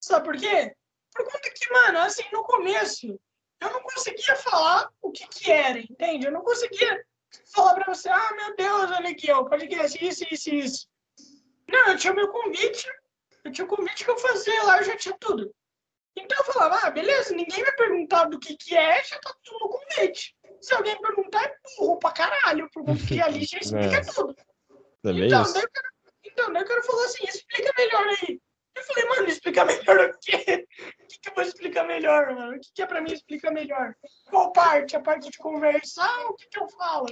[0.00, 0.74] Sabe por quê?
[1.14, 3.18] Por conta que, mano, assim, no começo,
[3.60, 6.26] eu não conseguia falar o que que era, entende?
[6.26, 7.04] Eu não conseguia
[7.54, 10.88] falar pra você, ah, meu Deus, olha aqui, ó, podcast, isso, isso, isso.
[11.68, 12.86] Não, eu tinha meu convite,
[13.44, 15.54] eu tinha o convite que eu fazia lá, eu já tinha tudo.
[16.16, 19.58] Então eu falava, ah, beleza, ninguém vai perguntar do que que é, já tá tudo
[19.60, 20.36] no convite.
[20.60, 24.04] Se alguém perguntar, é burro pra caralho, porque ali já explica é.
[24.04, 24.34] tudo.
[25.04, 25.88] É então, daí eu quero,
[26.24, 28.40] então, daí eu quero falar assim, explica melhor aí.
[28.76, 30.66] Eu falei, mano, explica melhor o quê?
[31.04, 32.56] O que, que eu vou explicar melhor, mano?
[32.56, 33.94] O que, que é pra mim explicar melhor?
[34.28, 34.96] Qual parte?
[34.96, 37.06] A parte de conversar o que, que eu falo?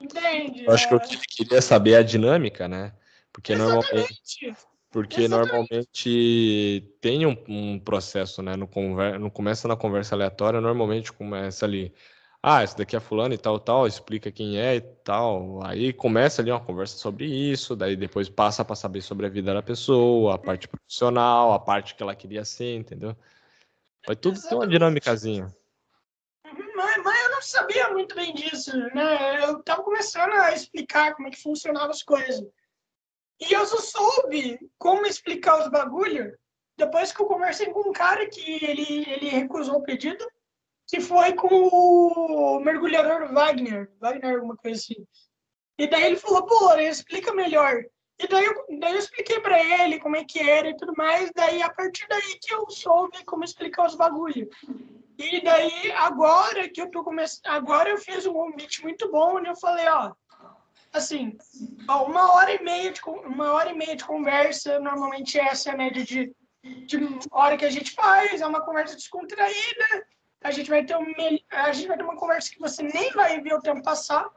[0.00, 0.64] Entende?
[0.64, 2.92] Eu acho que eu queria saber a dinâmica, né?
[3.32, 3.92] Porque Exatamente.
[3.92, 4.54] normalmente.
[4.90, 8.56] Porque normalmente tem um, um, processo, né?
[8.56, 9.20] No, conver...
[9.20, 11.94] no começa na conversa aleatória, normalmente começa ali
[12.42, 15.60] ah, esse daqui é fulano e tal, tal, explica quem é e tal.
[15.64, 19.52] Aí começa ali uma conversa sobre isso, daí depois passa para saber sobre a vida
[19.52, 23.14] da pessoa, a parte profissional, a parte que ela queria ser, entendeu?
[24.06, 24.48] Vai tudo Exatamente.
[24.48, 25.54] ter uma dinâmicazinha.
[26.74, 29.44] Mas, mas, eu não sabia muito bem disso, né?
[29.44, 32.42] Eu tava começando a explicar como é que funcionavam as coisas.
[33.40, 36.36] E eu só soube como explicar os bagulho
[36.76, 40.26] depois que eu conversei com um cara que ele, ele recusou o pedido
[40.86, 45.06] que foi com o mergulhador Wagner, Wagner alguma coisa assim.
[45.78, 47.84] E daí ele falou, pô, explica melhor.
[48.18, 51.30] E daí eu, daí eu expliquei para ele como é que era e tudo mais,
[51.34, 54.48] daí a partir daí que eu soube como explicar os bagulhos.
[55.16, 59.48] E daí, agora que eu tô começando, agora eu fiz um convite muito bom, onde
[59.48, 60.12] eu falei, ó,
[60.92, 61.36] assim,
[61.88, 65.76] uma hora e meia de, uma hora e meia de conversa, normalmente essa é a
[65.76, 66.98] média de, de
[67.30, 70.06] hora que a gente faz, é uma conversa descontraída,
[70.42, 71.04] a gente vai ter um,
[71.50, 74.28] a gente vai ter uma conversa que você nem vai ver o tempo passar.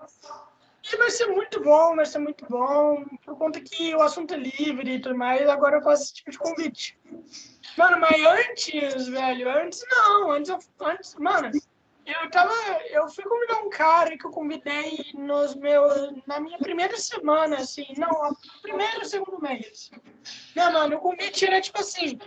[0.91, 4.37] E vai ser muito bom, vai ser muito bom, por conta que o assunto é
[4.37, 6.99] livre e tudo mais, agora eu faço esse tipo de convite.
[7.77, 11.51] Mano, mas antes, velho, antes não, antes eu, antes, mano,
[12.05, 12.53] eu tava,
[12.89, 17.87] eu fui convidar um cara que eu convidei nos meus, na minha primeira semana, assim,
[17.97, 19.89] não, primeiro, segundo mês.
[20.55, 22.19] Não, mano, o convite era tipo assim,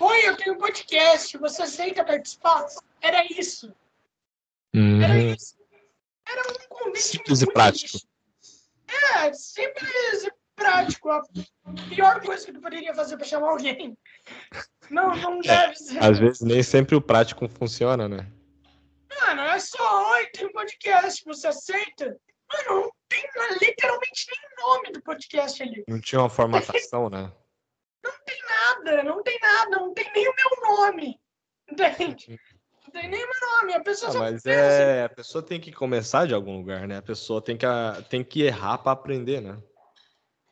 [0.00, 2.66] oi, eu tenho um podcast, você aceita participar?
[3.00, 3.72] Era isso.
[4.74, 5.00] Uhum.
[5.02, 5.56] Era isso.
[6.28, 7.98] Era um convite simples e prático.
[9.16, 11.08] É, simples e prático.
[11.08, 11.22] A
[11.88, 13.96] pior coisa que tu poderia fazer para chamar alguém.
[14.90, 16.02] Não, não é, deve ser.
[16.02, 18.26] Às vezes nem sempre o prático funciona, né?
[19.18, 22.16] Mano, é só, oi, tem um podcast, você aceita?
[22.52, 23.24] Mano, não tem
[23.60, 25.84] literalmente nem nome do podcast ali.
[25.88, 27.32] Não tinha uma formatação, né?
[28.02, 31.20] Não tem nada, não tem nada, não tem nem o meu nome.
[31.70, 32.40] Entende?
[32.84, 35.12] Não tem nem meu nome, a pessoa ah, Mas é, assim.
[35.12, 36.98] a pessoa tem que começar de algum lugar, né?
[36.98, 37.66] A pessoa tem que,
[38.08, 39.62] tem que errar para aprender, né?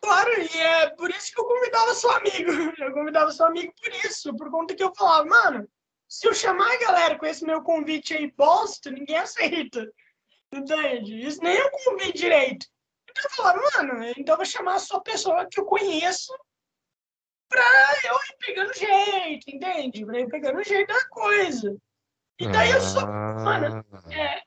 [0.01, 2.51] Claro, e é por isso que eu convidava seu amigo.
[2.79, 5.69] Eu convidava seu amigo por isso, por conta que eu falava, mano,
[6.09, 9.87] Se eu chamar a galera com esse meu convite aí bosta, ninguém aceita.
[10.53, 11.21] Entende?
[11.21, 12.67] Isso nem um convite direito.
[13.11, 16.33] Então eu falava, mano, então eu vou chamar só pessoa que eu conheço
[17.49, 17.63] pra
[18.05, 20.05] eu ir pegando jeito, entende?
[20.07, 21.77] Pra eu ir pegando jeito da coisa.
[22.39, 23.07] E daí eu só.
[23.07, 24.43] Mano, é.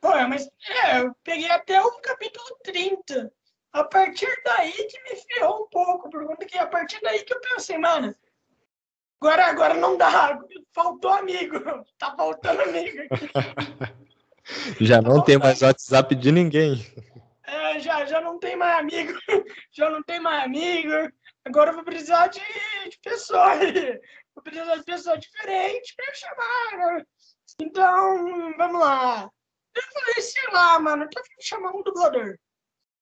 [0.00, 0.48] Pô, mas
[0.84, 3.32] é, eu peguei até o capítulo 30.
[3.72, 7.34] A partir daí que me ferrou um pouco, por conta que a partir daí que
[7.34, 8.14] eu pensei, mano,
[9.24, 10.38] agora, agora não dá,
[10.74, 11.58] faltou amigo,
[11.98, 13.30] tá faltando amigo aqui.
[14.78, 16.84] Já não tem mais WhatsApp de ninguém.
[17.46, 19.18] É, já, já não tem mais amigo,
[19.72, 20.92] já não tem mais amigo,
[21.42, 23.56] agora eu vou precisar de, de pessoa,
[24.34, 27.06] vou precisar de pessoa diferente pra eu chamar.
[27.58, 29.30] Então, vamos lá.
[29.74, 32.36] Eu falei, sei lá, mano, eu tô chamar um dublador.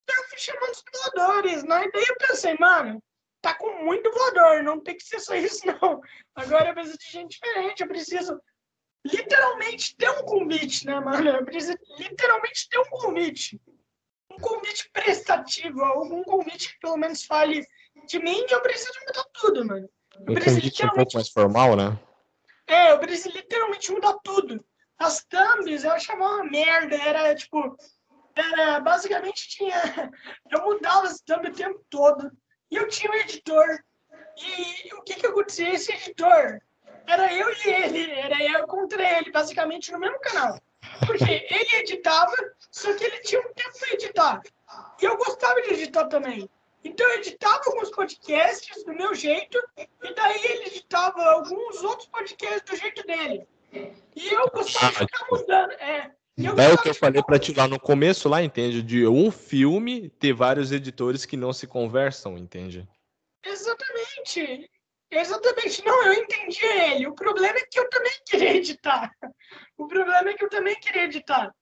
[0.04, 1.90] Então eu fui chamando os dubladores, né?
[1.92, 3.02] Daí eu pensei, mano,
[3.42, 6.00] tá com muito dublador, não tem que ser só isso, não.
[6.34, 8.40] Agora eu preciso de gente diferente, eu preciso
[9.04, 11.28] literalmente ter um convite, né, mano?
[11.28, 13.60] Eu preciso literalmente ter um convite.
[14.30, 17.66] Um convite prestativo, algum convite que pelo menos fale
[18.06, 19.88] de mim, eu preciso mudar tudo, mano.
[20.14, 21.98] Eu Um preciso convite um pouco mais formal, né?
[22.66, 24.64] é, eu preciso literalmente mudar tudo.
[24.98, 27.76] As thumbs eu achava uma merda, era tipo.
[28.34, 29.74] Era, basicamente tinha.
[30.50, 32.30] Eu mudava as thumbs o tempo todo.
[32.72, 33.84] E eu tinha um editor.
[34.38, 35.74] E o que que acontecia?
[35.74, 36.58] Esse editor
[37.06, 40.58] era eu e ele, era eu contra ele, basicamente no mesmo canal.
[41.06, 42.34] Porque ele editava,
[42.70, 44.42] só que ele tinha um tempo para editar.
[45.00, 46.48] E eu gostava de editar também.
[46.82, 52.62] Então eu editava alguns podcasts do meu jeito, e daí ele editava alguns outros podcasts
[52.62, 53.46] do jeito dele.
[54.16, 55.72] E eu gostava de ficar mudando.
[55.72, 56.10] É,
[56.46, 58.82] É o que eu falei pra ti lá no começo, lá, entende?
[58.82, 62.88] De um filme ter vários editores que não se conversam, entende?
[63.44, 64.70] Exatamente.
[65.10, 65.84] Exatamente.
[65.84, 67.06] Não, eu entendi ele.
[67.06, 69.10] O problema é que eu também queria editar.
[69.76, 71.52] O problema é que eu também queria editar.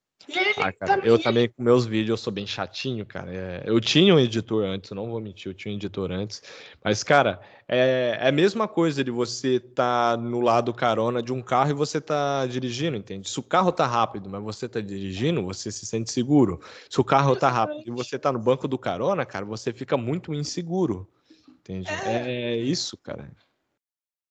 [0.59, 3.33] Ah, cara, eu também com meus vídeos eu sou bem chatinho, cara.
[3.33, 6.43] É, eu tinha um editor antes, não vou mentir, eu tinha um editor antes.
[6.85, 11.43] Mas, cara, é, é a mesma coisa de você tá no lado carona de um
[11.43, 13.29] carro e você tá dirigindo, entende?
[13.29, 16.61] Se o carro tá rápido, mas você tá dirigindo, você se sente seguro.
[16.89, 19.97] Se o carro tá rápido e você tá no banco do carona, cara, você fica
[19.97, 21.09] muito inseguro.
[21.49, 21.89] Entende?
[22.05, 22.51] É.
[22.53, 23.31] É isso, cara.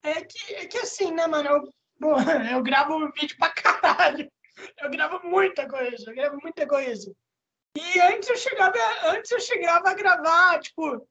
[0.03, 1.49] É que, é que assim, né, mano?
[1.49, 1.61] Eu,
[1.99, 2.16] pô,
[2.52, 4.30] eu gravo vídeo pra caralho.
[4.81, 7.11] Eu gravo muita coisa, eu gravo muita coisa.
[7.76, 11.07] E antes eu chegava, antes eu chegava a gravar, tipo,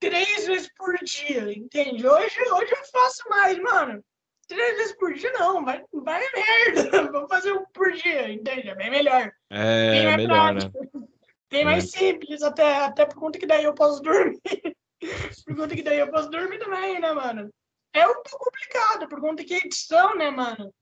[0.00, 2.06] três vezes por dia, entende?
[2.06, 4.04] Hoje, hoje eu faço mais, mano.
[4.46, 7.10] Três vezes por dia não, vai, vai merda.
[7.12, 8.68] Vou fazer um por dia, entende?
[8.68, 9.32] É bem melhor.
[9.50, 10.60] Bem É mais melhor, né?
[10.60, 11.08] prático.
[11.50, 14.40] Bem mais simples, até, até por conta que daí eu posso dormir.
[15.46, 17.48] por conta que daí eu posso dormir também, né, mano?
[17.92, 20.74] É um pouco complicado, por conta que edição, né, mano?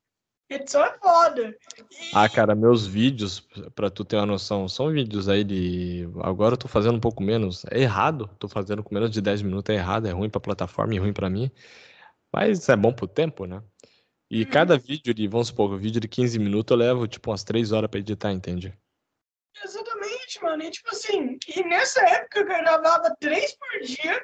[0.55, 1.49] Edição é foda.
[1.49, 3.41] E- Ah, cara, meus vídeos,
[3.75, 6.09] pra tu ter uma noção, são vídeos aí de.
[6.23, 7.65] Agora eu tô fazendo um pouco menos.
[7.71, 10.95] É errado, tô fazendo com menos de 10 minutos, é errado, é ruim pra plataforma
[10.95, 11.51] e ruim pra mim.
[12.33, 13.63] Mas é bom pro tempo, né?
[14.31, 14.51] E Uhum.
[14.51, 17.73] cada vídeo de, vamos supor, um vídeo de 15 minutos eu levo tipo umas 3
[17.73, 18.73] horas pra editar, entende?
[19.63, 20.63] Exatamente, mano.
[20.63, 24.23] E tipo assim, e nessa época eu gravava três por dia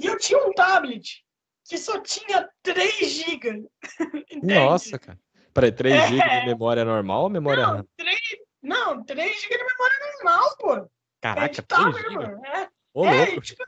[0.00, 1.24] e eu tinha um tablet
[1.68, 3.66] que só tinha 3 GB.
[4.42, 5.18] Nossa, cara.
[5.56, 6.06] Peraí, 3 É.
[6.08, 7.86] GB de memória normal ou memória Não, RAM?
[7.96, 8.20] 3,
[8.62, 10.74] não, 3 GB de memória normal, pô.
[10.74, 10.86] É
[11.22, 12.14] Caraca, editável, 3 GB?
[12.14, 12.46] mano.
[12.46, 13.40] É, Ô, é, louco.
[13.40, 13.64] tipo,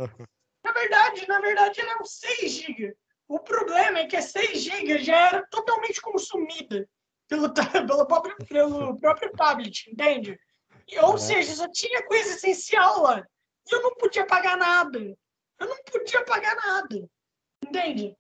[0.63, 2.95] na verdade, na verdade, é um 6 GB.
[3.27, 6.87] O problema é que a 6 GB já era totalmente consumida
[7.27, 7.53] pelo,
[7.91, 10.39] pelo, próprio, pelo próprio tablet, entende?
[10.87, 13.27] E, ou seja, só tinha coisa essencial lá.
[13.67, 14.99] E eu não podia pagar nada.
[15.59, 17.09] Eu não podia pagar nada.
[17.65, 18.15] Entende?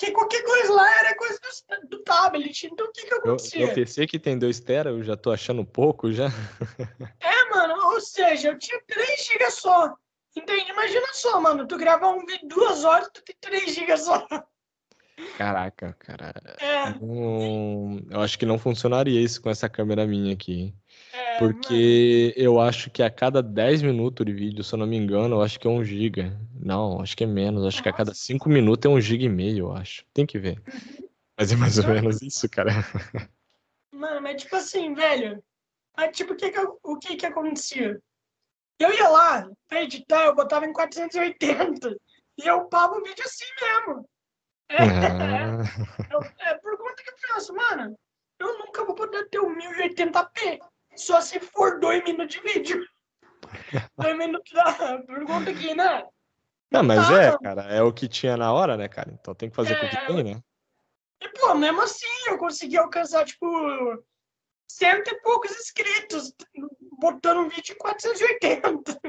[0.00, 1.38] Que qualquer coisa lá era coisa
[1.82, 2.66] do, do tablet.
[2.66, 3.66] Então o que que acontecia?
[3.66, 6.28] meu PC que tem 2 tera, eu já tô achando pouco já.
[7.20, 9.94] É, mano, ou seja, eu tinha 3 GB só.
[10.34, 10.70] Entende?
[10.70, 14.26] Imagina só, mano, tu gravar um vídeo duas horas, tu tem 3 GB só.
[15.36, 16.32] Caraca, cara.
[16.58, 20.74] É, Não- eu acho que não funcionaria isso com essa câmera minha aqui.
[21.12, 24.96] É, Porque eu acho que a cada 10 minutos de vídeo, se eu não me
[24.96, 26.38] engano, eu acho que é 1 giga.
[26.54, 27.64] Não, acho que é menos.
[27.64, 30.04] Acho que a cada 5 minutos é 1 giga e meio, eu acho.
[30.12, 30.62] Tem que ver.
[31.36, 32.70] Mas é mais ou menos isso, cara.
[33.92, 35.42] Mano, mas tipo assim, velho.
[35.96, 38.00] Aí, tipo, o que que, o que que acontecia?
[38.78, 41.96] Eu ia lá, pra editar, eu botava em 480.
[42.38, 44.08] E eu upava o vídeo assim mesmo.
[44.70, 45.60] É, Ah,
[46.10, 47.96] Eu- é por conta que eu penso, mano,
[48.38, 50.58] eu nunca vou poder ter o 1080p.
[51.00, 52.86] Só se for dois minutos de vídeo.
[53.98, 54.98] dois minutos da.
[54.98, 56.06] Por conta que, né?
[56.70, 59.10] Não, mas dá, é, cara, é o que tinha na hora, né, cara?
[59.12, 60.42] Então tem que fazer com o que É, tem, né?
[61.22, 63.46] E, pô, mesmo assim, eu consegui alcançar, tipo,
[64.68, 66.34] cento e poucos inscritos,
[66.98, 69.00] botando um vídeo em 480.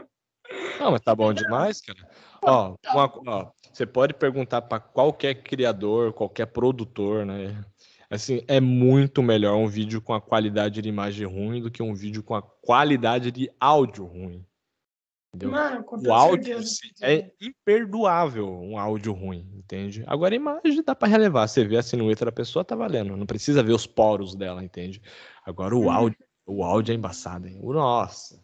[0.80, 2.09] Não, mas tá bom demais, cara.
[2.41, 7.63] Ó, uma, ó você pode perguntar para qualquer criador, qualquer produtor, né?
[8.12, 11.94] Assim, é muito melhor um vídeo com a qualidade de imagem ruim do que um
[11.94, 14.46] vídeo com a qualidade de áudio ruim.
[15.34, 15.52] Entendeu?
[15.52, 16.60] Mano, o áudio
[17.02, 20.04] é imperdoável um áudio ruim, entende?
[20.06, 21.48] Agora a imagem dá para relevar.
[21.48, 23.16] Você vê a silhueta da pessoa, tá valendo.
[23.16, 25.02] Não precisa ver os poros dela, entende?
[25.46, 25.90] Agora o hum.
[25.90, 27.62] áudio, o áudio é embaçado, hein?
[27.64, 28.44] Nossa.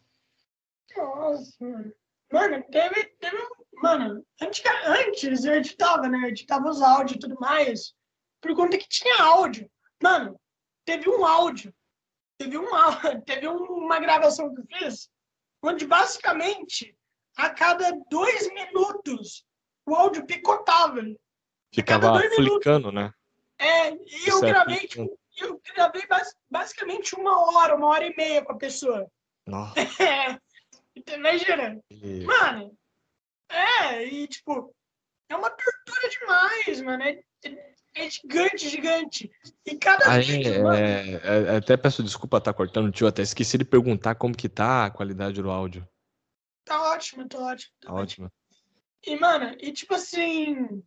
[0.96, 1.92] Nossa, mano.
[2.32, 3.38] Mano, teve, teve
[3.82, 6.20] Mano, antes, antes eu editava, né?
[6.24, 7.94] Eu editava os áudios e tudo mais.
[8.42, 9.70] Por conta que tinha áudio.
[10.02, 10.40] Mano,
[10.86, 11.74] teve um áudio.
[12.38, 12.66] Teve, um,
[13.26, 15.10] teve uma gravação que eu fiz,
[15.64, 16.96] onde basicamente
[17.36, 19.46] a cada dois minutos
[19.86, 21.02] o áudio picotava.
[21.74, 23.12] Ficava flicando, né?
[23.60, 26.04] É, e eu gravei, tipo, eu gravei
[26.50, 29.10] basicamente uma hora, uma hora e meia com a pessoa.
[29.46, 29.74] Nossa.
[31.06, 31.80] É, imagina.
[31.92, 32.26] E...
[32.26, 32.76] Mano,
[33.50, 34.76] é, e tipo,
[35.30, 37.04] é uma tortura demais, mano.
[37.04, 37.74] É, é
[38.10, 39.32] gigante, gigante.
[39.66, 40.78] E cada Aí, vídeo, é, mano...
[40.78, 43.08] é, até peço desculpa estar tá cortando, tio.
[43.08, 45.88] Até esqueci de perguntar como que tá a qualidade do áudio.
[46.66, 47.72] Tá ótimo, tá ótimo.
[47.82, 48.32] Tá, tá ótimo.
[49.06, 50.84] E, mano, e tipo assim.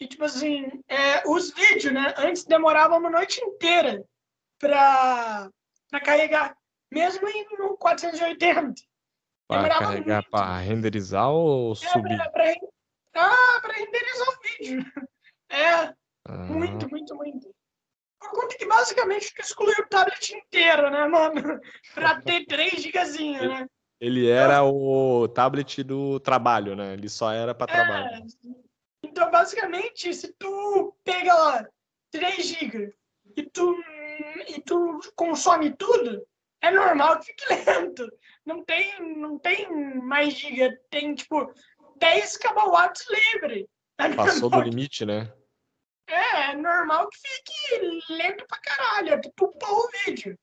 [0.00, 2.14] E tipo assim, é, os vídeos, né?
[2.18, 4.04] Antes demoravam uma noite inteira
[4.58, 5.50] pra,
[5.90, 6.56] pra carregar.
[6.90, 8.74] Mesmo em 480.
[9.48, 12.16] Para carregar, para renderizar ou é, subir?
[12.16, 12.54] Pra, pra,
[13.14, 14.84] ah, para renderizar o vídeo.
[15.50, 15.94] É,
[16.28, 16.44] ah.
[16.44, 17.54] muito, muito, muito.
[18.20, 21.60] Por conta que basicamente excluiu o tablet inteiro, né, mano?
[21.94, 23.66] Pra ter 3 gigazinho, né?
[24.00, 26.94] Ele era o tablet do trabalho, né?
[26.94, 28.26] Ele só era para é, trabalho.
[29.02, 31.68] Então, basicamente, se tu pega lá
[32.12, 32.94] 3 GB
[33.36, 33.76] e tu,
[34.48, 36.24] e tu consome tudo,
[36.62, 38.08] é normal que fique lento.
[38.44, 39.68] Não tem, não tem
[40.00, 41.52] mais giga, tem tipo
[41.96, 42.76] 10 kW
[43.10, 43.68] livre.
[43.98, 45.32] É Passou do limite, né?
[46.08, 49.14] É, é normal que fique lento pra caralho.
[49.14, 50.38] É tipo o vídeo.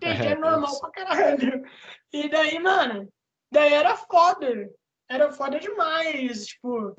[0.00, 0.80] É, é normal isso.
[0.80, 1.62] pra caralho.
[2.12, 3.08] E daí, mano,
[3.50, 4.70] daí era foda.
[5.08, 6.46] Era foda demais.
[6.46, 6.94] Tipo,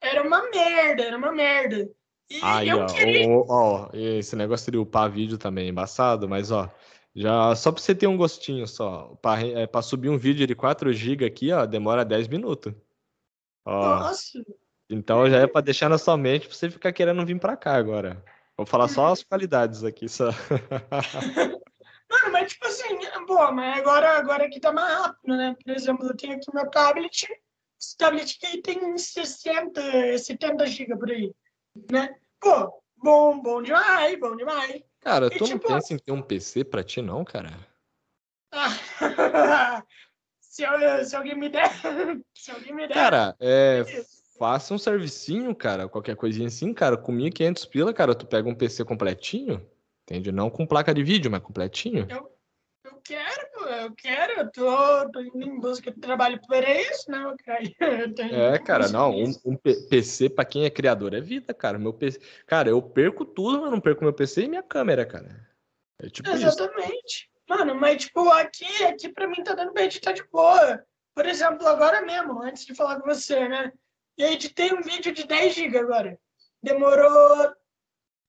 [0.00, 1.88] era uma merda, era uma merda.
[2.30, 3.28] E Aí, eu ó, queria...
[3.28, 6.72] ó, ó, esse negócio de upar vídeo também é embaçado, mas ó,
[7.12, 10.92] já, só para você ter um gostinho só, para é, subir um vídeo de 4
[10.92, 12.72] GB aqui, ó, demora 10 minutos.
[13.64, 14.38] Ó, Nossa!
[14.90, 17.76] Então já é para deixar na sua mente para você ficar querendo vir para cá
[17.76, 18.22] agora.
[18.56, 20.30] Vou falar só as qualidades aqui, só.
[22.10, 25.56] Mano, mas tipo assim, bom, mas agora, agora aqui tá mais rápido, né?
[25.64, 27.28] Por exemplo, eu tenho aqui meu tablet,
[27.80, 31.32] esse tablet aqui tem 60, 70 GB por aí,
[31.90, 32.16] né?
[32.40, 34.82] Pô, bom, bom demais, bom demais.
[35.00, 35.68] Cara, e, tu tipo...
[35.68, 37.50] não pensa em ter um PC pra ti, não, cara?
[40.40, 41.70] se, eu, se, alguém me der.
[42.34, 42.94] se alguém me der.
[42.94, 43.84] Cara, é.
[44.40, 48.54] Faça um servicinho, cara, qualquer coisinha assim, cara, com 1.500 pila, cara, tu pega um
[48.54, 49.60] PC completinho,
[50.02, 50.32] entende?
[50.32, 52.06] Não com placa de vídeo, mas completinho.
[52.08, 52.32] Eu,
[52.84, 57.36] eu quero, eu quero, eu tô, tô indo em busca de trabalho para isso, não,
[57.44, 57.60] cara.
[58.32, 61.78] É, cara, não, um, um, PC para quem é criador é vida, cara.
[61.78, 65.46] Meu PC, cara, eu perco tudo, mas não perco meu PC e minha câmera, cara.
[65.98, 66.96] É tipo Exatamente.
[67.04, 67.28] Isso.
[67.46, 70.82] Mano, mas tipo, aqui, aqui para mim tá dando pra editar de boa.
[71.14, 73.70] Por exemplo, agora mesmo, antes de falar com você, né?
[74.20, 76.20] Eu editei um vídeo de 10 GB agora.
[76.62, 77.54] Demorou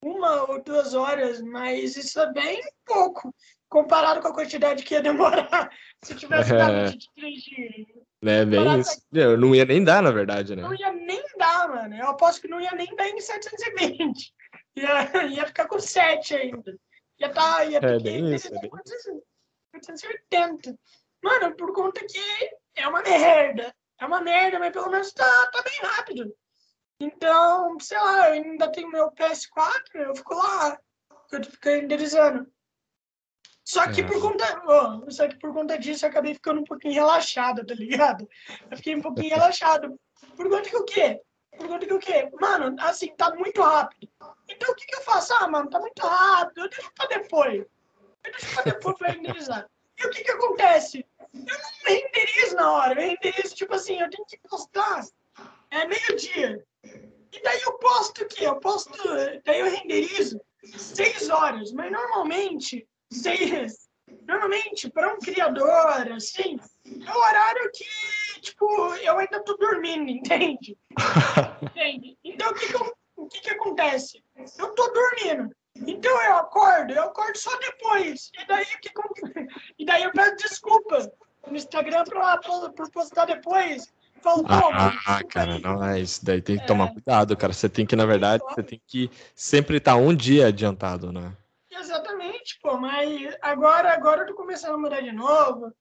[0.02, 3.36] uma ou duas horas, mas isso é bem pouco
[3.68, 5.70] comparado com a quantidade que ia demorar
[6.02, 6.92] se tivesse dado é.
[6.92, 7.88] de 3G.
[8.24, 9.02] É bem isso.
[9.12, 10.62] Eu não ia nem dar, na verdade, né?
[10.62, 11.94] Não ia nem dar, mano.
[11.94, 14.34] Eu aposto que não ia nem dar em 720.
[14.74, 16.80] Ia, ia ficar com 7 ainda.
[17.20, 20.80] Ia tá, ia é bem isso, é bem 480.
[21.22, 22.18] Mano, por conta que
[22.78, 23.76] é uma merda.
[24.02, 26.36] É uma merda, mas pelo menos tá, tá bem rápido.
[27.00, 30.76] Então, sei lá, eu ainda tenho meu PS4, eu fico lá.
[31.32, 32.52] Eu fico renderizando.
[33.64, 34.04] Só que é.
[34.04, 37.76] por conta, oh, só que por conta disso eu acabei ficando um pouquinho relaxado, tá
[37.76, 38.28] ligado?
[38.72, 39.96] Eu fiquei um pouquinho relaxado.
[40.36, 41.22] Por conta que o quê?
[41.56, 42.28] Por conta que o quê?
[42.42, 44.12] Mano, assim, tá muito rápido.
[44.50, 45.32] Então o que que eu faço?
[45.36, 47.66] Ah, mano, tá muito rápido, eu deixo pra depois.
[48.24, 49.71] Eu deixo pra depois pra renderizar.
[50.02, 51.06] E o que que acontece?
[51.34, 55.06] Eu não renderizo na hora, eu renderizo, tipo assim, eu tenho que postar.
[55.70, 56.64] É meio-dia.
[56.84, 58.46] E daí eu posto o quê?
[58.46, 58.92] Eu posto,
[59.46, 60.42] daí eu renderizo
[60.78, 63.90] seis horas, mas normalmente seis.
[64.28, 68.66] Normalmente, para um criador, assim, é o horário que, tipo,
[68.96, 70.78] eu ainda tô dormindo, entende?
[71.62, 72.18] entende?
[72.24, 74.22] Então, o que, que, eu, o que que acontece?
[74.58, 75.56] Eu tô dormindo.
[75.76, 78.32] Então eu acordo, eu acordo só depois.
[78.40, 78.92] E daí, que,
[79.80, 81.12] e daí eu peço desculpa
[81.48, 83.92] no Instagram pra, pra, pra postar depois.
[84.22, 86.24] Falo, ah, ah cara, não é isso.
[86.24, 86.66] Daí tem que é.
[86.66, 87.54] tomar cuidado, cara.
[87.54, 91.36] Você tem que, na verdade, você tem que sempre estar um dia adiantado, né?
[91.72, 92.78] Exatamente, pô.
[92.78, 95.74] Mas agora, agora eu tô começando a mudar de novo.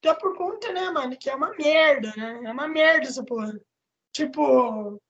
[0.00, 2.42] Até por conta, né, mano, que é uma merda, né?
[2.44, 3.58] É uma merda essa porra.
[4.12, 5.00] Tipo,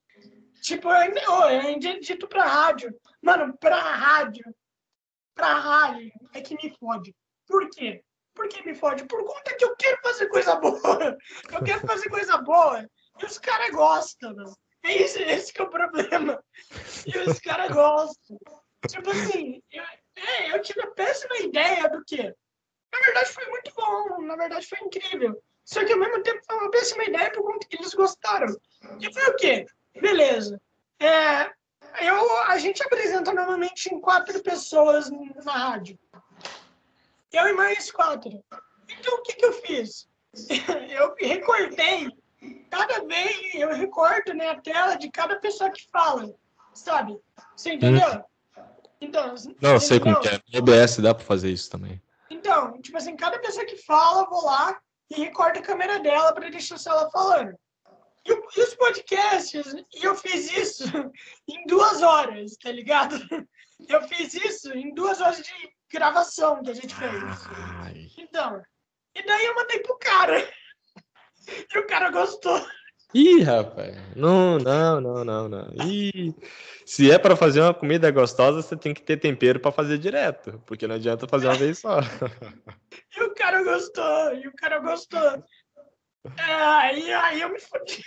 [0.62, 1.12] tipo, eu,
[1.50, 2.94] eu dito pra rádio.
[3.22, 4.44] Mano, pra rádio,
[5.34, 7.14] pra rádio, é que me fode.
[7.46, 8.02] Por quê?
[8.34, 9.04] Por que me fode?
[9.06, 10.78] Por conta que eu quero fazer coisa boa.
[11.52, 12.88] Eu quero fazer coisa boa.
[13.20, 14.56] E os caras gostam, mano.
[14.84, 16.40] É esse, esse que é o problema.
[17.04, 18.38] E os caras gostam.
[18.88, 19.82] Tipo assim, eu,
[20.14, 22.32] é, eu tive a péssima ideia do que
[22.92, 24.22] na verdade, foi muito bom.
[24.22, 25.42] Na verdade, foi incrível.
[25.64, 28.54] Só que ao mesmo tempo foi uma péssima ideia por conta que eles gostaram.
[29.00, 29.66] E foi o quê?
[30.00, 30.60] Beleza.
[31.00, 31.52] É,
[32.00, 35.10] eu, a gente apresenta normalmente em quatro pessoas
[35.44, 35.98] na rádio.
[37.32, 38.42] Eu e mais quatro.
[38.88, 40.08] Então, o que, que eu fiz?
[40.90, 42.08] Eu recortei,
[42.70, 46.32] cada vez eu recorto né, a tela de cada pessoa que fala,
[46.74, 47.18] sabe?
[47.56, 48.08] Você entendeu?
[48.08, 48.22] Hum.
[49.00, 50.40] Então, Não, eu sei como que é.
[50.52, 52.00] No OBS dá para fazer isso também.
[52.30, 54.78] Então, tipo assim, cada pessoa que fala, eu vou lá
[55.10, 57.56] e recorto a câmera dela para deixar ela falando.
[58.28, 60.84] E, e, os podcasts, e eu fiz isso
[61.48, 63.16] em duas horas, tá ligado?
[63.88, 65.52] Eu fiz isso em duas horas de
[65.90, 67.12] gravação que a gente fez.
[67.82, 68.08] Ai.
[68.18, 68.60] Então,
[69.14, 70.48] e daí eu mandei pro cara.
[71.74, 72.60] E o cara gostou.
[73.14, 75.72] Ih, rapaz, não, não, não, não, não.
[75.86, 76.34] Ih,
[76.84, 80.62] se é para fazer uma comida gostosa, você tem que ter tempero para fazer direto,
[80.66, 82.00] porque não adianta fazer uma vez só.
[83.16, 85.42] E o cara gostou, e o cara gostou.
[86.38, 88.02] É, aí, aí eu me fodi.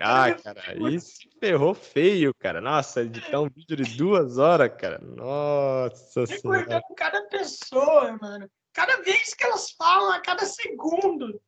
[0.00, 2.60] Ah, cara, isso ferrou feio, cara.
[2.60, 4.98] Nossa, editar um vídeo de duas horas, cara.
[4.98, 6.60] Nossa senhora.
[6.60, 8.50] Recordando cada pessoa, mano.
[8.72, 11.40] Cada vez que elas falam, a cada segundo.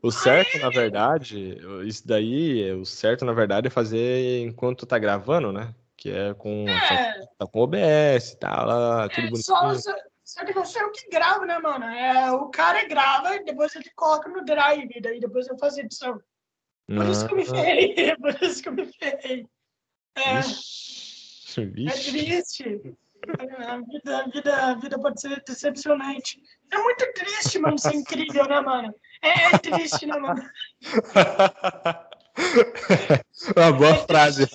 [0.00, 5.52] O certo, na verdade, isso daí, o certo, na verdade, é fazer enquanto tá gravando,
[5.52, 5.74] né?
[5.96, 7.26] Que é com, é.
[7.36, 9.42] Tá com OBS e tal, lá, tudo é, bonitinho.
[9.42, 9.92] Só, só,
[10.28, 11.86] só que não sei o que grava, né, mano?
[11.86, 16.20] É, o cara grava e depois ele coloca no drive, daí depois eu faço edição.
[16.86, 17.10] Por ah.
[17.10, 19.46] isso que eu me ferrei, por isso que eu me ferrei.
[20.14, 21.88] É, Vixe.
[21.88, 22.98] é triste.
[23.66, 26.42] A vida, a, vida, a vida pode ser decepcionante.
[26.70, 28.94] É muito triste, mano, ser incrível, né, mano?
[29.22, 30.42] É, é triste, né, mano?
[33.56, 34.46] Uma boa é frase.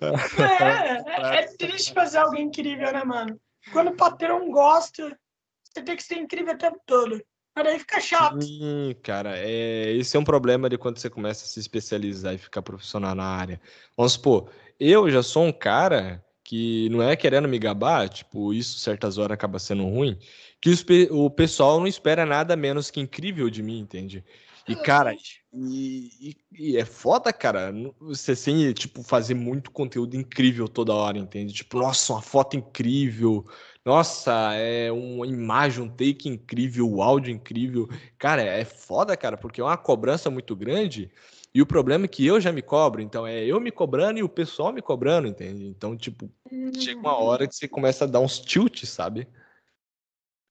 [0.00, 3.40] É, é, é, triste fazer algo incrível, né, mano?
[3.72, 5.18] Quando o patrão gosta,
[5.64, 7.22] você tem que ser incrível o tempo todo.
[7.54, 8.42] Mas aí fica chato.
[8.42, 12.38] Sim, cara, é, esse é um problema de quando você começa a se especializar e
[12.38, 13.60] ficar profissional na área.
[13.96, 18.78] Vamos supor, eu já sou um cara que não é querendo me gabar, tipo, isso
[18.78, 20.16] certas horas acaba sendo ruim,
[20.60, 20.70] que
[21.10, 24.24] o pessoal não espera nada menos que incrível de mim, entende?
[24.68, 25.14] E, cara,
[25.52, 31.16] e, e, e, é foda, cara, você sem, tipo, fazer muito conteúdo incrível toda hora,
[31.18, 31.52] entende?
[31.52, 33.46] Tipo, nossa, uma foto incrível,
[33.84, 37.88] nossa, é uma imagem, um take incrível, o áudio incrível.
[38.18, 41.12] Cara, é foda, cara, porque é uma cobrança muito grande
[41.54, 44.22] e o problema é que eu já me cobro, então é eu me cobrando e
[44.22, 45.64] o pessoal me cobrando, entende?
[45.64, 46.30] Então, tipo,
[46.76, 49.26] chega uma hora que você começa a dar uns tilt, sabe?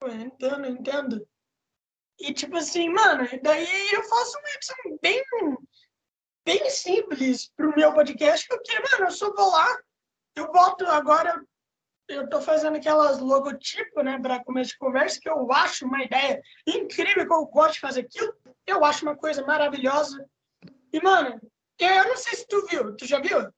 [0.02, 1.28] Eu entendo, entendo.
[2.20, 5.24] E tipo assim, mano, daí eu faço uma edição bem,
[6.46, 9.78] bem simples pro meu podcast, porque, mano, eu só vou lá,
[10.36, 11.44] eu boto agora,
[12.08, 16.42] eu tô fazendo aquelas logotipos, né, para começo de conversa, que eu acho uma ideia
[16.66, 18.34] incrível, que eu gosto de fazer aquilo,
[18.66, 20.26] eu acho uma coisa maravilhosa.
[20.94, 21.40] E, mano,
[21.78, 22.96] eu não sei se tu viu.
[22.96, 23.50] Tu já viu?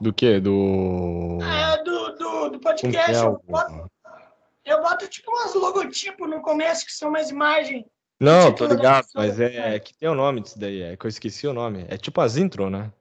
[0.00, 0.38] Do que?
[0.38, 1.38] Do.
[1.42, 3.16] É, do, do, do podcast.
[3.16, 3.90] É eu, boto,
[4.68, 7.84] eu boto tipo umas logotipos no começo que são umas imagens.
[8.20, 11.08] Não, tô ligado, mas é, é, que tem o nome disso daí, é que eu
[11.08, 11.86] esqueci o nome.
[11.88, 12.92] É tipo as intro, né?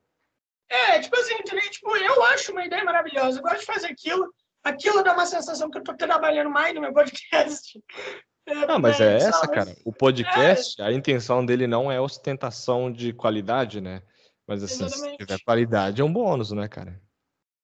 [0.69, 1.35] É, tipo assim,
[1.71, 3.39] tipo, eu acho uma ideia maravilhosa.
[3.39, 4.31] Eu gosto de fazer aquilo.
[4.63, 7.81] Aquilo dá uma sensação que eu tô trabalhando mais no meu podcast.
[8.67, 9.75] Não, mas é essa, cara.
[9.85, 14.03] O podcast, a intenção dele não é ostentação de qualidade, né?
[14.45, 15.11] Mas assim, Exatamente.
[15.11, 17.01] se tiver qualidade, é um bônus, né, cara?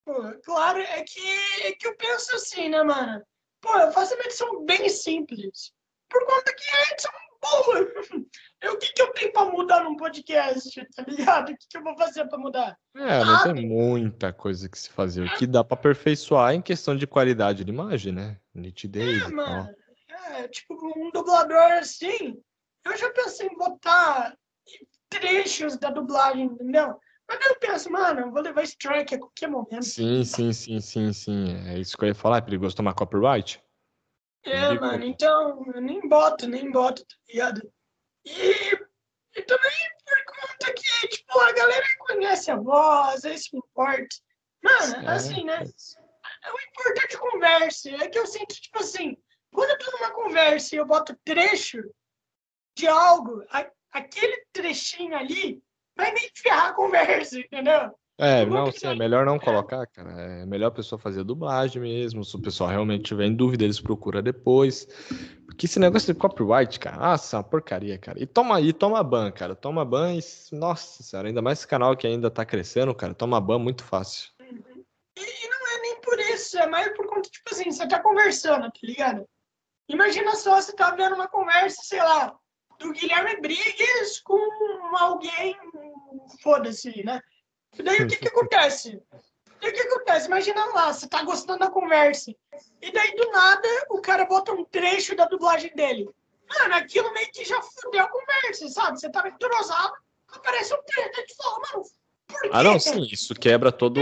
[0.04, 0.14] Pô,
[0.44, 3.22] claro, é que, é que eu penso assim, né, mano?
[3.64, 5.72] Pô, eu faço uma edição bem simples.
[6.10, 7.10] Por conta que é edição
[7.40, 7.80] boa.
[8.74, 11.50] o que, que eu tenho pra mudar num podcast, tá ligado?
[11.50, 12.78] O que, que eu vou fazer pra mudar?
[12.94, 15.22] É, não tem muita coisa que se fazer.
[15.22, 18.38] O que dá pra aperfeiçoar em questão de qualidade de imagem, né?
[18.54, 19.22] Nitidez.
[19.22, 19.74] É, mano.
[20.28, 22.38] É, tipo, um dublador assim,
[22.84, 24.36] eu já pensei em botar
[25.08, 26.98] trechos da dublagem, entendeu?
[27.28, 29.84] Mas eu penso, mano, eu vou levar strike a qualquer momento.
[29.84, 31.68] Sim, sim, sim, sim, sim.
[31.68, 32.38] É isso que eu ia falar.
[32.38, 33.62] É perigoso tomar copyright?
[34.44, 37.72] É, mano, então eu nem boto, nem boto, tá ligado?
[38.26, 38.30] E,
[39.36, 39.72] e também
[40.04, 44.16] por conta que, tipo, a galera conhece a voz, é isso que importa.
[44.62, 45.62] Mano, é, assim, né?
[46.42, 47.90] É o importante conversa.
[47.90, 49.16] É que eu sinto, tipo assim,
[49.50, 51.82] quando eu tô numa conversa e eu boto trecho
[52.76, 55.62] de algo, a, aquele trechinho ali
[55.96, 57.94] vai me ferrar a conversa, entendeu?
[58.16, 60.10] É, não, sim, é melhor não colocar, cara.
[60.12, 62.24] É melhor a pessoa fazer dublagem mesmo.
[62.24, 64.86] Se o pessoal realmente tiver em dúvida, eles procuram depois.
[65.46, 68.22] Porque esse negócio de copyright, cara, nossa, é uma porcaria, cara.
[68.22, 69.56] E toma aí, toma ban, cara.
[69.56, 70.20] Toma ban e,
[70.52, 73.14] nossa senhora, ainda mais esse canal que ainda tá crescendo, cara.
[73.14, 74.30] Toma ban muito fácil.
[74.40, 74.84] Uhum.
[75.16, 78.62] E, não é nem por isso, é mais por conta, tipo assim, você tá conversando,
[78.62, 79.24] tá ligado?
[79.88, 82.34] Imagina só, você tá vendo uma conversa, sei lá,
[82.84, 84.38] do Guilherme Briggs com
[84.96, 85.56] alguém,
[86.42, 87.20] foda-se, né?
[87.78, 89.00] E daí o que que acontece?
[89.62, 90.26] E o que acontece?
[90.26, 92.30] Imagina lá, você tá gostando da conversa.
[92.82, 96.08] E daí do nada o cara bota um trecho da dublagem dele.
[96.46, 99.00] Mano, aquilo meio que já fudeu a conversa, sabe?
[99.00, 99.94] Você tava entrosado,
[100.28, 101.26] aparece um trecho.
[101.26, 101.84] Tu fala, mano,
[102.26, 102.50] por quê?
[102.52, 103.98] Ah, não, sim, isso quebra todo.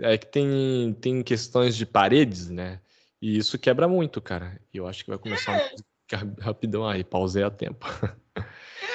[0.00, 2.80] É que tem, tem questões de paredes, né?
[3.20, 4.58] E isso quebra muito, cara.
[4.72, 5.74] E eu acho que vai começar é.
[5.74, 5.87] um...
[6.40, 7.86] rapidão aí, pausei a tempo.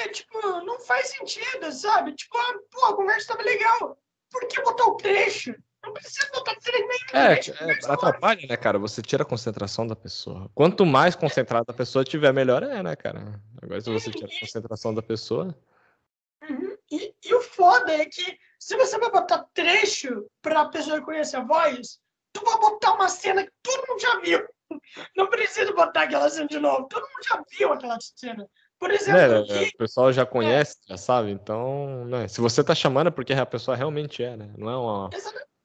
[0.05, 2.13] É, tipo, não faz sentido, sabe?
[2.13, 3.97] Tipo, ah, pô, a conversa tava legal.
[4.31, 5.53] Por que botar o trecho?
[5.83, 7.25] Não precisa botar trecho nenhum.
[7.25, 8.79] É, é atrapalha, né, cara?
[8.79, 10.49] Você tira a concentração da pessoa.
[10.55, 13.39] Quanto mais concentrada a pessoa tiver, melhor é, né, cara?
[13.61, 15.55] Agora, se você tira a concentração da pessoa.
[16.49, 16.77] Uhum.
[16.89, 21.43] E, e, o foda é que se você vai botar trecho pra pessoa conhecer a
[21.43, 21.99] voz,
[22.33, 24.47] tu vai botar uma cena que todo mundo já viu.
[25.15, 26.87] Não precisa botar aquela cena de novo.
[26.87, 28.47] Todo mundo já viu aquela cena.
[28.79, 30.89] Por exemplo, é, aqui, o pessoal já conhece, é.
[30.89, 34.53] já sabe, então, né, se você tá chamando é porque a pessoa realmente é, né?
[34.57, 35.09] Não é uma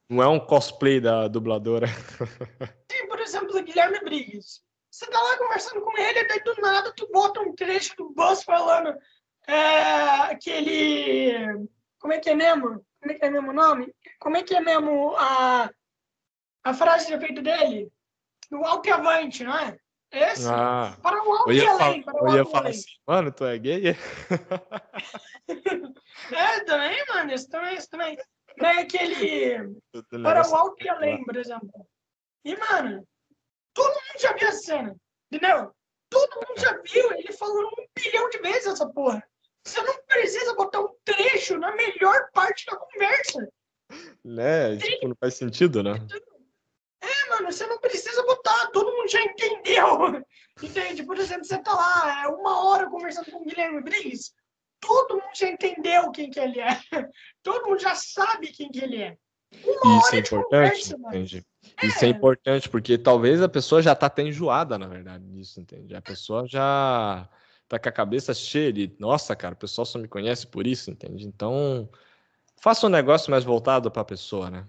[0.09, 1.87] não é um cosplay da dubladora.
[2.91, 4.61] Sim, por exemplo, o Guilherme Briggs.
[4.91, 8.11] Você tá lá conversando com ele, e daí do nada tu bota um trecho do
[8.11, 8.97] Buzz falando
[9.47, 11.69] é, aquele.
[11.99, 12.85] Como é que é mesmo?
[13.01, 13.95] Como é que é mesmo o nome?
[14.19, 15.71] Como é que é mesmo a,
[16.65, 17.93] a frase de efeito dele?
[18.51, 19.79] Do alto e avante, não é?
[20.11, 20.49] Esse?
[20.49, 23.59] Ah, para o alto eu ia, além, para eu ia falar assim, mano, tu é
[23.59, 23.89] gay?
[26.33, 28.17] é, também, mano, isso também, isso também.
[28.57, 29.77] Não é aquele
[30.23, 31.87] para o alto e além, por exemplo.
[32.43, 33.07] E, mano,
[33.75, 34.97] todo mundo já viu a cena,
[35.31, 35.71] entendeu?
[36.09, 39.23] Todo mundo já viu, ele falou um bilhão de vezes essa porra.
[39.63, 43.47] Você não precisa botar um trecho na melhor parte da conversa.
[44.25, 44.77] Né?
[44.77, 45.99] Tipo, não faz sentido, né?
[47.01, 50.25] É, mano, você não precisa botar, todo mundo já entendeu.
[50.63, 51.05] Entende?
[51.05, 54.33] Por exemplo, você tá lá é uma hora conversando com o Guilherme Briggs,
[54.81, 56.81] todo mundo já entendeu quem que ele é.
[57.43, 59.17] Todo mundo já sabe quem que ele é.
[59.65, 61.45] Uma Isso é importante, conversa,
[61.83, 61.87] É.
[61.87, 65.95] Isso é importante, porque talvez a pessoa já tá até enjoada, na verdade, disso, entende?
[65.95, 67.29] A pessoa já
[67.67, 70.91] tá com a cabeça cheia de, nossa, cara, o pessoal só me conhece por isso,
[70.91, 71.27] entende?
[71.27, 71.89] Então,
[72.61, 74.67] faça um negócio mais voltado para a pessoa, né?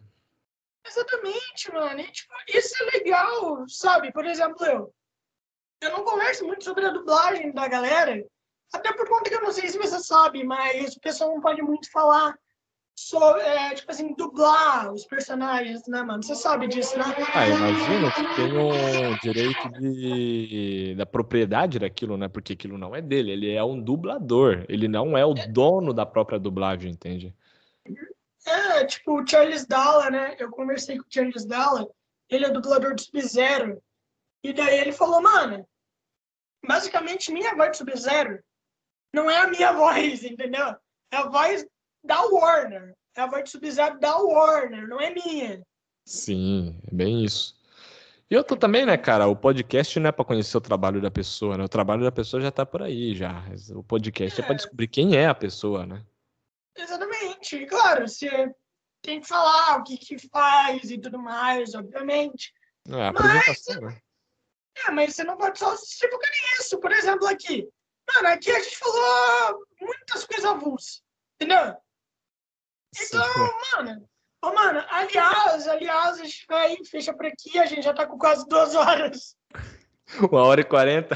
[0.86, 2.00] Exatamente, mano.
[2.00, 4.12] E, tipo, isso é legal, sabe?
[4.12, 4.94] Por exemplo, eu.
[5.82, 8.26] Eu não converso muito sobre a dublagem da galera,
[8.74, 11.62] até por conta que eu não sei se você sabe, mas o pessoal não pode
[11.62, 12.38] muito falar
[12.96, 16.22] sobre, é, tipo assim, dublar os personagens, né, mano?
[16.22, 17.06] Você sabe disso, né?
[17.34, 22.28] Ah, imagina que tem um direito de, da propriedade daquilo, né?
[22.28, 26.06] Porque aquilo não é dele, ele é um dublador, ele não é o dono da
[26.06, 27.34] própria dublagem, entende?
[28.50, 30.36] É, tipo, o Charles Dalla, né?
[30.40, 31.88] Eu conversei com o Charles Dalla,
[32.28, 33.82] ele é dublador do Sub-Zero.
[34.44, 35.68] E daí ele falou, mano,
[36.66, 38.44] basicamente minha voz do Sub-Zero
[39.14, 40.76] não é a minha voz, entendeu?
[41.12, 41.66] É a voz
[42.04, 42.96] da Warner.
[43.16, 45.62] É a voz do Sub-Zero da Warner, não é minha.
[46.06, 47.60] Sim, é bem isso.
[48.32, 49.28] E outro também, né, cara?
[49.28, 51.64] O podcast não é para conhecer o trabalho da pessoa, né?
[51.64, 53.44] O trabalho da pessoa já tá por aí, já.
[53.76, 56.04] O podcast é, é para descobrir quem é a pessoa, né?
[56.78, 57.19] Exatamente.
[57.68, 58.52] Claro, você
[59.02, 62.54] tem que falar o que, que faz e tudo mais, obviamente.
[62.88, 64.02] É, apresentação, mas, né?
[64.86, 66.80] É, mas você não pode só se focar nisso.
[66.80, 67.68] Por exemplo, aqui.
[68.14, 71.04] Mano, aqui a gente falou muitas coisas avulsas,
[71.36, 71.76] entendeu?
[73.00, 73.78] Então, Sim.
[73.78, 74.10] mano,
[74.44, 78.18] oh, mano, aliás, aliás, a gente vai fecha por aqui, a gente já tá com
[78.18, 79.36] quase duas horas.
[80.32, 81.16] Uma hora e quarenta.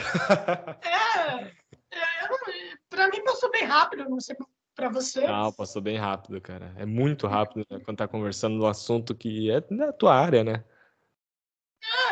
[0.84, 2.38] é, é não,
[2.90, 4.36] pra mim passou bem rápido, não sei
[4.76, 5.26] para você.
[5.26, 6.74] Ah, passou bem rápido, cara.
[6.78, 10.64] É muito rápido né, quando tá conversando do assunto que é da tua área, né?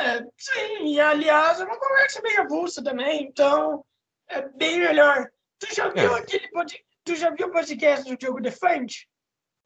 [0.02, 3.86] É, sim, e aliás, é uma conversa bem avulsa também, então
[4.28, 5.30] é bem melhor.
[5.60, 6.20] Tu já viu é.
[6.20, 6.92] aquele podcast?
[7.04, 9.08] tu já viu o podcast do Diogo Defante?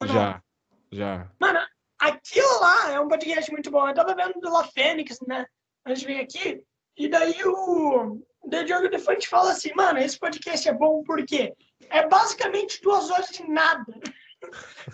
[0.04, 0.42] Já,
[0.90, 1.30] já.
[1.40, 1.60] Mano,
[1.98, 3.88] aquilo lá é um podcast muito bom.
[3.88, 5.46] Eu tava vendo do La Fênix, né?
[5.86, 6.62] Antes de vir aqui.
[6.96, 11.54] E daí o, o Diogo Defante fala assim, mano, esse podcast é bom porque
[11.90, 13.92] é basicamente duas horas de nada.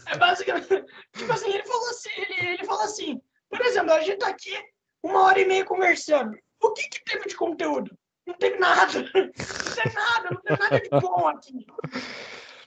[0.06, 0.68] É basicamente.
[1.16, 4.56] tipo assim, ele falou assim, ele, ele falou assim, por exemplo, a gente tá aqui
[5.02, 6.36] uma hora e meia conversando.
[6.62, 7.96] O que, que teve de conteúdo?
[8.26, 9.00] Não teve nada.
[9.12, 11.66] Não teve nada, não teve nada de bom aqui.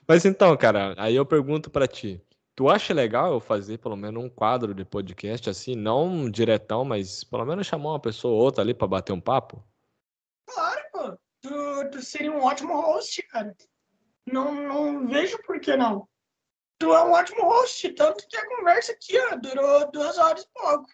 [0.08, 2.22] Mas então, cara, aí eu pergunto para ti.
[2.56, 7.24] Tu acha legal eu fazer pelo menos um quadro de podcast assim, não diretão, mas
[7.24, 9.64] pelo menos chamar uma pessoa ou outra ali para bater um papo?
[10.48, 11.18] Claro, pô.
[11.42, 13.56] Tu, tu seria um ótimo host, cara.
[14.26, 16.08] Não, não vejo por que não.
[16.78, 20.48] Tu é um ótimo host, tanto que a conversa aqui, ó, durou duas horas e
[20.54, 20.90] pouco.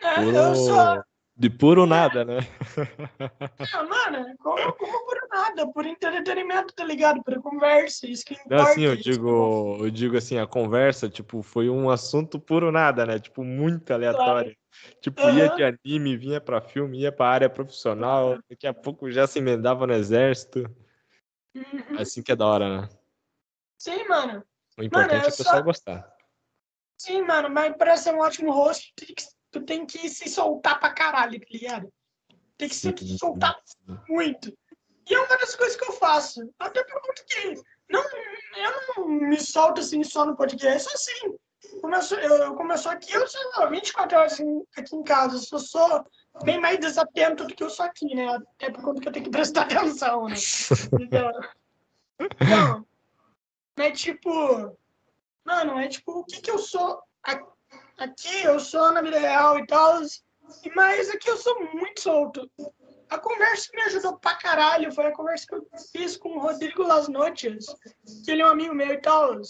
[0.00, 0.36] É, Puro...
[0.36, 1.04] eu sou.
[1.38, 2.38] De puro nada, né?
[3.74, 7.22] Ah, mano, como, como por nada, por entretenimento, tá ligado?
[7.22, 8.54] Por conversa, isso que importa.
[8.54, 13.04] Não, assim, eu digo, eu digo assim, a conversa, tipo, foi um assunto puro nada,
[13.04, 13.18] né?
[13.18, 14.56] Tipo, muito aleatório.
[15.02, 15.56] Tipo, ia Aham.
[15.56, 19.86] de anime, vinha pra filme, ia pra área profissional, daqui a pouco já se emendava
[19.86, 20.64] no exército.
[21.56, 21.98] Uhum.
[21.98, 22.88] Assim que é da hora, né?
[23.78, 24.44] Sim, mano.
[24.78, 26.16] O importante é eu o pessoal só- gostar.
[26.98, 30.28] Sim, mano, mas para ser um ótimo host, tu tem, que, tu tem que se
[30.28, 31.92] soltar pra caralho, tá ligado?
[32.56, 33.18] Tem que se Sim.
[33.18, 33.54] soltar
[34.08, 34.52] muito.
[35.08, 36.40] E é uma das coisas que eu faço.
[36.58, 37.54] Até por conta que
[37.88, 41.36] não, eu não me solto assim só no podcast, assim.
[41.80, 45.36] Como eu, eu, sou aqui, eu sou 24 horas assim, aqui em casa.
[45.36, 46.06] Eu sou, sou
[46.44, 48.26] bem mais desatento do que eu sou aqui, né?
[48.28, 50.34] Até por conta que eu tenho que prestar atenção, né?
[51.00, 51.30] Então,
[52.20, 52.86] então
[53.78, 54.76] é tipo.
[55.44, 58.42] Mano, é tipo, o que que eu sou aqui?
[58.42, 60.00] Eu sou na vida real e tal.
[60.74, 62.50] Mas aqui eu sou muito solto.
[63.08, 66.40] A conversa que me ajudou pra caralho foi a conversa que eu fiz com o
[66.40, 67.66] Rodrigo Las Noches,
[68.24, 69.40] que ele é um amigo meu e tal.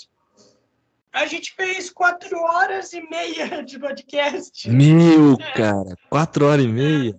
[1.17, 4.69] A gente fez quatro horas e meia de podcast.
[4.69, 5.53] Meu, É.
[5.55, 7.19] cara, quatro horas e meia.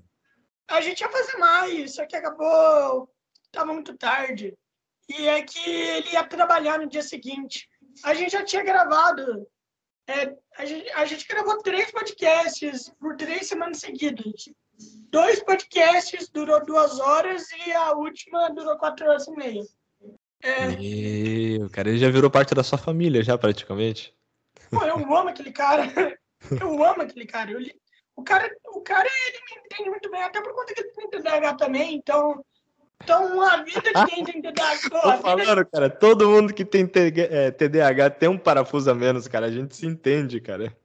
[0.70, 3.10] A gente ia fazer mais, só que acabou.
[3.52, 4.54] Tava muito tarde.
[5.10, 7.68] E é que ele ia trabalhar no dia seguinte.
[8.04, 9.48] A gente já tinha gravado.
[10.08, 14.48] é, a, gente, a gente gravou três podcasts por três semanas seguidas.
[15.10, 19.64] Dois podcasts durou duas horas e a última durou quatro horas e meia.
[20.42, 24.14] É, Meu, cara, ele já virou parte da sua família, já praticamente.
[24.70, 25.84] pô, eu amo aquele cara.
[26.62, 27.50] Eu amo aquele cara.
[27.52, 27.60] Eu
[28.18, 31.08] o cara, o cara, ele me entende muito bem, até por conta que ele tem
[31.08, 32.44] TDAH também, então.
[33.04, 34.90] Então, a vida de quem tem TDAH.
[34.90, 39.28] Tô falando, cara, todo mundo que tem TG é, TDAH tem um parafuso a menos,
[39.28, 39.46] cara.
[39.46, 40.76] A gente se entende, cara.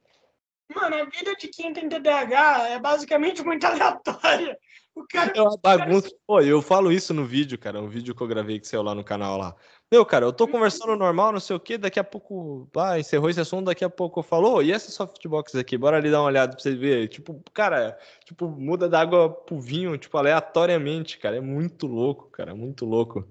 [0.75, 4.57] Mano, a vida de quem tem TDAH é basicamente muito aleatória.
[4.95, 5.33] O cara.
[5.35, 6.09] É uma bagunça.
[6.27, 7.81] Pô, eu falo isso no vídeo, cara.
[7.81, 9.55] Um vídeo que eu gravei que saiu lá no canal lá.
[9.91, 11.77] Meu, cara, eu tô conversando normal, não sei o quê.
[11.77, 13.65] Daqui a pouco, ah, encerrou esse assunto.
[13.65, 15.77] Daqui a pouco eu falo, "Ô, e essa softbox aqui?
[15.77, 17.07] Bora ali dar uma olhada pra vocês verem.
[17.07, 21.37] Tipo, cara, tipo, muda da água pro vinho, tipo, aleatoriamente, cara.
[21.37, 22.51] É muito louco, cara.
[22.51, 23.27] É muito louco.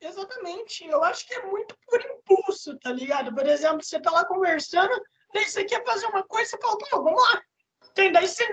[0.00, 0.86] Exatamente.
[0.86, 3.34] Eu acho que é muito por impulso, tá ligado?
[3.34, 4.92] Por exemplo, você tá lá conversando,
[5.34, 7.42] daí você quer fazer uma coisa, você fala, pô, vamos lá.
[7.94, 8.44] Tem, daí você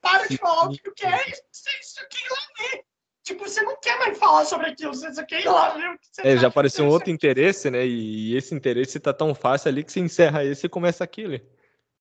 [0.00, 2.84] para de falar o que tu quer e você, você quer ir lá ver.
[3.22, 5.98] Tipo, você não quer mais falar sobre aquilo, você só quer ir lá ver o
[5.98, 7.86] que você É, tá já apareceu um outro interesse, né?
[7.86, 11.46] E esse interesse tá tão fácil ali que você encerra esse e começa aquele.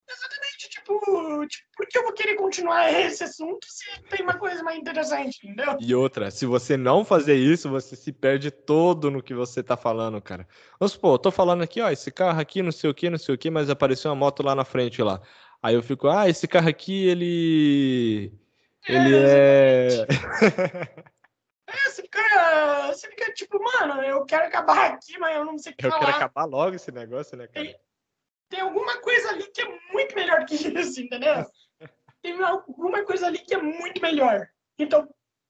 [0.09, 4.63] Exatamente, tipo, tipo, por que eu vou querer continuar esse assunto se tem uma coisa
[4.63, 5.75] mais interessante, entendeu?
[5.81, 9.75] E outra, se você não fazer isso, você se perde todo no que você tá
[9.75, 10.47] falando, cara.
[10.79, 13.17] Vamos supor, eu tô falando aqui, ó, esse carro aqui, não sei o que, não
[13.17, 15.21] sei o que, mas apareceu uma moto lá na frente lá.
[15.61, 18.33] Aí eu fico, ah, esse carro aqui, ele.
[18.87, 20.05] Ele é.
[21.69, 25.73] É, você fica, você fica tipo, mano, eu quero acabar aqui, mas eu não sei
[25.73, 26.15] o que Eu quero falar.
[26.15, 27.77] acabar logo esse negócio, né, cara?
[28.49, 31.45] Tem alguma coisa ali que é muito melhor que isso, entendeu?
[32.21, 34.47] Tem alguma coisa ali que é muito melhor.
[34.79, 35.07] Então,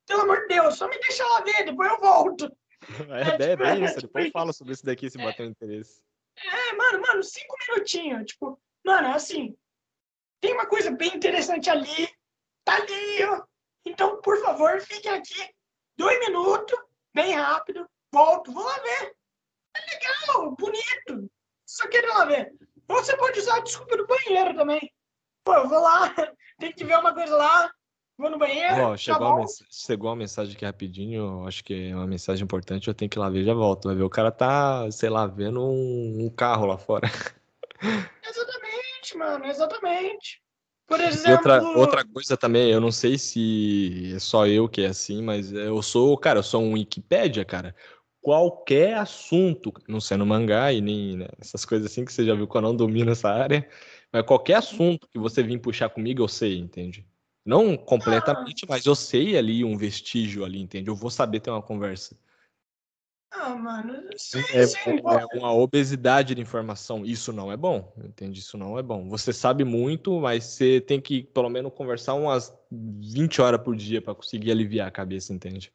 [0.07, 2.51] pelo amor de Deus, só me deixa lá ver, depois eu volto.
[3.09, 3.95] É, é, tipo, bem é, isso.
[3.95, 6.01] tipo Depois fala sobre isso daqui se bater um interesse.
[6.37, 8.25] É, mano, mano, cinco minutinhos.
[8.25, 9.55] Tipo, mano, assim,
[10.41, 12.09] tem uma coisa bem interessante ali,
[12.63, 13.43] tá ali, ó.
[13.85, 15.49] Então, por favor, fiquem aqui
[15.97, 16.77] dois minutos,
[17.13, 19.15] bem rápido, volto, vou lá ver.
[19.75, 21.31] É legal, bonito.
[21.65, 22.53] Só quero ir lá ver.
[22.87, 24.91] Ou você pode usar a desculpa do banheiro também.
[25.43, 26.13] Pô, eu vou lá,
[26.59, 27.71] tem que ver uma coisa lá,
[28.17, 28.81] vou no banheiro.
[28.83, 32.93] Ó, chegou, a chegou uma mensagem aqui rapidinho, acho que é uma mensagem importante, eu
[32.93, 33.87] tenho que ir lá ver, já volto.
[33.87, 37.07] Vai ver, o cara tá, sei lá, vendo um, um carro lá fora.
[38.23, 38.66] Exatamente,
[39.15, 40.41] mano, exatamente.
[40.87, 41.33] Por exemplo.
[41.33, 45.51] outra, outra coisa também, eu não sei se é só eu que é assim, mas
[45.51, 47.75] eu sou, cara, eu sou um Wikipédia, cara.
[48.21, 52.47] qualquer assunto, não sendo mangá e nem né, essas coisas assim que você já viu
[52.47, 53.67] que eu não domino essa área,
[54.11, 57.05] mas qualquer assunto que você vir puxar comigo, eu sei, entende?
[57.45, 58.67] Não completamente, ah.
[58.69, 60.89] mas eu sei ali um vestígio ali, entende?
[60.89, 62.17] Eu vou saber ter uma conversa.
[63.29, 67.05] Ah, mano, sim, é, sim, é uma obesidade de informação.
[67.05, 68.39] Isso não é bom, entende?
[68.39, 69.07] Isso não é bom.
[69.09, 74.01] Você sabe muito, mas você tem que, pelo menos, conversar umas 20 horas por dia
[74.01, 75.71] para conseguir aliviar a cabeça, entende?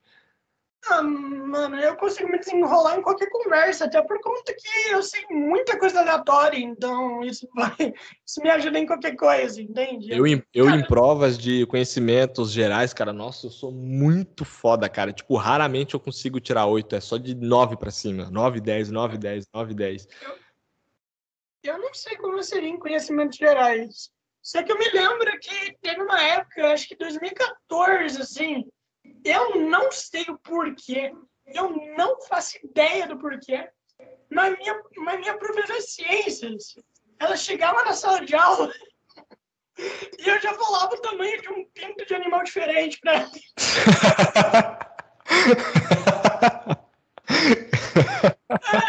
[0.88, 5.24] Ah, mano, eu consigo me desenrolar em qualquer conversa, até por conta que eu sei
[5.30, 7.94] muita coisa aleatória, então isso vai,
[8.26, 10.12] isso me ajuda em qualquer coisa, entende?
[10.12, 10.76] Eu, em, eu cara...
[10.76, 15.12] em provas de conhecimentos gerais, cara, nossa, eu sou muito foda, cara.
[15.12, 18.28] Tipo, raramente eu consigo tirar oito, é só de nove para cima.
[18.28, 20.08] Nove, dez, nove, dez, nove, dez.
[20.20, 24.10] Eu, eu não sei como seria em conhecimentos gerais.
[24.42, 28.66] Só que eu me lembro que teve uma época, acho que 2014, assim,
[29.24, 31.12] eu não sei o porquê,
[31.46, 33.68] eu não faço ideia do porquê.
[34.30, 36.74] Mas minha, mas minha professora de ciências,
[37.18, 38.72] ela chegava na sala de aula
[40.18, 43.30] e eu já falava o tamanho de um pinto de animal diferente para ela.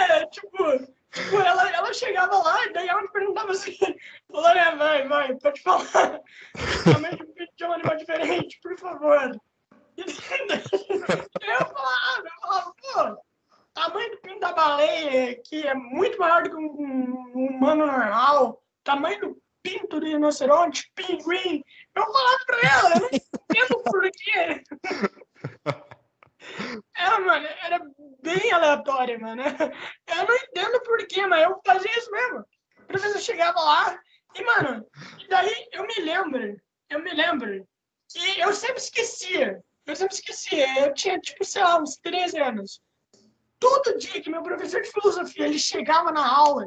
[0.09, 0.57] é, tipo,
[1.11, 3.77] tipo ela, ela chegava lá e daí ela me perguntava assim,
[4.29, 6.21] Lorena, vai, vai, pode falar.
[6.55, 9.31] O tamanho de um pinto de um animal diferente, por favor.
[9.97, 13.23] Eu falava, eu falava, pô,
[13.73, 18.63] tamanho do pinto da baleia, que é muito maior do que um, um humano normal,
[18.83, 21.63] tamanho do pinto do rinoceronte, pinguim.
[21.95, 24.63] Eu falava pra ela, eu não entendo por quê.
[26.95, 27.79] É, mano, era
[28.21, 29.41] bem aleatório, mano.
[29.41, 32.45] Eu não entendo por quê, mas eu fazia isso mesmo.
[32.79, 33.99] A professor chegava lá
[34.35, 34.85] e, mano,
[35.19, 37.67] e daí eu me lembro, eu me lembro
[38.09, 40.59] que eu sempre esquecia eu sempre esqueci.
[40.77, 42.81] Eu tinha, tipo, sei lá, uns 13 anos.
[43.59, 46.65] Todo dia que meu professor de filosofia ele chegava na aula,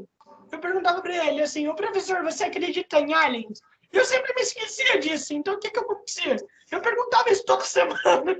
[0.50, 3.60] eu perguntava para ele assim: Ô professor, você acredita em aliens?
[3.92, 5.34] Eu sempre me esquecia disso.
[5.34, 6.36] Então o que que acontecia?
[6.70, 8.36] Eu perguntava isso toda semana.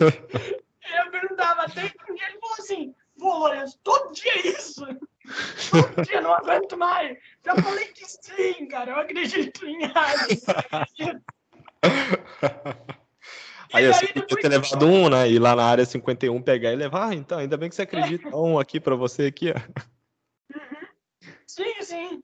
[0.00, 4.84] eu perguntava até que um dia ele falou assim: Pô, Lourenço, todo dia é isso.
[5.70, 7.18] Todo dia, não aguento mais.
[7.44, 10.44] Já falei que sim, cara, eu acredito em aliens.
[13.72, 15.28] Aí você podia ter levado um, né?
[15.28, 17.08] Ir lá na área 51 pegar e levar.
[17.08, 18.34] Ah, então, ainda bem que você acredita.
[18.36, 19.54] Um aqui pra você aqui, ó.
[20.54, 20.86] Uhum.
[21.46, 22.22] Sim, sim.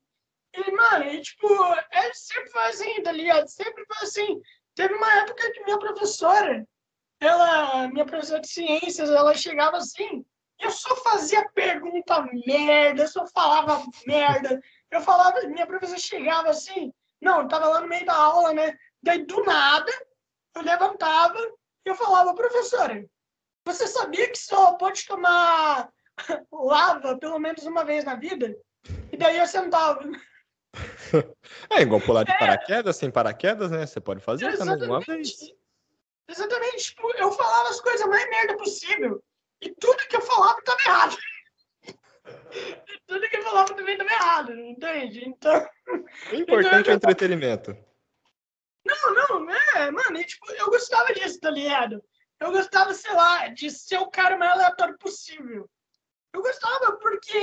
[0.56, 1.48] E, mano, e, tipo,
[1.90, 3.48] é sempre foi assim, tá ligado?
[3.48, 4.40] Sempre foi assim.
[4.74, 6.66] Teve uma época que minha professora,
[7.20, 10.24] ela, minha professora de ciências, ela chegava assim,
[10.60, 14.60] eu só fazia pergunta merda, eu só falava merda.
[14.90, 18.76] Eu falava, minha professora chegava assim, não, tava lá no meio da aula, né?
[19.02, 19.92] Daí, do nada,
[20.54, 21.38] eu levantava
[21.84, 23.04] e eu falava, professora,
[23.66, 25.90] você sabia que só pode tomar
[26.52, 28.56] lava pelo menos uma vez na vida?
[29.10, 30.00] E daí eu sentava.
[31.70, 32.38] É igual pular de é.
[32.38, 33.86] paraquedas, sem paraquedas, né?
[33.86, 34.80] Você pode fazer Exatamente.
[34.80, 35.36] também uma vez.
[36.28, 36.84] Exatamente.
[36.84, 39.22] Tipo, eu falava as coisas mais merda possível.
[39.60, 41.16] E tudo que eu falava estava errado.
[41.86, 41.94] E
[43.06, 45.28] tudo que eu falava também estava errado, entende?
[45.28, 45.68] Então.
[46.32, 47.76] O importante então, é o entretenimento.
[48.84, 52.02] Não, não, é, mano, e, tipo, eu gostava disso, tá ligado?
[52.38, 55.68] Eu gostava, sei lá, de ser o cara mais aleatório possível.
[56.34, 57.38] Eu gostava porque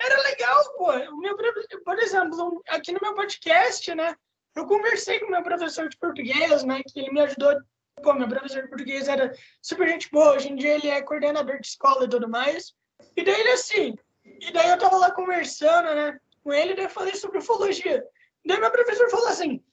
[0.00, 0.90] era legal, pô.
[0.90, 1.36] O meu,
[1.84, 4.14] por exemplo, aqui no meu podcast, né?
[4.56, 6.82] Eu conversei com meu professor de português, né?
[6.82, 7.56] Que ele me ajudou.
[8.02, 9.32] Pô, meu professor de português era
[9.62, 10.34] super gente boa.
[10.34, 12.74] Hoje em dia ele é coordenador de escola e tudo mais.
[13.16, 13.96] E daí ele assim.
[14.24, 16.18] E daí eu tava lá conversando, né?
[16.42, 18.04] Com ele, daí eu falei sobre ufologia.
[18.44, 19.64] Daí meu professor falou assim: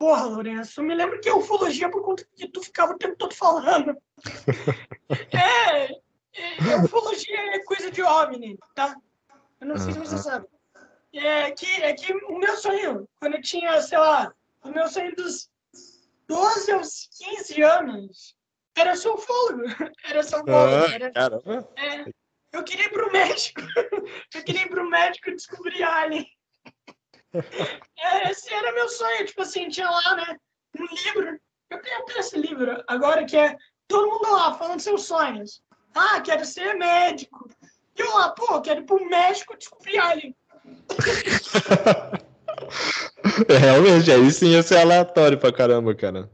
[0.00, 3.16] Porra, Lourenço, eu me lembro que é ufologia por conta que tu ficava o tempo
[3.16, 3.94] todo falando.
[5.30, 8.96] é, é, ufologia é coisa de OVNI, tá?
[9.60, 10.46] Eu não sei se você sabe.
[11.12, 14.32] É que, é que o meu sonho, quando eu tinha, sei lá,
[14.64, 15.50] o meu sonho dos
[16.26, 18.34] 12 aos 15 anos,
[18.74, 19.64] era ser ufólogo.
[20.02, 20.94] Era ser ufólogo.
[20.94, 21.12] Era,
[21.76, 22.10] é,
[22.52, 23.60] eu queria ir pro México.
[24.34, 26.26] Eu queria ir pro México descobrir alien.
[27.32, 30.36] É, esse era meu sonho, tipo assim, tinha lá, né,
[30.78, 31.40] um livro,
[31.70, 35.62] eu tenho até esse livro agora, que é todo mundo lá falando seus sonhos.
[35.94, 37.48] Ah, quero ser médico.
[37.96, 40.36] E eu lá, pô, quero ir pro México descobrir alien.
[43.48, 46.30] É, realmente, aí sim ia ser aleatório pra caramba, cara.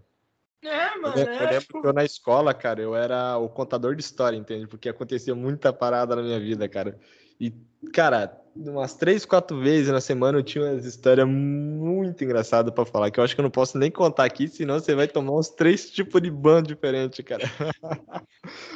[0.62, 1.16] É, mano.
[1.16, 1.80] Eu, eu lembro tipo...
[1.80, 4.66] que eu na escola, cara, eu era o contador de história, entende?
[4.66, 6.98] Porque acontecia muita parada na minha vida, cara.
[7.40, 7.52] E
[7.92, 13.10] cara, umas três, quatro vezes na semana eu tinha umas histórias muito engraçadas pra falar,
[13.10, 15.50] que eu acho que eu não posso nem contar aqui, senão você vai tomar uns
[15.50, 17.44] três tipos de ban diferentes, cara.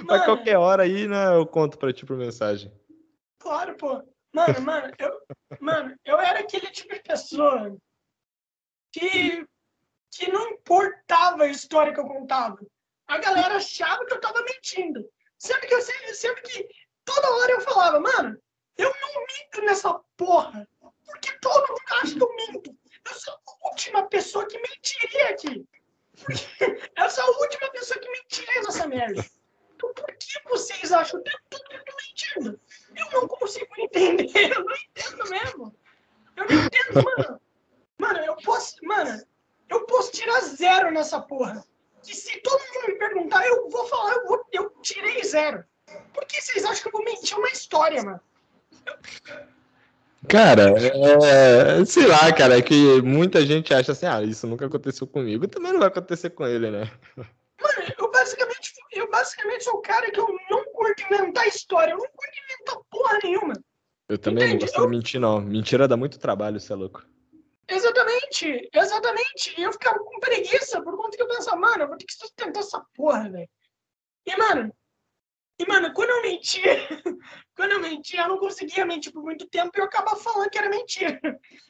[0.06, 2.72] Mas qualquer hora aí, né, eu conto pra ti por mensagem.
[3.38, 4.02] Claro, pô.
[4.32, 5.20] Mano, mano, eu,
[5.60, 7.76] mano, eu era aquele tipo de pessoa
[8.92, 9.44] que,
[10.12, 12.58] que não importava a história que eu contava.
[13.08, 15.04] A galera achava que eu tava mentindo.
[15.36, 16.68] Sendo que, eu, sendo que
[17.04, 18.40] toda hora eu falava, mano,
[18.80, 20.68] eu não minto nessa porra.
[21.06, 22.76] Porque todo mundo acha que eu minto.
[23.04, 25.66] Eu sou a última pessoa que mentiria aqui.
[26.96, 29.24] eu sou a última pessoa que mentiria nessa merda.
[29.74, 32.60] Então por que vocês acham que eu tô mentindo?
[32.96, 34.28] Eu não consigo entender.
[34.54, 35.76] Eu não entendo mesmo.
[36.36, 37.40] Eu não entendo, mano.
[37.98, 38.76] Mano, eu posso.
[38.82, 39.22] Mano,
[39.68, 41.64] eu posso tirar zero nessa porra.
[42.02, 45.64] Que se todo mundo me perguntar, eu vou falar, eu, vou, eu tirei zero.
[46.14, 48.20] Por que vocês acham que eu vou mentir uma história, mano?
[50.28, 55.06] Cara, é, sei lá, cara, é que muita gente acha assim, ah, isso nunca aconteceu
[55.06, 56.90] comigo, também não vai acontecer com ele, né?
[57.16, 61.98] Mano, eu basicamente, eu basicamente sou o cara que eu não curto inventar história, eu
[61.98, 63.54] não curto inventar porra nenhuma.
[64.08, 64.54] Eu também Entende?
[64.54, 64.84] não gosto eu...
[64.84, 65.40] de mentir, não.
[65.40, 67.02] Mentira dá muito trabalho, você é louco.
[67.68, 69.54] Exatamente, exatamente.
[69.56, 72.14] E eu ficava com preguiça por conta que eu pensava, mano, eu vou ter que
[72.14, 73.48] sustentar essa porra, velho.
[74.26, 74.74] E, mano,
[75.60, 76.62] e, mano, quando eu mentia,
[77.54, 80.56] quando eu mentia, eu não conseguia mentir por muito tempo e eu acabava falando que
[80.56, 81.20] era mentira.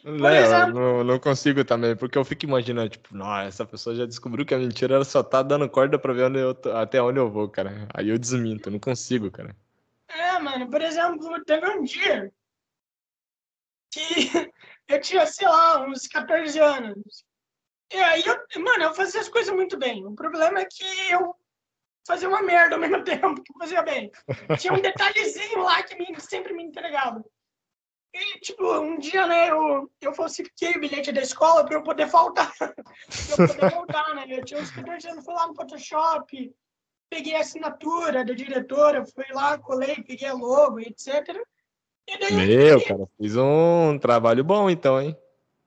[0.05, 4.07] É, exemplo, não, não consigo também, porque eu fico imaginando, tipo, nossa, essa pessoa já
[4.07, 7.19] descobriu que a mentira ela só tá dando corda pra ver onde eu, até onde
[7.19, 7.89] eu vou, cara.
[7.93, 9.57] Aí eu desminto, não consigo, cara.
[10.07, 12.33] É, mano, por exemplo, teve um dia
[13.91, 14.01] que
[14.87, 17.25] eu tinha, sei lá, uns 14 anos.
[17.93, 20.07] E aí, eu, mano, eu fazia as coisas muito bem.
[20.07, 21.35] O problema é que eu
[22.07, 24.11] fazer uma merda ao mesmo tempo que fazia bem.
[24.59, 27.25] Tinha um detalhezinho lá que me, sempre me entregava.
[28.13, 32.09] E, tipo, um dia, né, eu, eu falsifiquei o bilhete da escola para eu poder
[32.09, 32.53] faltar.
[32.59, 34.25] pra eu poder voltar, né?
[34.29, 36.53] Eu tinha uns 14 anos, fui lá no Photoshop,
[37.09, 41.07] peguei a assinatura da diretora, fui lá, colei, peguei a logo, etc.
[42.09, 45.17] E daí, Meu, cara, fiz um trabalho bom então, hein?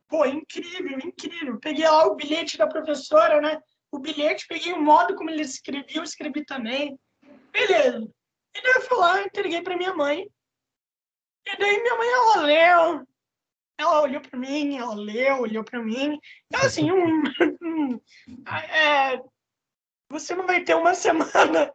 [0.09, 1.59] Pô, incrível, incrível.
[1.59, 3.61] Peguei lá o bilhete da professora, né?
[3.97, 6.97] O bilhete, peguei o modo como ele escrevia, eu escrevi também.
[7.51, 8.07] Beleza.
[8.55, 10.27] E daí eu fui lá, entreguei para minha mãe.
[11.45, 13.07] E daí minha mãe, ela leu.
[13.77, 16.17] Ela olhou para mim, ela leu, olhou para mim.
[16.47, 17.23] Então, assim, um,
[17.61, 18.01] um,
[18.47, 19.21] é,
[20.09, 21.73] você não vai ter uma semana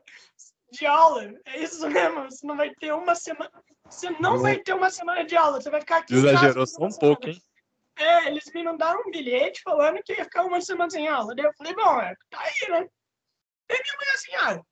[0.70, 1.32] de aula.
[1.45, 2.24] É isso mesmo.
[2.24, 3.51] Você não vai ter uma semana.
[3.85, 5.61] Você não vai ter uma semana de aula.
[5.61, 6.15] Você vai ficar aqui.
[6.15, 7.43] Exagerou só um pouco, hein?
[7.99, 11.35] É, eles me mandaram um bilhete falando que ia ficar uma semana sem aula.
[11.35, 12.89] Daí eu falei, bom, é, tá aí, né?
[13.69, 14.65] Daí minha mãe assim, ah,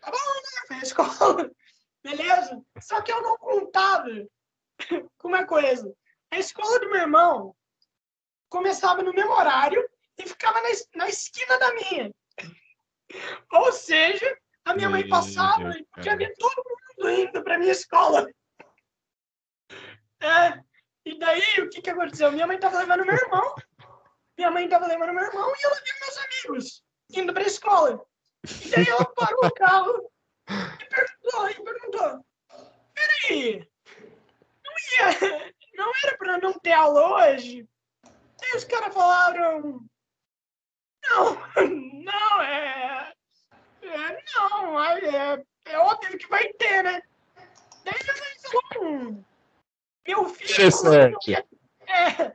[0.00, 0.62] tá bom, né?
[0.68, 1.50] Foi a escola.
[2.04, 2.62] Beleza?
[2.80, 4.08] Só que eu não contava
[5.18, 5.92] com uma coisa.
[6.30, 7.56] A escola do meu irmão
[8.48, 9.84] começava no mesmo horário
[10.18, 12.14] e ficava na, na esquina da minha.
[13.52, 18.28] Ou seja, a minha mãe passava e ver todo mundo indo para minha escola.
[20.20, 20.62] É,
[21.04, 22.30] e daí, o que que aconteceu?
[22.30, 23.54] Minha mãe tava levando meu irmão.
[24.36, 26.84] Minha mãe tava levando meu irmão e ela viu meus amigos
[27.14, 28.04] indo pra escola.
[28.44, 30.10] E daí ela parou o carro
[30.48, 32.26] e perguntou, e perguntou,
[32.94, 33.68] peraí,
[34.64, 37.68] não, ia, não era pra não ter aula hoje?
[38.04, 39.84] Aí os caras falaram,
[41.08, 41.34] não,
[42.02, 43.12] não, é,
[43.82, 47.02] é não, é, é óbvio que vai ter, né?
[47.84, 49.24] Daí mãe falou, hum,
[50.06, 51.30] meu filho Interessante.
[51.30, 51.44] Ia,
[51.88, 52.32] é,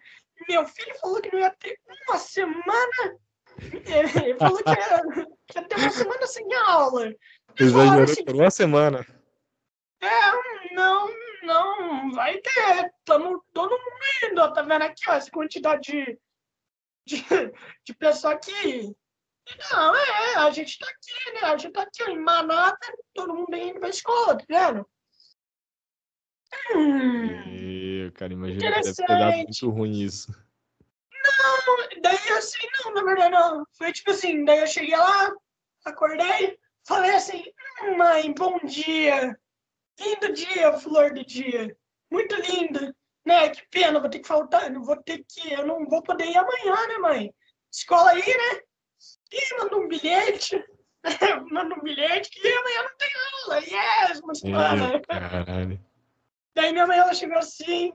[0.48, 3.19] meu filho falou que não ia ter uma semana.
[3.60, 7.14] Ele falou que ia, que ia ter uma semana sem aula.
[7.60, 9.06] Exagerou assim, por uma semana.
[10.02, 11.10] É, não,
[11.44, 12.91] não, vai ter.
[12.99, 14.53] Estamos todo mundo indo.
[14.53, 16.19] Tá vendo aqui, ó, essa quantidade de,
[17.06, 17.26] de,
[17.84, 18.95] de pessoa aqui.
[19.72, 21.39] Não, é, a gente tá aqui, né?
[21.41, 24.88] A gente tá aqui em Manata, todo mundo indo pra escola, tá vendo?
[26.76, 27.57] Hum,
[28.12, 30.32] cara, imagina que deve ter dado muito ruim isso.
[31.12, 33.66] Não, daí assim, não, na verdade não.
[33.78, 35.32] Foi tipo assim, daí eu cheguei lá,
[35.86, 36.58] acordei,
[36.88, 37.44] falei assim,
[37.84, 39.38] hum, mãe, bom dia.
[40.00, 41.76] Lindo dia, flor do dia.
[42.12, 42.96] Muito lindo.
[43.26, 46.28] Né, que pena, vou ter que faltar, não vou ter que, eu não vou poder
[46.28, 47.36] ir amanhã, né, mãe?
[47.70, 48.62] Escola aí, né?
[49.34, 50.64] E manda um bilhete.
[51.52, 53.10] manda um bilhete que amanhã não tem
[53.44, 53.60] aula.
[53.60, 55.87] Yes, mas Caralho.
[56.58, 57.94] Daí minha mãe ela chegou assim,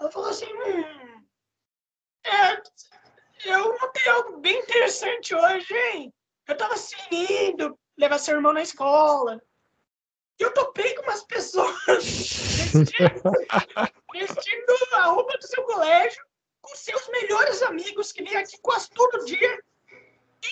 [0.00, 1.22] ela falou assim, hum,
[2.24, 2.62] é,
[3.44, 6.14] eu notei algo bem interessante hoje, hein?
[6.46, 9.38] Eu tava assim indo levar seu irmão na escola.
[10.38, 13.20] eu topei com umas pessoas vestindo,
[14.14, 16.24] vestindo a roupa do seu colégio,
[16.62, 19.62] com seus melhores amigos que vêm aqui quase todo dia,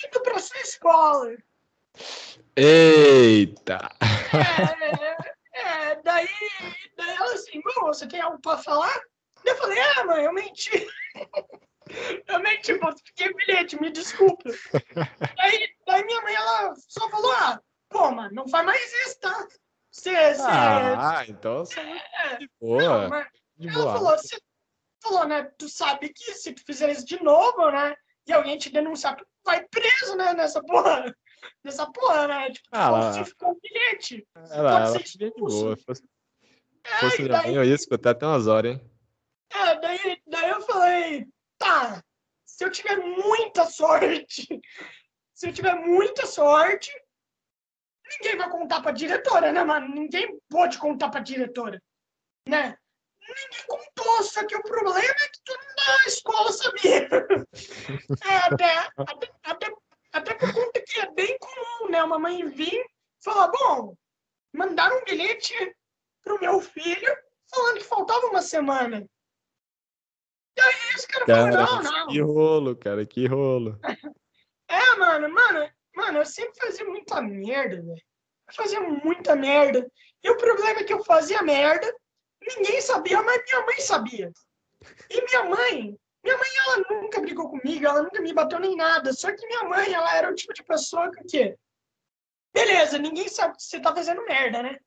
[0.05, 1.35] indo para sua escola.
[2.55, 3.89] Eita!
[5.55, 6.27] É, é, daí,
[6.97, 9.01] daí ela assim, bom, você tem algo para falar?
[9.45, 10.71] Eu falei, ah, mãe, eu menti.
[12.27, 14.43] Eu menti, pô, fiquei bilhete, me desculpa.
[15.37, 19.47] daí, daí minha mãe, ela só falou, ah, pô, mano, não faz mais isso, tá?
[19.89, 20.43] Você, você...
[20.45, 23.07] Ah, então você é, de boa.
[23.07, 23.25] Não,
[23.55, 23.93] de ela boa.
[23.93, 24.37] falou, você
[25.01, 27.95] falou, né, tu sabe que se tu fizer isso de novo, né,
[28.27, 31.15] e alguém te denunciar, tu vai preso, né, nessa porra.
[31.63, 32.51] Nessa porra, né?
[32.51, 33.23] Tipo, ah, lá.
[33.23, 34.27] ficou um bilhete.
[34.49, 35.77] Ela, ela de boa.
[35.77, 36.03] Fosse,
[36.99, 38.91] fosse minha daí, mãe, eu ia escutar até umas horas, hein?
[39.49, 41.27] É, daí, daí eu falei,
[41.57, 42.03] tá,
[42.45, 44.61] se eu tiver muita sorte,
[45.33, 46.91] se eu tiver muita sorte,
[48.09, 49.93] ninguém vai contar pra diretora, né, mano?
[49.93, 51.81] Ninguém pode contar pra diretora,
[52.47, 52.77] né?
[53.19, 57.09] Ninguém contou, só que o problema é que todo mundo na escola sabia.
[58.25, 59.73] É, até, até, até,
[60.13, 62.03] até por conta que é bem comum, né?
[62.03, 62.89] Uma mãe vir e
[63.23, 63.95] falar, bom,
[64.53, 65.53] mandaram um bilhete
[66.27, 67.17] pro meu filho
[67.49, 69.07] falando que faltava uma semana.
[70.57, 72.07] E aí esse cara, cara falou, não, não.
[72.07, 73.79] Que rolo, cara, que rolo.
[74.69, 78.03] É, mano, mano, mano, eu sempre fazia muita merda, velho.
[78.49, 79.89] Eu fazia muita merda.
[80.21, 81.89] E o problema é que eu fazia merda,
[82.41, 84.29] ninguém sabia, mas minha mãe sabia.
[85.09, 89.13] E minha mãe, minha mãe, ela nunca brigou comigo, ela nunca me bateu nem nada.
[89.13, 91.57] Só que minha mãe, ela era o tipo de pessoa que, quê?
[92.53, 94.77] beleza, ninguém sabe que você tá fazendo merda, né?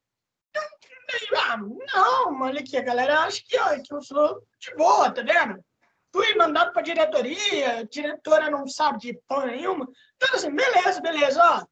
[1.36, 5.22] Ah, não, olha aqui, a galera acha que, ó, que eu sou de boa, tá
[5.22, 5.64] vendo?
[6.12, 9.88] Fui mandado pra diretoria, diretora não sabe de porra nenhuma.
[10.16, 11.64] Então, assim, beleza, beleza, ó.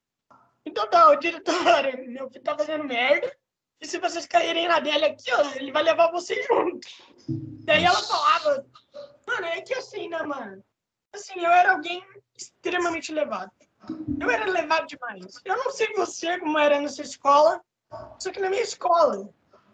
[0.65, 1.55] Então tá, o diretor,
[2.07, 3.35] meu filho tá fazendo merda.
[3.81, 6.87] E se vocês caírem na dele aqui, ó, ele vai levar vocês junto.
[7.65, 8.67] Daí ela falava,
[9.27, 10.63] mano, é que assim, né, mano?
[11.13, 12.05] Assim, eu era alguém
[12.37, 13.51] extremamente levado.
[14.21, 15.27] Eu era levado demais.
[15.45, 17.61] Eu não sei você como era na sua escola,
[18.19, 19.29] só que na minha escola,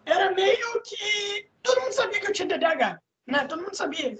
[0.05, 3.45] era meio que todo mundo sabia que eu tinha TDAH, né?
[3.47, 4.17] Todo mundo sabia.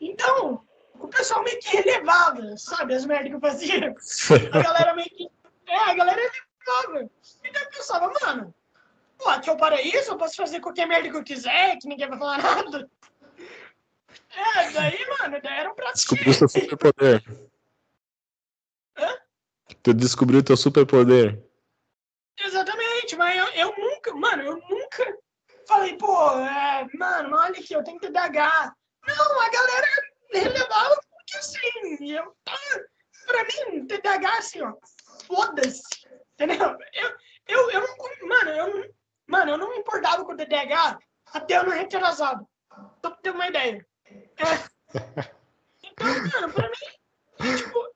[0.00, 0.64] Então,
[0.94, 3.94] o pessoal meio que relevava, sabe, as merdas que eu fazia.
[4.52, 5.28] A galera meio que.
[5.66, 7.10] É, a galera relevava.
[7.44, 8.54] Então eu pensava, mano,
[9.18, 12.18] pô, aqui eu paraíso, eu posso fazer qualquer merda que eu quiser, que ninguém vai
[12.18, 12.90] falar nada.
[14.30, 17.22] É, daí, mano, daí era um prato Descobriu seu superpoder.
[18.96, 19.18] Hã?
[19.82, 21.42] Tu descobriu teu superpoder.
[22.40, 22.77] Exatamente,
[23.98, 25.18] nunca, mano, eu nunca
[25.66, 28.74] falei, pô, é, mano, olha aqui, eu tenho TDAH.
[29.06, 29.86] Não, a galera
[30.32, 32.36] relevava porque assim, eu,
[33.26, 34.74] pra mim, TDAH, assim, ó,
[35.26, 35.82] foda-se,
[36.34, 36.76] entendeu?
[36.92, 37.16] Eu,
[37.46, 38.94] eu, eu não, mano, eu,
[39.26, 40.98] mano, eu não me importava com o TDAH
[41.32, 42.46] até eu não retrasado.
[43.02, 43.86] Só pra ter uma ideia.
[44.06, 45.28] É.
[46.00, 46.06] Então,
[46.40, 47.94] mano, pra mim, tipo,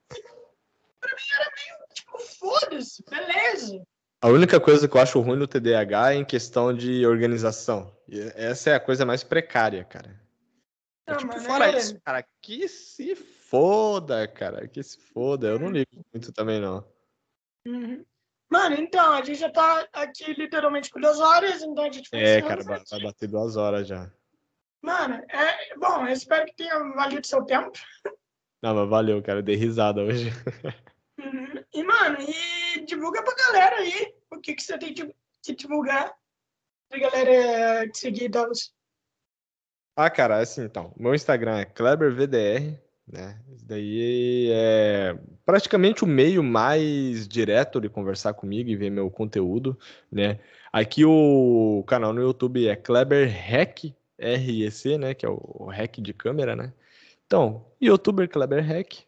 [0.98, 3.86] pra mim era meio, tipo, foda-se, beleza.
[4.22, 7.92] A única coisa que eu acho ruim no TDAH é em questão de organização.
[8.08, 10.16] E essa é a coisa mais precária, cara.
[11.04, 11.76] É, tipo, fora é...
[11.76, 15.48] isso, cara, que se foda, cara, que se foda.
[15.48, 15.72] Eu não uhum.
[15.72, 16.86] ligo muito também, não.
[17.66, 18.04] Uhum.
[18.48, 22.22] Mano, então, a gente já tá aqui literalmente por duas horas, então a gente vai
[22.22, 24.08] É, cara, vai, vai bater duas horas já.
[24.80, 27.72] Mano, é, bom, eu espero que tenha valido seu tempo.
[28.62, 30.30] Não, mas valeu, cara, eu dei risada hoje.
[31.24, 31.64] Uhum.
[31.72, 36.12] E, mano, e divulga pra galera aí o que, que você tem que divulgar
[36.88, 38.50] pra galera te seguir tal.
[39.96, 43.40] Ah, cara, assim, então, meu Instagram é KleberVDR, né?
[43.54, 49.78] Isso daí é praticamente o meio mais direto de conversar comigo e ver meu conteúdo,
[50.10, 50.40] né?
[50.72, 55.14] Aqui o canal no YouTube é Kleber Hack, REC, né?
[55.14, 56.72] Que é o hack de câmera, né?
[57.26, 59.04] Então, youtuber Kleber Hack,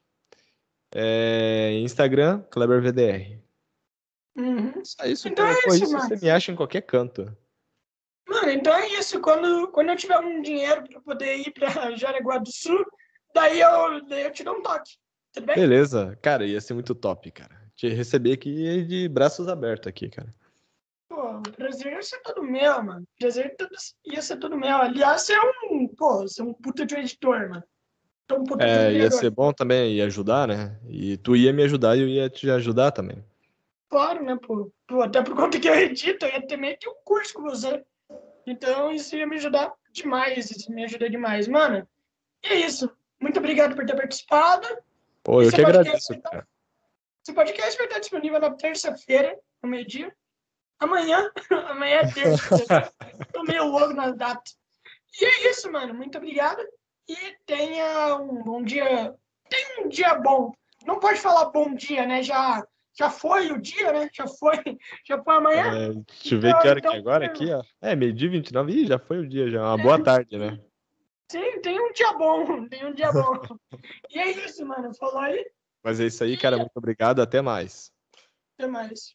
[0.95, 3.43] é, Instagram, KleberVDR.
[4.37, 4.85] Uhum.
[4.85, 7.37] Só isso, então é isso, isso você me acha em qualquer canto.
[8.29, 9.21] Mano, então é isso.
[9.21, 12.85] Quando, quando eu tiver um dinheiro para poder ir para Jaraguá do Sul,
[13.35, 14.93] daí eu, daí eu te dou um toque.
[15.33, 15.57] Tudo bem?
[15.57, 16.17] Beleza.
[16.23, 17.61] Cara, ia ser muito top, cara.
[17.75, 20.33] Te receber aqui de braços abertos aqui, cara.
[21.09, 23.03] Pô, o prazer ia ser todo meu, mano.
[23.03, 23.55] O prazer
[24.05, 24.77] ia ser todo meu.
[24.77, 25.41] Aliás, você é
[25.71, 27.65] um, pô, você é um puta de editor, mano.
[28.25, 30.79] Então, é, ia ser bom também, ia ajudar, né?
[30.89, 33.23] E tu ia me ajudar e eu ia te ajudar também.
[33.91, 34.73] Claro, né, pô?
[34.87, 37.43] pô até por conta que eu edito, eu ia ter meio que um curso com
[37.43, 37.85] você.
[38.47, 41.47] Então, isso ia me ajudar demais, isso me ajuda demais.
[41.47, 41.87] Mano,
[42.43, 42.91] e é isso.
[43.21, 44.67] Muito obrigado por ter participado.
[45.23, 46.47] Pô, eu Esse que agradeço, cara.
[47.23, 50.15] Esse podcast vai estar disponível na terça-feira, no meio-dia.
[50.79, 51.31] Amanhã,
[51.69, 52.93] amanhã é terça.
[53.33, 54.57] Tô meio louco nas datas.
[55.21, 55.95] E é isso, mano.
[55.95, 56.61] Muito obrigado.
[57.09, 59.15] E tenha um bom dia.
[59.49, 60.53] Tenha um dia bom.
[60.87, 62.23] Não pode falar bom dia, né?
[62.23, 62.67] Já,
[62.99, 64.09] já foi o dia, né?
[64.13, 64.57] Já foi,
[65.07, 65.89] já foi amanhã.
[65.89, 67.63] É, deixa eu ver Então, que hora então, que é agora aqui, ó.
[67.81, 68.73] É, meio-dia 29.
[68.73, 69.63] Ih, já foi o dia, já.
[69.63, 70.59] Uma boa tarde, né?
[71.31, 72.45] Sim, tem um dia bom.
[72.69, 73.33] Tem um dia bom.
[74.11, 74.95] e é isso, mano.
[74.95, 75.45] Falou aí.
[75.83, 76.57] Mas é isso aí, cara.
[76.57, 77.21] Muito obrigado.
[77.21, 77.91] Até mais.
[78.57, 79.15] Até mais.